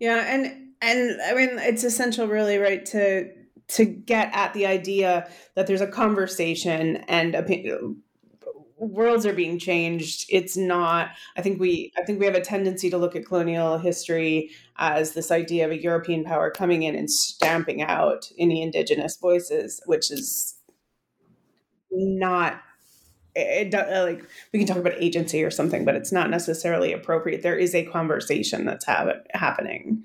Yeah, 0.00 0.24
and 0.26 0.72
and 0.80 1.20
I 1.22 1.34
mean 1.34 1.58
it's 1.58 1.84
essential, 1.84 2.26
really, 2.26 2.58
right, 2.58 2.84
to 2.86 3.30
to 3.68 3.84
get 3.84 4.30
at 4.32 4.54
the 4.54 4.66
idea 4.66 5.28
that 5.54 5.66
there's 5.66 5.80
a 5.80 5.86
conversation 5.86 6.96
and 7.08 7.34
opinion 7.34 8.02
worlds 8.78 9.24
are 9.24 9.32
being 9.32 9.58
changed. 9.58 10.26
It's 10.28 10.56
not 10.56 11.10
i 11.36 11.42
think 11.42 11.58
we 11.58 11.92
i 11.96 12.02
think 12.02 12.20
we 12.20 12.26
have 12.26 12.34
a 12.34 12.40
tendency 12.40 12.90
to 12.90 12.98
look 12.98 13.16
at 13.16 13.26
colonial 13.26 13.78
history 13.78 14.50
as 14.76 15.12
this 15.12 15.30
idea 15.30 15.64
of 15.64 15.70
a 15.70 15.82
european 15.82 16.24
power 16.24 16.50
coming 16.50 16.82
in 16.82 16.94
and 16.94 17.10
stamping 17.10 17.82
out 17.82 18.30
any 18.38 18.62
indigenous 18.62 19.16
voices 19.16 19.80
which 19.86 20.10
is 20.10 20.58
not 21.90 22.60
it, 23.34 23.74
uh, 23.74 24.02
like 24.02 24.24
we 24.52 24.58
can 24.58 24.66
talk 24.66 24.78
about 24.78 24.94
agency 24.96 25.44
or 25.44 25.50
something 25.50 25.84
but 25.84 25.94
it's 25.94 26.12
not 26.12 26.30
necessarily 26.30 26.92
appropriate. 26.92 27.42
There 27.42 27.56
is 27.56 27.74
a 27.74 27.84
conversation 27.84 28.64
that's 28.64 28.86
ha- 28.86 29.12
happening 29.34 30.04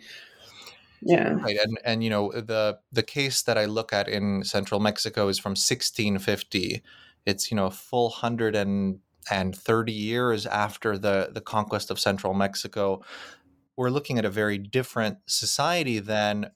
yeah. 1.02 1.34
Right. 1.34 1.58
And 1.64 1.80
and 1.84 2.04
you 2.04 2.10
know, 2.10 2.32
the 2.32 2.80
the 2.92 3.04
case 3.04 3.42
that 3.44 3.58
I 3.58 3.66
look 3.66 3.92
at 3.94 4.08
in 4.08 4.44
central 4.44 4.80
Mexico 4.80 5.28
is 5.28 5.40
from 5.40 5.52
1650. 5.52 6.82
It's, 7.26 7.52
you 7.52 7.58
know, 7.58 7.68
a 7.68 7.72
full 7.72 8.10
hundred 8.10 8.56
and 8.56 9.00
and 9.30 9.56
30 9.56 9.92
years 9.92 10.46
after 10.46 10.98
the 10.98 11.30
the 11.34 11.42
conquest 11.42 11.92
of 11.92 12.00
central 12.00 12.34
Mexico. 12.34 13.02
We're 13.76 13.90
looking 13.90 14.20
at 14.20 14.26
a 14.26 14.30
very 14.30 14.58
different 14.58 15.18
society 15.26 16.00
than 16.00 16.52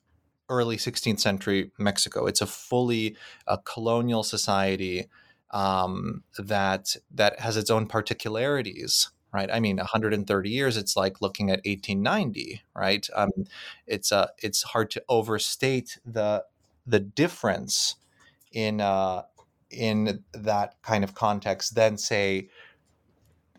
early 0.49 0.77
16th 0.77 1.19
century 1.19 1.71
Mexico. 1.79 2.27
It's 2.27 2.41
a 2.41 2.45
fully 2.45 3.17
a 3.47 3.57
colonial 3.57 4.23
society 4.23 5.07
um, 5.51 6.23
that 6.37 6.95
that 7.11 7.39
has 7.39 7.57
its 7.57 7.71
own 7.71 7.87
particularities 7.87 9.09
right? 9.35 9.49
I 9.51 9.59
mean, 9.59 9.77
130 9.77 10.49
years, 10.49 10.77
it's 10.77 10.95
like 10.95 11.21
looking 11.21 11.49
at 11.49 11.59
1890, 11.65 12.63
right? 12.73 13.07
Um, 13.13 13.31
it's 13.85 14.11
uh, 14.11 14.27
it's 14.39 14.63
hard 14.63 14.89
to 14.91 15.03
overstate 15.09 15.99
the 16.05 16.45
the 16.87 16.99
difference 16.99 17.97
in 18.53 18.79
uh, 18.79 19.23
in 19.69 20.23
that 20.33 20.81
kind 20.81 21.03
of 21.03 21.13
context 21.13 21.75
than 21.75 21.97
say 21.97 22.49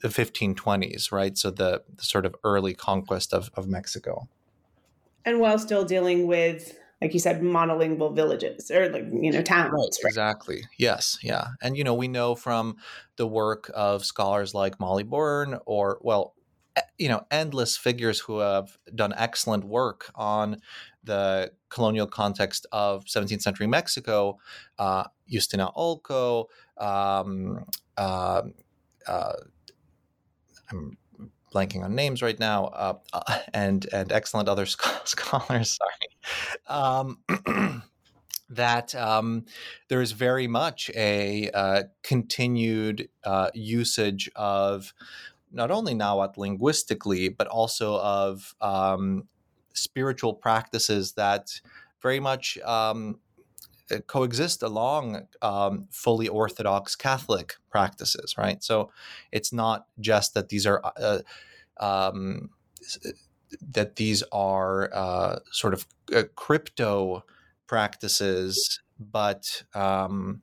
the 0.00 0.08
1520s, 0.08 1.12
right? 1.12 1.36
So 1.36 1.50
the, 1.50 1.82
the 1.94 2.04
sort 2.04 2.26
of 2.26 2.34
early 2.44 2.74
conquest 2.74 3.32
of, 3.32 3.50
of 3.54 3.66
Mexico. 3.66 4.28
And 5.24 5.40
while 5.40 5.58
still 5.58 5.84
dealing 5.84 6.26
with 6.26 6.78
like 7.01 7.12
you 7.12 7.20
said, 7.20 7.42
monolingual 7.42 8.14
villages 8.14 8.70
or 8.70 8.88
like, 8.88 9.05
you 9.12 9.30
know, 9.30 9.42
towns. 9.42 9.72
Right, 9.72 10.05
right, 10.05 10.09
Exactly. 10.09 10.64
Yes. 10.78 11.18
Yeah. 11.22 11.49
And, 11.61 11.76
you 11.76 11.84
know, 11.84 11.94
we 11.94 12.09
know 12.09 12.34
from 12.34 12.76
the 13.16 13.26
work 13.26 13.70
of 13.74 14.05
scholars 14.05 14.55
like 14.55 14.80
Molly 14.80 15.03
Bourne 15.03 15.59
or, 15.66 15.99
well, 16.01 16.34
you 16.99 17.09
know, 17.09 17.26
endless 17.30 17.76
figures 17.76 18.20
who 18.20 18.38
have 18.38 18.78
done 18.94 19.12
excellent 19.16 19.64
work 19.64 20.11
on 20.14 20.59
the 21.05 21.53
colonial 21.68 22.07
context 22.07 22.66
of 22.72 23.05
17th 23.05 23.42
century 23.42 23.66
Mexico, 23.66 24.38
uh, 24.78 25.05
Justyna 25.30 25.74
Olko, 25.74 26.47
um, 26.78 27.64
uh, 27.97 28.42
uh, 29.07 29.32
I'm 30.70 30.97
blanking 31.55 31.82
on 31.82 31.94
names 31.94 32.22
right 32.22 32.38
now, 32.38 32.66
uh, 32.66 32.94
and 33.55 33.86
and 33.92 34.12
excellent 34.12 34.49
other 34.49 34.66
scholars. 35.05 35.78
Sorry, 35.78 36.68
um, 36.68 37.18
that 38.51 38.94
um, 38.94 39.44
there 39.88 40.01
is 40.01 40.12
very 40.12 40.47
much 40.47 40.90
a 40.94 41.51
uh, 41.51 41.82
continued 42.03 43.09
uh, 43.24 43.51
usage 43.55 44.30
of 44.36 44.92
not 45.53 45.70
only 45.70 45.94
Nahuatl 45.94 46.40
linguistically, 46.40 47.28
but 47.28 47.47
also 47.47 47.99
of 48.01 48.55
um, 48.61 49.24
spiritual 49.72 50.34
practices 50.34 51.12
that 51.12 51.61
very 52.03 52.20
much 52.20 52.59
um, 52.59 53.18
coexist 54.07 54.62
along 54.62 55.26
um, 55.43 55.87
fully 55.91 56.28
Orthodox 56.28 56.97
Catholic 56.97 57.57
practices, 57.70 58.34
right? 58.37 58.62
So 58.62 58.91
it's 59.32 59.53
not 59.53 59.87
just 60.01 60.34
that 60.34 60.49
these 60.49 60.66
are 60.66 60.80
uh, 60.84 61.20
um, 61.78 62.51
that 63.72 63.97
these 63.97 64.22
are 64.32 64.91
uh, 64.93 65.39
sort 65.51 65.74
of 65.74 65.87
uh, 66.14 66.24
crypto 66.34 67.24
practices, 67.66 68.80
but 68.99 69.62
um, 69.74 70.43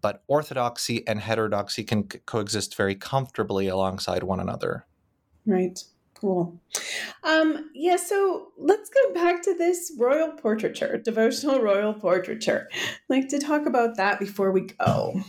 but 0.00 0.22
orthodoxy 0.26 1.06
and 1.06 1.20
heterodoxy 1.20 1.84
can 1.84 2.04
coexist 2.04 2.76
very 2.76 2.94
comfortably 2.94 3.68
alongside 3.68 4.22
one 4.22 4.40
another. 4.40 4.84
Right. 5.46 5.82
Cool. 6.14 6.58
Um, 7.26 7.70
yeah, 7.74 7.96
so 7.96 8.52
let's 8.56 8.88
go 8.88 9.12
back 9.12 9.42
to 9.42 9.54
this 9.54 9.92
royal 9.98 10.30
portraiture, 10.32 10.96
devotional 10.96 11.60
royal 11.60 11.92
portraiture. 11.92 12.68
I'd 12.72 13.00
like 13.08 13.28
to 13.30 13.40
talk 13.40 13.66
about 13.66 13.96
that 13.96 14.20
before 14.20 14.52
we 14.52 14.62
go. 14.62 15.22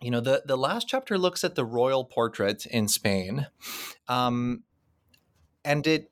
You 0.00 0.10
know, 0.10 0.20
the, 0.20 0.42
the 0.46 0.56
last 0.56 0.88
chapter 0.88 1.18
looks 1.18 1.44
at 1.44 1.56
the 1.56 1.64
royal 1.64 2.06
portrait 2.06 2.64
in 2.64 2.88
Spain. 2.88 3.48
Um, 4.08 4.62
and 5.62 5.86
it 5.86 6.10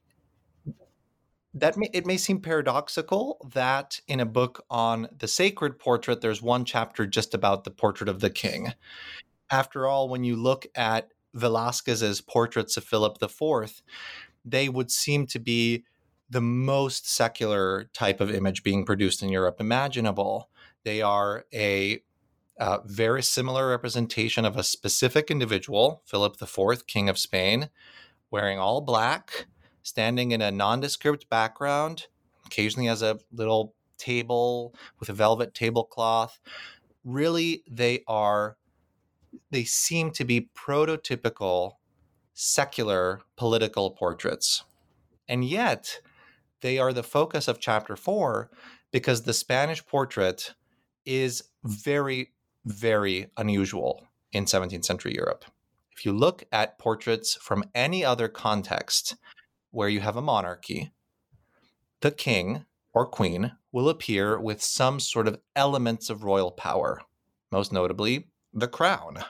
that 1.55 1.77
may, 1.77 1.89
it 1.93 2.07
may 2.07 2.17
seem 2.17 2.41
paradoxical 2.41 3.45
that 3.55 4.01
in 4.07 4.21
a 4.21 4.27
book 4.27 4.65
on 4.71 5.09
the 5.19 5.27
sacred 5.27 5.79
portrait 5.79 6.21
there's 6.21 6.41
one 6.41 6.65
chapter 6.65 7.07
just 7.07 7.35
about 7.35 7.65
the 7.65 7.73
portrait 7.73 8.09
of 8.09 8.21
the 8.21 8.31
king 8.31 8.73
after 9.51 9.89
all 9.89 10.09
when 10.09 10.23
you 10.23 10.37
look 10.37 10.67
at 10.77 11.09
Velázquez's 11.37 12.21
portraits 12.21 12.77
of 12.77 12.85
philip 12.85 13.19
iv 13.21 13.83
they 14.45 14.69
would 14.69 14.91
seem 14.91 15.27
to 15.27 15.39
be 15.39 15.85
the 16.29 16.41
most 16.41 17.11
secular 17.11 17.85
type 17.93 18.21
of 18.21 18.33
image 18.33 18.63
being 18.63 18.85
produced 18.85 19.23
in 19.23 19.29
europe 19.29 19.61
imaginable 19.61 20.49
they 20.85 21.03
are 21.03 21.45
a 21.53 22.03
uh, 22.59 22.79
very 22.85 23.23
similar 23.23 23.69
representation 23.69 24.45
of 24.45 24.57
a 24.57 24.63
specific 24.63 25.31
individual 25.31 26.03
philip 26.05 26.37
iv 26.41 26.87
king 26.87 27.09
of 27.09 27.19
spain 27.19 27.69
wearing 28.31 28.59
all 28.59 28.81
black 28.81 29.47
standing 29.83 30.33
in 30.33 30.43
a 30.43 30.51
nondescript 30.51 31.29
background, 31.29 32.07
occasionally 32.47 32.87
has 32.89 33.03
a 33.03 33.19
little 33.33 33.75
table 33.99 34.75
with 34.99 35.09
a 35.09 35.13
velvet 35.13 35.55
tablecloth. 35.55 36.39
Really, 37.05 37.63
they 37.71 38.03
are, 38.07 38.57
they 39.51 39.65
seem 39.65 40.11
to 40.13 40.25
be 40.25 40.49
prototypical 40.57 41.73
secular 42.41 43.21
political 43.37 43.91
portraits. 43.91 44.65
And 45.29 45.45
yet, 45.45 46.01
they 46.63 46.79
are 46.79 46.93
the 46.93 47.03
focus 47.03 47.49
of 47.49 47.61
chapter 47.61 47.97
four 47.97 48.51
because 48.91 49.23
the 49.23 49.35
Spanish 49.35 49.85
portrait 49.85 50.55
is 51.05 51.45
very, 51.65 52.33
very 52.65 53.31
unusual 53.37 54.07
in 54.33 54.47
17th 54.47 54.87
century 54.87 55.15
Europe. 55.15 55.45
If 55.95 56.07
you 56.07 56.13
look 56.13 56.45
at 56.51 56.79
portraits 56.79 57.35
from 57.35 57.65
any 57.75 58.03
other 58.07 58.27
context, 58.27 59.17
where 59.71 59.91
you 59.91 60.01
have 60.01 60.17
a 60.17 60.23
monarchy, 60.23 60.93
the 62.01 62.11
king 62.11 62.65
or 62.95 63.05
queen 63.05 63.53
will 63.71 63.91
appear 63.91 64.41
with 64.41 64.63
some 64.63 64.99
sort 64.99 65.29
of 65.29 65.39
elements 65.55 66.09
of 66.09 66.25
royal 66.25 66.53
power, 66.53 67.03
most 67.53 67.71
notably 67.71 68.29
the 68.55 68.67
crown. 68.67 69.25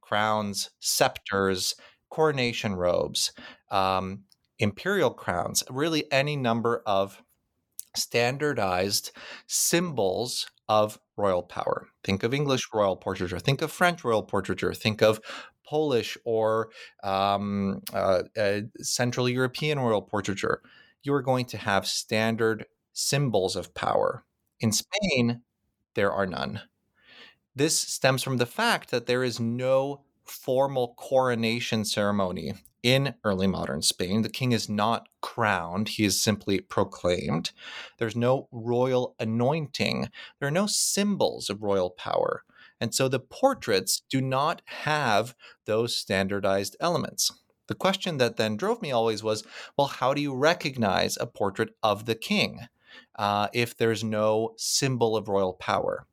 Crowns, 0.00 0.70
scepters, 0.78 1.74
coronation 2.16 2.74
robes, 2.74 3.32
um, 3.70 4.22
imperial 4.58 5.10
crowns, 5.10 5.62
really 5.68 6.10
any 6.10 6.34
number 6.34 6.82
of 6.86 7.22
standardized 7.94 9.10
symbols 9.46 10.46
of 10.66 10.98
royal 11.18 11.42
power. 11.42 11.88
Think 12.02 12.22
of 12.22 12.32
English 12.32 12.68
royal 12.72 12.96
portraiture, 12.96 13.38
think 13.38 13.60
of 13.60 13.70
French 13.70 14.02
royal 14.02 14.22
portraiture, 14.22 14.72
think 14.72 15.02
of 15.02 15.20
Polish 15.68 16.16
or 16.24 16.70
um, 17.02 17.82
uh, 17.92 18.22
uh, 18.38 18.60
Central 18.78 19.28
European 19.28 19.78
royal 19.78 20.00
portraiture, 20.00 20.62
you 21.02 21.12
are 21.12 21.22
going 21.22 21.44
to 21.44 21.58
have 21.58 21.86
standard 21.86 22.64
symbols 22.94 23.56
of 23.56 23.74
power. 23.74 24.24
In 24.58 24.72
Spain, 24.72 25.42
there 25.94 26.12
are 26.12 26.26
none. 26.26 26.62
This 27.54 27.78
stems 27.78 28.22
from 28.22 28.38
the 28.38 28.46
fact 28.46 28.90
that 28.90 29.04
there 29.04 29.22
is 29.22 29.38
no 29.38 30.06
formal 30.26 30.94
coronation 30.96 31.84
ceremony 31.84 32.54
in 32.82 33.14
early 33.24 33.46
modern 33.46 33.82
Spain. 33.82 34.22
The 34.22 34.28
king 34.28 34.52
is 34.52 34.68
not 34.68 35.08
crowned, 35.20 35.88
he 35.88 36.04
is 36.04 36.22
simply 36.22 36.60
proclaimed. 36.60 37.50
There's 37.98 38.14
no 38.14 38.48
royal 38.52 39.16
anointing, 39.18 40.08
there 40.38 40.48
are 40.48 40.52
no 40.52 40.66
symbols 40.66 41.50
of 41.50 41.62
royal 41.62 41.90
power. 41.90 42.44
And 42.80 42.94
so 42.94 43.08
the 43.08 43.18
portraits 43.18 44.02
do 44.08 44.20
not 44.20 44.62
have 44.66 45.34
those 45.64 45.96
standardized 45.96 46.76
elements. 46.78 47.32
The 47.66 47.74
question 47.74 48.18
that 48.18 48.36
then 48.36 48.56
drove 48.56 48.80
me 48.80 48.92
always 48.92 49.22
was 49.22 49.42
well, 49.76 49.88
how 49.88 50.14
do 50.14 50.20
you 50.20 50.34
recognize 50.34 51.16
a 51.16 51.26
portrait 51.26 51.70
of 51.82 52.04
the 52.04 52.14
king 52.14 52.68
uh, 53.18 53.48
if 53.52 53.76
there's 53.76 54.04
no 54.04 54.54
symbol 54.56 55.16
of 55.16 55.28
royal 55.28 55.54
power? 55.54 56.06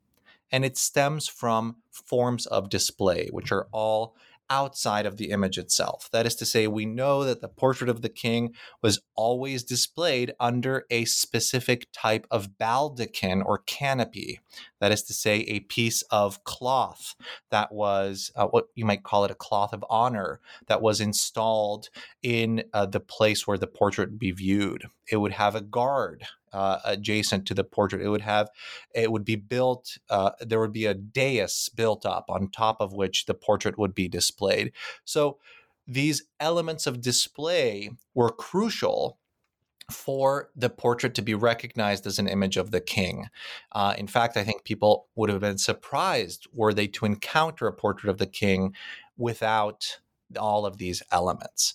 And 0.54 0.64
it 0.64 0.78
stems 0.78 1.28
from 1.28 1.78
forms 1.92 2.46
of 2.46 2.70
display, 2.70 3.28
which 3.32 3.52
are 3.52 3.68
all 3.74 4.16
outside 4.50 5.08
of 5.08 5.18
the 5.18 5.32
image 5.32 5.58
itself. 5.58 6.10
That 6.12 6.28
is 6.28 6.36
to 6.36 6.46
say, 6.46 6.68
we 6.68 6.86
know 6.86 7.24
that 7.24 7.42
the 7.42 7.48
portrait 7.48 7.90
of 7.90 8.02
the 8.02 8.10
king 8.10 8.54
was 8.84 9.02
always 9.16 9.64
displayed 9.64 10.34
under 10.40 10.86
a 10.92 11.06
specific 11.06 11.88
type 11.92 12.28
of 12.30 12.58
baldachin 12.60 13.42
or 13.44 13.60
canopy. 13.60 14.40
That 14.80 14.92
is 14.92 15.02
to 15.04 15.14
say, 15.14 15.40
a 15.40 15.62
piece 15.62 16.04
of 16.04 16.44
cloth 16.44 17.16
that 17.50 17.72
was 17.72 18.32
uh, 18.36 18.46
what 18.48 18.66
you 18.76 18.86
might 18.86 19.04
call 19.04 19.26
it 19.26 19.32
a 19.32 19.36
cloth 19.36 19.74
of 19.74 19.84
honor 19.90 20.40
that 20.68 20.82
was 20.82 21.02
installed 21.02 21.90
in 22.22 22.64
uh, 22.74 22.86
the 22.86 23.00
place 23.00 23.48
where 23.48 23.58
the 23.58 23.66
portrait 23.66 24.12
would 24.12 24.20
be 24.20 24.32
viewed. 24.32 24.86
It 25.10 25.18
would 25.18 25.34
have 25.34 25.56
a 25.56 25.62
guard 25.62 26.28
uh, 26.54 26.80
adjacent 26.86 27.46
to 27.48 27.54
the 27.54 27.64
portrait. 27.64 28.02
It 28.02 28.10
would 28.10 28.22
have, 28.22 28.50
it 28.94 29.12
would 29.12 29.26
be 29.26 29.36
built, 29.36 29.98
uh, 30.10 30.32
there 30.40 30.60
would 30.60 30.74
be 30.74 30.86
a 30.86 30.94
dais 30.94 31.70
built 31.76 32.06
up 32.06 32.26
on 32.30 32.50
top 32.50 32.80
of 32.80 32.94
which 32.94 33.26
the 33.26 33.34
portrait 33.34 33.78
would 33.78 33.96
be 33.96 34.08
displayed. 34.08 34.72
So 35.04 35.40
these 35.88 36.24
elements 36.40 36.88
of 36.88 37.02
display 37.02 37.90
were 38.14 38.30
crucial 38.30 39.18
for 39.92 40.50
the 40.56 40.70
portrait 40.70 41.14
to 41.16 41.22
be 41.22 41.34
recognized 41.34 42.08
as 42.08 42.18
an 42.18 42.28
image 42.28 42.56
of 42.56 42.72
the 42.72 42.80
king. 42.80 43.28
Uh, 43.74 43.94
in 43.98 44.08
fact, 44.08 44.38
I 44.38 44.44
think 44.44 44.64
people 44.64 45.08
would 45.16 45.30
have 45.30 45.42
been 45.42 45.58
surprised 45.58 46.48
were 46.54 46.74
they 46.74 46.88
to 46.88 47.06
encounter 47.06 47.68
a 47.68 47.74
portrait 47.74 48.10
of 48.10 48.18
the 48.18 48.26
king 48.26 48.74
without 49.18 50.00
all 50.40 50.66
of 50.66 50.78
these 50.78 51.04
elements. 51.12 51.74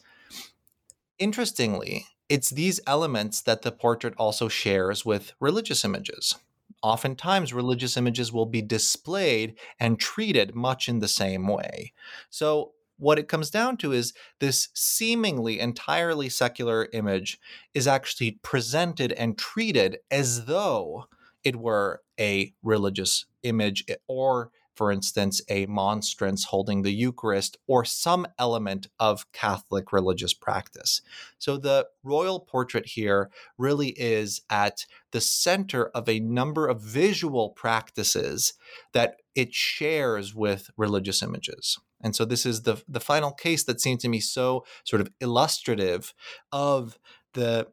Interestingly, 1.18 2.07
it's 2.29 2.51
these 2.51 2.81
elements 2.87 3.41
that 3.43 3.62
the 3.62 3.72
portrait 3.72 4.14
also 4.18 4.49
shares 4.49 5.05
with 5.05 5.33
religious 5.41 5.85
images. 5.85 6.37
Oftentimes, 6.83 7.53
religious 7.53 7.97
images 7.97 8.33
will 8.33 8.47
be 8.47 8.62
displayed 8.62 9.59
and 9.81 9.99
treated 9.99 10.55
much 10.55 10.89
in 10.89 11.01
the 11.01 11.09
same 11.09 11.49
way. 11.49 11.93
So, 12.31 12.72
what 12.99 13.18
it 13.18 13.29
comes 13.29 13.51
down 13.51 13.76
to 13.79 13.93
is 13.93 14.12
this 14.41 14.68
seemingly 14.74 15.61
entirely 15.61 16.29
secular 16.29 16.89
image 16.93 17.39
is 17.72 17.87
actually 17.87 18.33
presented 18.43 19.12
and 19.12 19.39
treated 19.39 19.99
as 20.11 20.47
though 20.47 21.07
it 21.45 21.57
were 21.57 22.03
a 22.18 22.53
religious 22.62 23.26
image 23.45 23.85
or 24.09 24.51
for 24.79 24.93
instance, 24.93 25.43
a 25.49 25.66
monstrance 25.66 26.45
holding 26.45 26.83
the 26.83 26.93
Eucharist, 26.93 27.59
or 27.66 27.85
some 27.85 28.29
element 28.39 28.87
of 29.01 29.31
Catholic 29.33 29.93
religious 29.93 30.33
practice. 30.33 31.03
So 31.37 31.57
the 31.57 31.89
royal 32.05 32.39
portrait 32.39 32.87
here 32.87 33.29
really 33.59 33.89
is 33.97 34.41
at 34.49 34.87
the 35.11 35.20
center 35.20 35.87
of 35.87 36.09
a 36.09 36.20
number 36.20 36.68
of 36.68 36.81
visual 36.81 37.51
practices 37.51 38.55
that 38.93 39.16
it 39.35 39.53
shares 39.53 40.33
with 40.33 40.70
religious 40.76 41.24
images. 41.24 41.81
And 42.01 42.14
so 42.14 42.24
this 42.24 42.47
is 42.47 42.62
the, 42.62 42.81
the 42.89 43.01
final 43.01 43.33
case 43.33 43.64
that 43.64 43.81
seems 43.81 44.03
to 44.03 44.09
me 44.09 44.20
so 44.20 44.64
sort 44.85 45.03
of 45.03 45.11
illustrative 45.20 46.14
of 46.53 47.01
the 47.33 47.66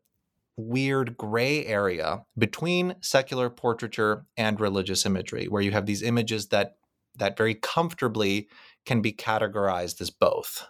weird 0.57 1.17
gray 1.17 1.65
area 1.67 2.23
between 2.35 2.95
secular 3.01 3.51
portraiture 3.51 4.25
and 4.35 4.59
religious 4.59 5.05
imagery, 5.05 5.45
where 5.45 5.61
you 5.61 5.71
have 5.71 5.85
these 5.85 6.01
images 6.01 6.47
that 6.47 6.77
that 7.17 7.37
very 7.37 7.55
comfortably 7.55 8.47
can 8.85 9.01
be 9.01 9.11
categorized 9.11 10.01
as 10.01 10.09
both. 10.09 10.67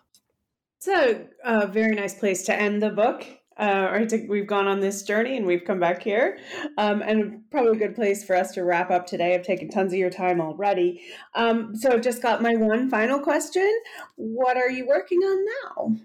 It's 0.77 0.87
a, 0.87 1.27
a 1.43 1.67
very 1.67 1.95
nice 1.95 2.13
place 2.13 2.43
to 2.43 2.55
end 2.55 2.81
the 2.81 2.89
book. 2.89 3.25
Uh, 3.57 3.87
or 3.89 4.05
to, 4.05 4.27
we've 4.27 4.47
gone 4.47 4.67
on 4.67 4.81
this 4.81 5.03
journey 5.03 5.37
and 5.37 5.45
we've 5.45 5.63
come 5.63 5.79
back 5.79 6.03
here. 6.03 6.37
Um, 6.77 7.01
and 7.01 7.49
probably 7.51 7.77
a 7.77 7.87
good 7.87 7.95
place 7.95 8.21
for 8.23 8.35
us 8.35 8.51
to 8.51 8.63
wrap 8.63 8.91
up 8.91 9.07
today. 9.07 9.33
I've 9.33 9.43
taken 9.43 9.69
tons 9.69 9.93
of 9.93 9.99
your 9.99 10.09
time 10.09 10.41
already. 10.41 11.01
Um, 11.35 11.73
so 11.73 11.91
I've 11.91 12.01
just 12.01 12.21
got 12.21 12.41
my 12.41 12.55
one 12.55 12.89
final 12.89 13.17
question. 13.17 13.69
What 14.15 14.57
are 14.57 14.69
you 14.69 14.85
working 14.85 15.19
on 15.19 15.45
now? 15.63 15.95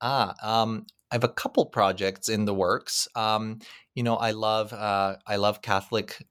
Ah, 0.00 0.34
um, 0.42 0.86
I 1.10 1.16
have 1.16 1.24
a 1.24 1.28
couple 1.28 1.66
projects 1.66 2.30
in 2.30 2.46
the 2.46 2.54
works. 2.54 3.06
Um, 3.14 3.58
you 3.94 4.02
know, 4.02 4.16
I 4.16 4.30
love 4.30 4.72
uh, 4.72 5.16
I 5.26 5.36
love 5.36 5.60
Catholic 5.60 6.26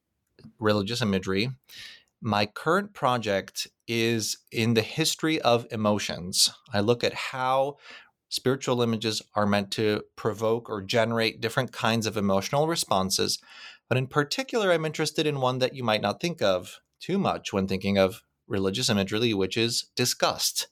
religious 0.60 1.04
imagery. 1.04 1.52
My 2.22 2.46
current 2.46 2.94
project 2.94 3.68
is 3.88 4.38
in 4.52 4.76
the 4.76 4.82
history 4.82 5.42
of 5.42 5.66
emotions. 5.72 6.52
I 6.72 6.80
look 6.80 7.04
at 7.04 7.14
how 7.14 7.78
spiritual 8.30 8.82
images 8.82 9.22
are 9.36 9.48
meant 9.48 9.72
to 9.72 10.04
provoke 10.16 10.70
or 10.70 10.82
generate 10.82 11.42
different 11.42 11.72
kinds 11.72 12.06
of 12.06 12.18
emotional 12.18 12.68
responses. 12.68 13.40
But 13.90 13.98
in 13.98 14.08
particular, 14.08 14.72
I'm 14.72 14.86
interested 14.86 15.28
in 15.28 15.42
one 15.42 15.60
that 15.60 15.76
you 15.76 15.84
might 15.84 16.02
not 16.02 16.22
think 16.22 16.42
of 16.42 16.80
too 17.02 17.18
much 17.18 17.52
when 17.52 17.68
thinking 17.68 17.98
of 17.98 18.22
religious 18.48 18.90
imagery, 18.90 19.34
which 19.34 19.58
is 19.58 19.90
disgust, 19.96 20.68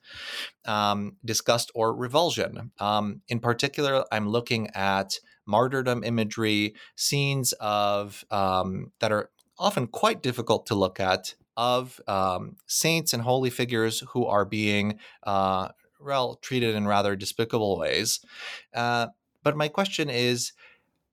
um, 0.66 1.18
disgust 1.26 1.72
or 1.74 1.96
revulsion. 1.96 2.72
Um, 2.80 3.22
in 3.28 3.40
particular, 3.40 4.06
I'm 4.12 4.30
looking 4.30 4.70
at 4.76 5.20
martyrdom 5.46 6.04
imagery, 6.04 6.76
scenes 6.96 7.54
of 7.54 8.24
um, 8.30 8.92
that 9.00 9.12
are 9.12 9.32
often 9.60 9.88
quite 9.88 10.24
difficult 10.24 10.66
to 10.66 10.76
look 10.76 11.00
at 11.00 11.36
of 11.58 12.00
um, 12.08 12.56
saints 12.68 13.14
and 13.14 13.24
holy 13.24 13.50
figures 13.50 14.02
who 14.10 14.26
are 14.26 14.46
being 14.46 14.98
uh, 15.24 15.68
well 16.00 16.36
treated 16.36 16.74
in 16.74 16.88
rather 16.88 17.16
despicable 17.16 17.78
ways. 17.78 18.22
Uh, 18.74 19.08
but 19.44 19.58
my 19.58 19.68
question 19.68 20.10
is 20.10 20.54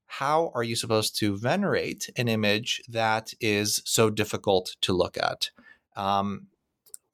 how 0.07 0.53
are 0.55 0.63
you 0.63 0.77
supposed 0.77 1.19
to 1.19 1.37
venerate 1.37 2.09
an 2.17 2.29
image 2.29 2.81
that 2.89 3.35
is 3.41 3.83
so 3.85 4.09
difficult 4.09 4.77
to 4.81 4.93
look 4.93 5.19
at? 5.19 5.51
Um, 5.97 6.47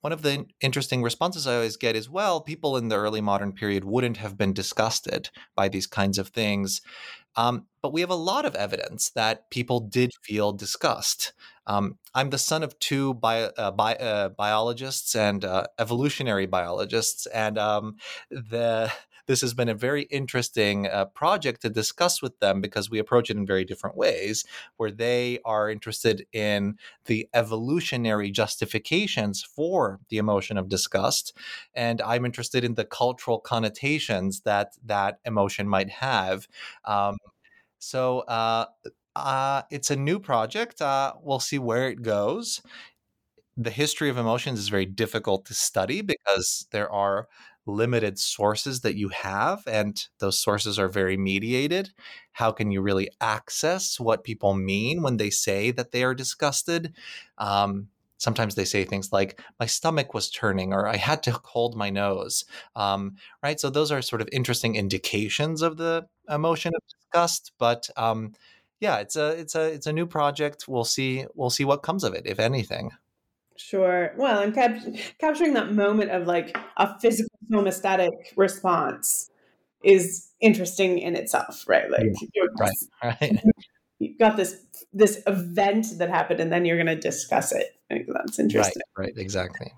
one 0.01 0.11
of 0.11 0.21
the 0.21 0.45
interesting 0.59 1.01
responses 1.01 1.47
I 1.47 1.55
always 1.55 1.77
get 1.77 1.95
is 1.95 2.09
well, 2.09 2.41
people 2.41 2.75
in 2.77 2.89
the 2.89 2.97
early 2.97 3.21
modern 3.21 3.53
period 3.53 3.85
wouldn't 3.85 4.17
have 4.17 4.37
been 4.37 4.53
disgusted 4.53 5.29
by 5.55 5.69
these 5.69 5.87
kinds 5.87 6.17
of 6.17 6.27
things. 6.27 6.81
Um, 7.35 7.65
but 7.81 7.93
we 7.93 8.01
have 8.01 8.09
a 8.09 8.15
lot 8.15 8.45
of 8.45 8.55
evidence 8.55 9.09
that 9.11 9.49
people 9.49 9.79
did 9.79 10.11
feel 10.21 10.51
disgust. 10.53 11.33
Um, 11.65 11.97
I'm 12.13 12.29
the 12.29 12.37
son 12.37 12.63
of 12.63 12.77
two 12.79 13.13
bio, 13.15 13.49
uh, 13.57 13.71
bi- 13.71 13.95
uh, 13.95 14.29
biologists 14.29 15.15
and 15.15 15.43
uh, 15.43 15.65
evolutionary 15.79 16.45
biologists, 16.45 17.25
and 17.27 17.57
um, 17.57 17.97
the 18.29 18.91
this 19.25 19.41
has 19.41 19.53
been 19.53 19.69
a 19.69 19.73
very 19.73 20.03
interesting 20.03 20.87
uh, 20.87 21.05
project 21.05 21.61
to 21.61 21.69
discuss 21.69 22.21
with 22.21 22.39
them 22.39 22.61
because 22.61 22.89
we 22.89 22.99
approach 22.99 23.29
it 23.29 23.37
in 23.37 23.45
very 23.45 23.65
different 23.65 23.95
ways. 23.97 24.45
Where 24.77 24.91
they 24.91 25.39
are 25.45 25.69
interested 25.69 26.25
in 26.33 26.77
the 27.05 27.27
evolutionary 27.33 28.31
justifications 28.31 29.43
for 29.43 29.99
the 30.09 30.17
emotion 30.17 30.57
of 30.57 30.69
disgust, 30.69 31.37
and 31.73 32.01
I'm 32.01 32.25
interested 32.25 32.63
in 32.63 32.75
the 32.75 32.85
cultural 32.85 33.39
connotations 33.39 34.41
that 34.41 34.73
that 34.85 35.19
emotion 35.25 35.67
might 35.67 35.89
have. 35.89 36.47
Um, 36.85 37.17
so 37.79 38.19
uh, 38.21 38.65
uh, 39.15 39.63
it's 39.69 39.91
a 39.91 39.95
new 39.95 40.19
project. 40.19 40.81
Uh, 40.81 41.13
we'll 41.21 41.39
see 41.39 41.59
where 41.59 41.89
it 41.89 42.01
goes. 42.01 42.61
The 43.55 43.71
history 43.71 44.09
of 44.09 44.17
emotions 44.17 44.59
is 44.59 44.69
very 44.69 44.85
difficult 44.85 45.45
to 45.45 45.53
study 45.53 46.01
because 46.01 46.65
there 46.71 46.91
are 46.91 47.27
limited 47.65 48.19
sources 48.19 48.81
that 48.81 48.95
you 48.95 49.09
have, 49.09 49.63
and 49.67 50.07
those 50.19 50.39
sources 50.39 50.77
are 50.77 50.89
very 50.89 51.17
mediated. 51.17 51.91
How 52.33 52.51
can 52.51 52.71
you 52.71 52.81
really 52.81 53.09
access 53.21 53.99
what 53.99 54.23
people 54.23 54.53
mean 54.53 55.01
when 55.01 55.17
they 55.17 55.29
say 55.29 55.71
that 55.71 55.91
they 55.91 56.03
are 56.03 56.13
disgusted? 56.13 56.93
Um, 57.37 57.89
sometimes 58.23 58.55
they 58.55 58.65
say 58.65 58.85
things 58.85 59.11
like 59.11 59.41
my 59.59 59.65
stomach 59.65 60.13
was 60.13 60.29
turning 60.29 60.71
or 60.73 60.87
i 60.87 60.95
had 60.95 61.21
to 61.21 61.31
hold 61.43 61.75
my 61.75 61.89
nose 61.89 62.45
um, 62.75 63.15
right 63.43 63.59
so 63.59 63.69
those 63.69 63.91
are 63.91 64.01
sort 64.01 64.21
of 64.21 64.29
interesting 64.31 64.75
indications 64.75 65.61
of 65.61 65.77
the 65.77 66.07
emotion 66.29 66.71
of 66.75 66.81
disgust 66.87 67.51
but 67.59 67.89
um, 67.97 68.31
yeah 68.79 68.97
it's 68.97 69.15
a 69.15 69.29
it's 69.39 69.55
a 69.55 69.71
it's 69.73 69.87
a 69.87 69.93
new 69.93 70.05
project 70.05 70.67
we'll 70.67 70.85
see 70.85 71.25
we'll 71.35 71.49
see 71.49 71.65
what 71.65 71.83
comes 71.83 72.03
of 72.03 72.13
it 72.13 72.25
if 72.25 72.39
anything 72.39 72.91
Sure. 73.69 74.11
Well, 74.17 74.41
and 74.41 74.53
cap- 74.53 74.83
capturing 75.19 75.53
that 75.53 75.71
moment 75.71 76.11
of 76.11 76.27
like 76.27 76.57
a 76.75 76.99
physical 76.99 77.29
homeostatic 77.49 78.11
response 78.35 79.29
is 79.83 80.31
interesting 80.41 80.99
in 80.99 81.15
itself, 81.15 81.63
right? 81.67 81.89
Like, 81.89 82.11
yeah. 82.35 82.43
right, 82.59 82.71
right. 83.21 83.43
You've 83.99 84.19
got 84.19 84.35
this 84.35 84.57
this 84.91 85.23
event 85.27 85.97
that 85.97 86.09
happened, 86.09 86.41
and 86.41 86.51
then 86.51 86.65
you're 86.65 86.75
going 86.75 86.87
to 86.87 86.99
discuss 86.99 87.53
it. 87.53 87.79
That's 88.07 88.39
interesting. 88.39 88.81
Right, 88.97 89.05
right, 89.05 89.13
exactly. 89.17 89.71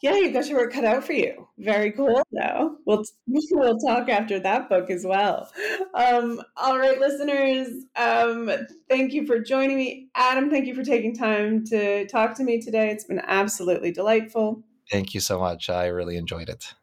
Yeah, 0.00 0.16
you've 0.16 0.32
got 0.32 0.48
your 0.48 0.58
work 0.58 0.72
cut 0.72 0.84
out 0.84 1.04
for 1.04 1.12
you. 1.12 1.48
Very 1.58 1.92
cool. 1.92 2.22
Though 2.32 2.76
we'll 2.86 3.04
we'll 3.50 3.78
talk 3.78 4.08
after 4.08 4.38
that 4.40 4.68
book 4.68 4.90
as 4.90 5.04
well. 5.04 5.50
Um, 5.94 6.42
all 6.56 6.78
right, 6.78 6.98
listeners. 6.98 7.68
Um, 7.96 8.50
thank 8.88 9.12
you 9.12 9.26
for 9.26 9.38
joining 9.40 9.76
me, 9.76 10.08
Adam. 10.14 10.50
Thank 10.50 10.66
you 10.66 10.74
for 10.74 10.84
taking 10.84 11.14
time 11.14 11.64
to 11.66 12.06
talk 12.06 12.34
to 12.36 12.44
me 12.44 12.60
today. 12.60 12.90
It's 12.90 13.04
been 13.04 13.22
absolutely 13.26 13.92
delightful. 13.92 14.62
Thank 14.90 15.14
you 15.14 15.20
so 15.20 15.38
much. 15.38 15.70
I 15.70 15.86
really 15.86 16.16
enjoyed 16.16 16.48
it. 16.48 16.74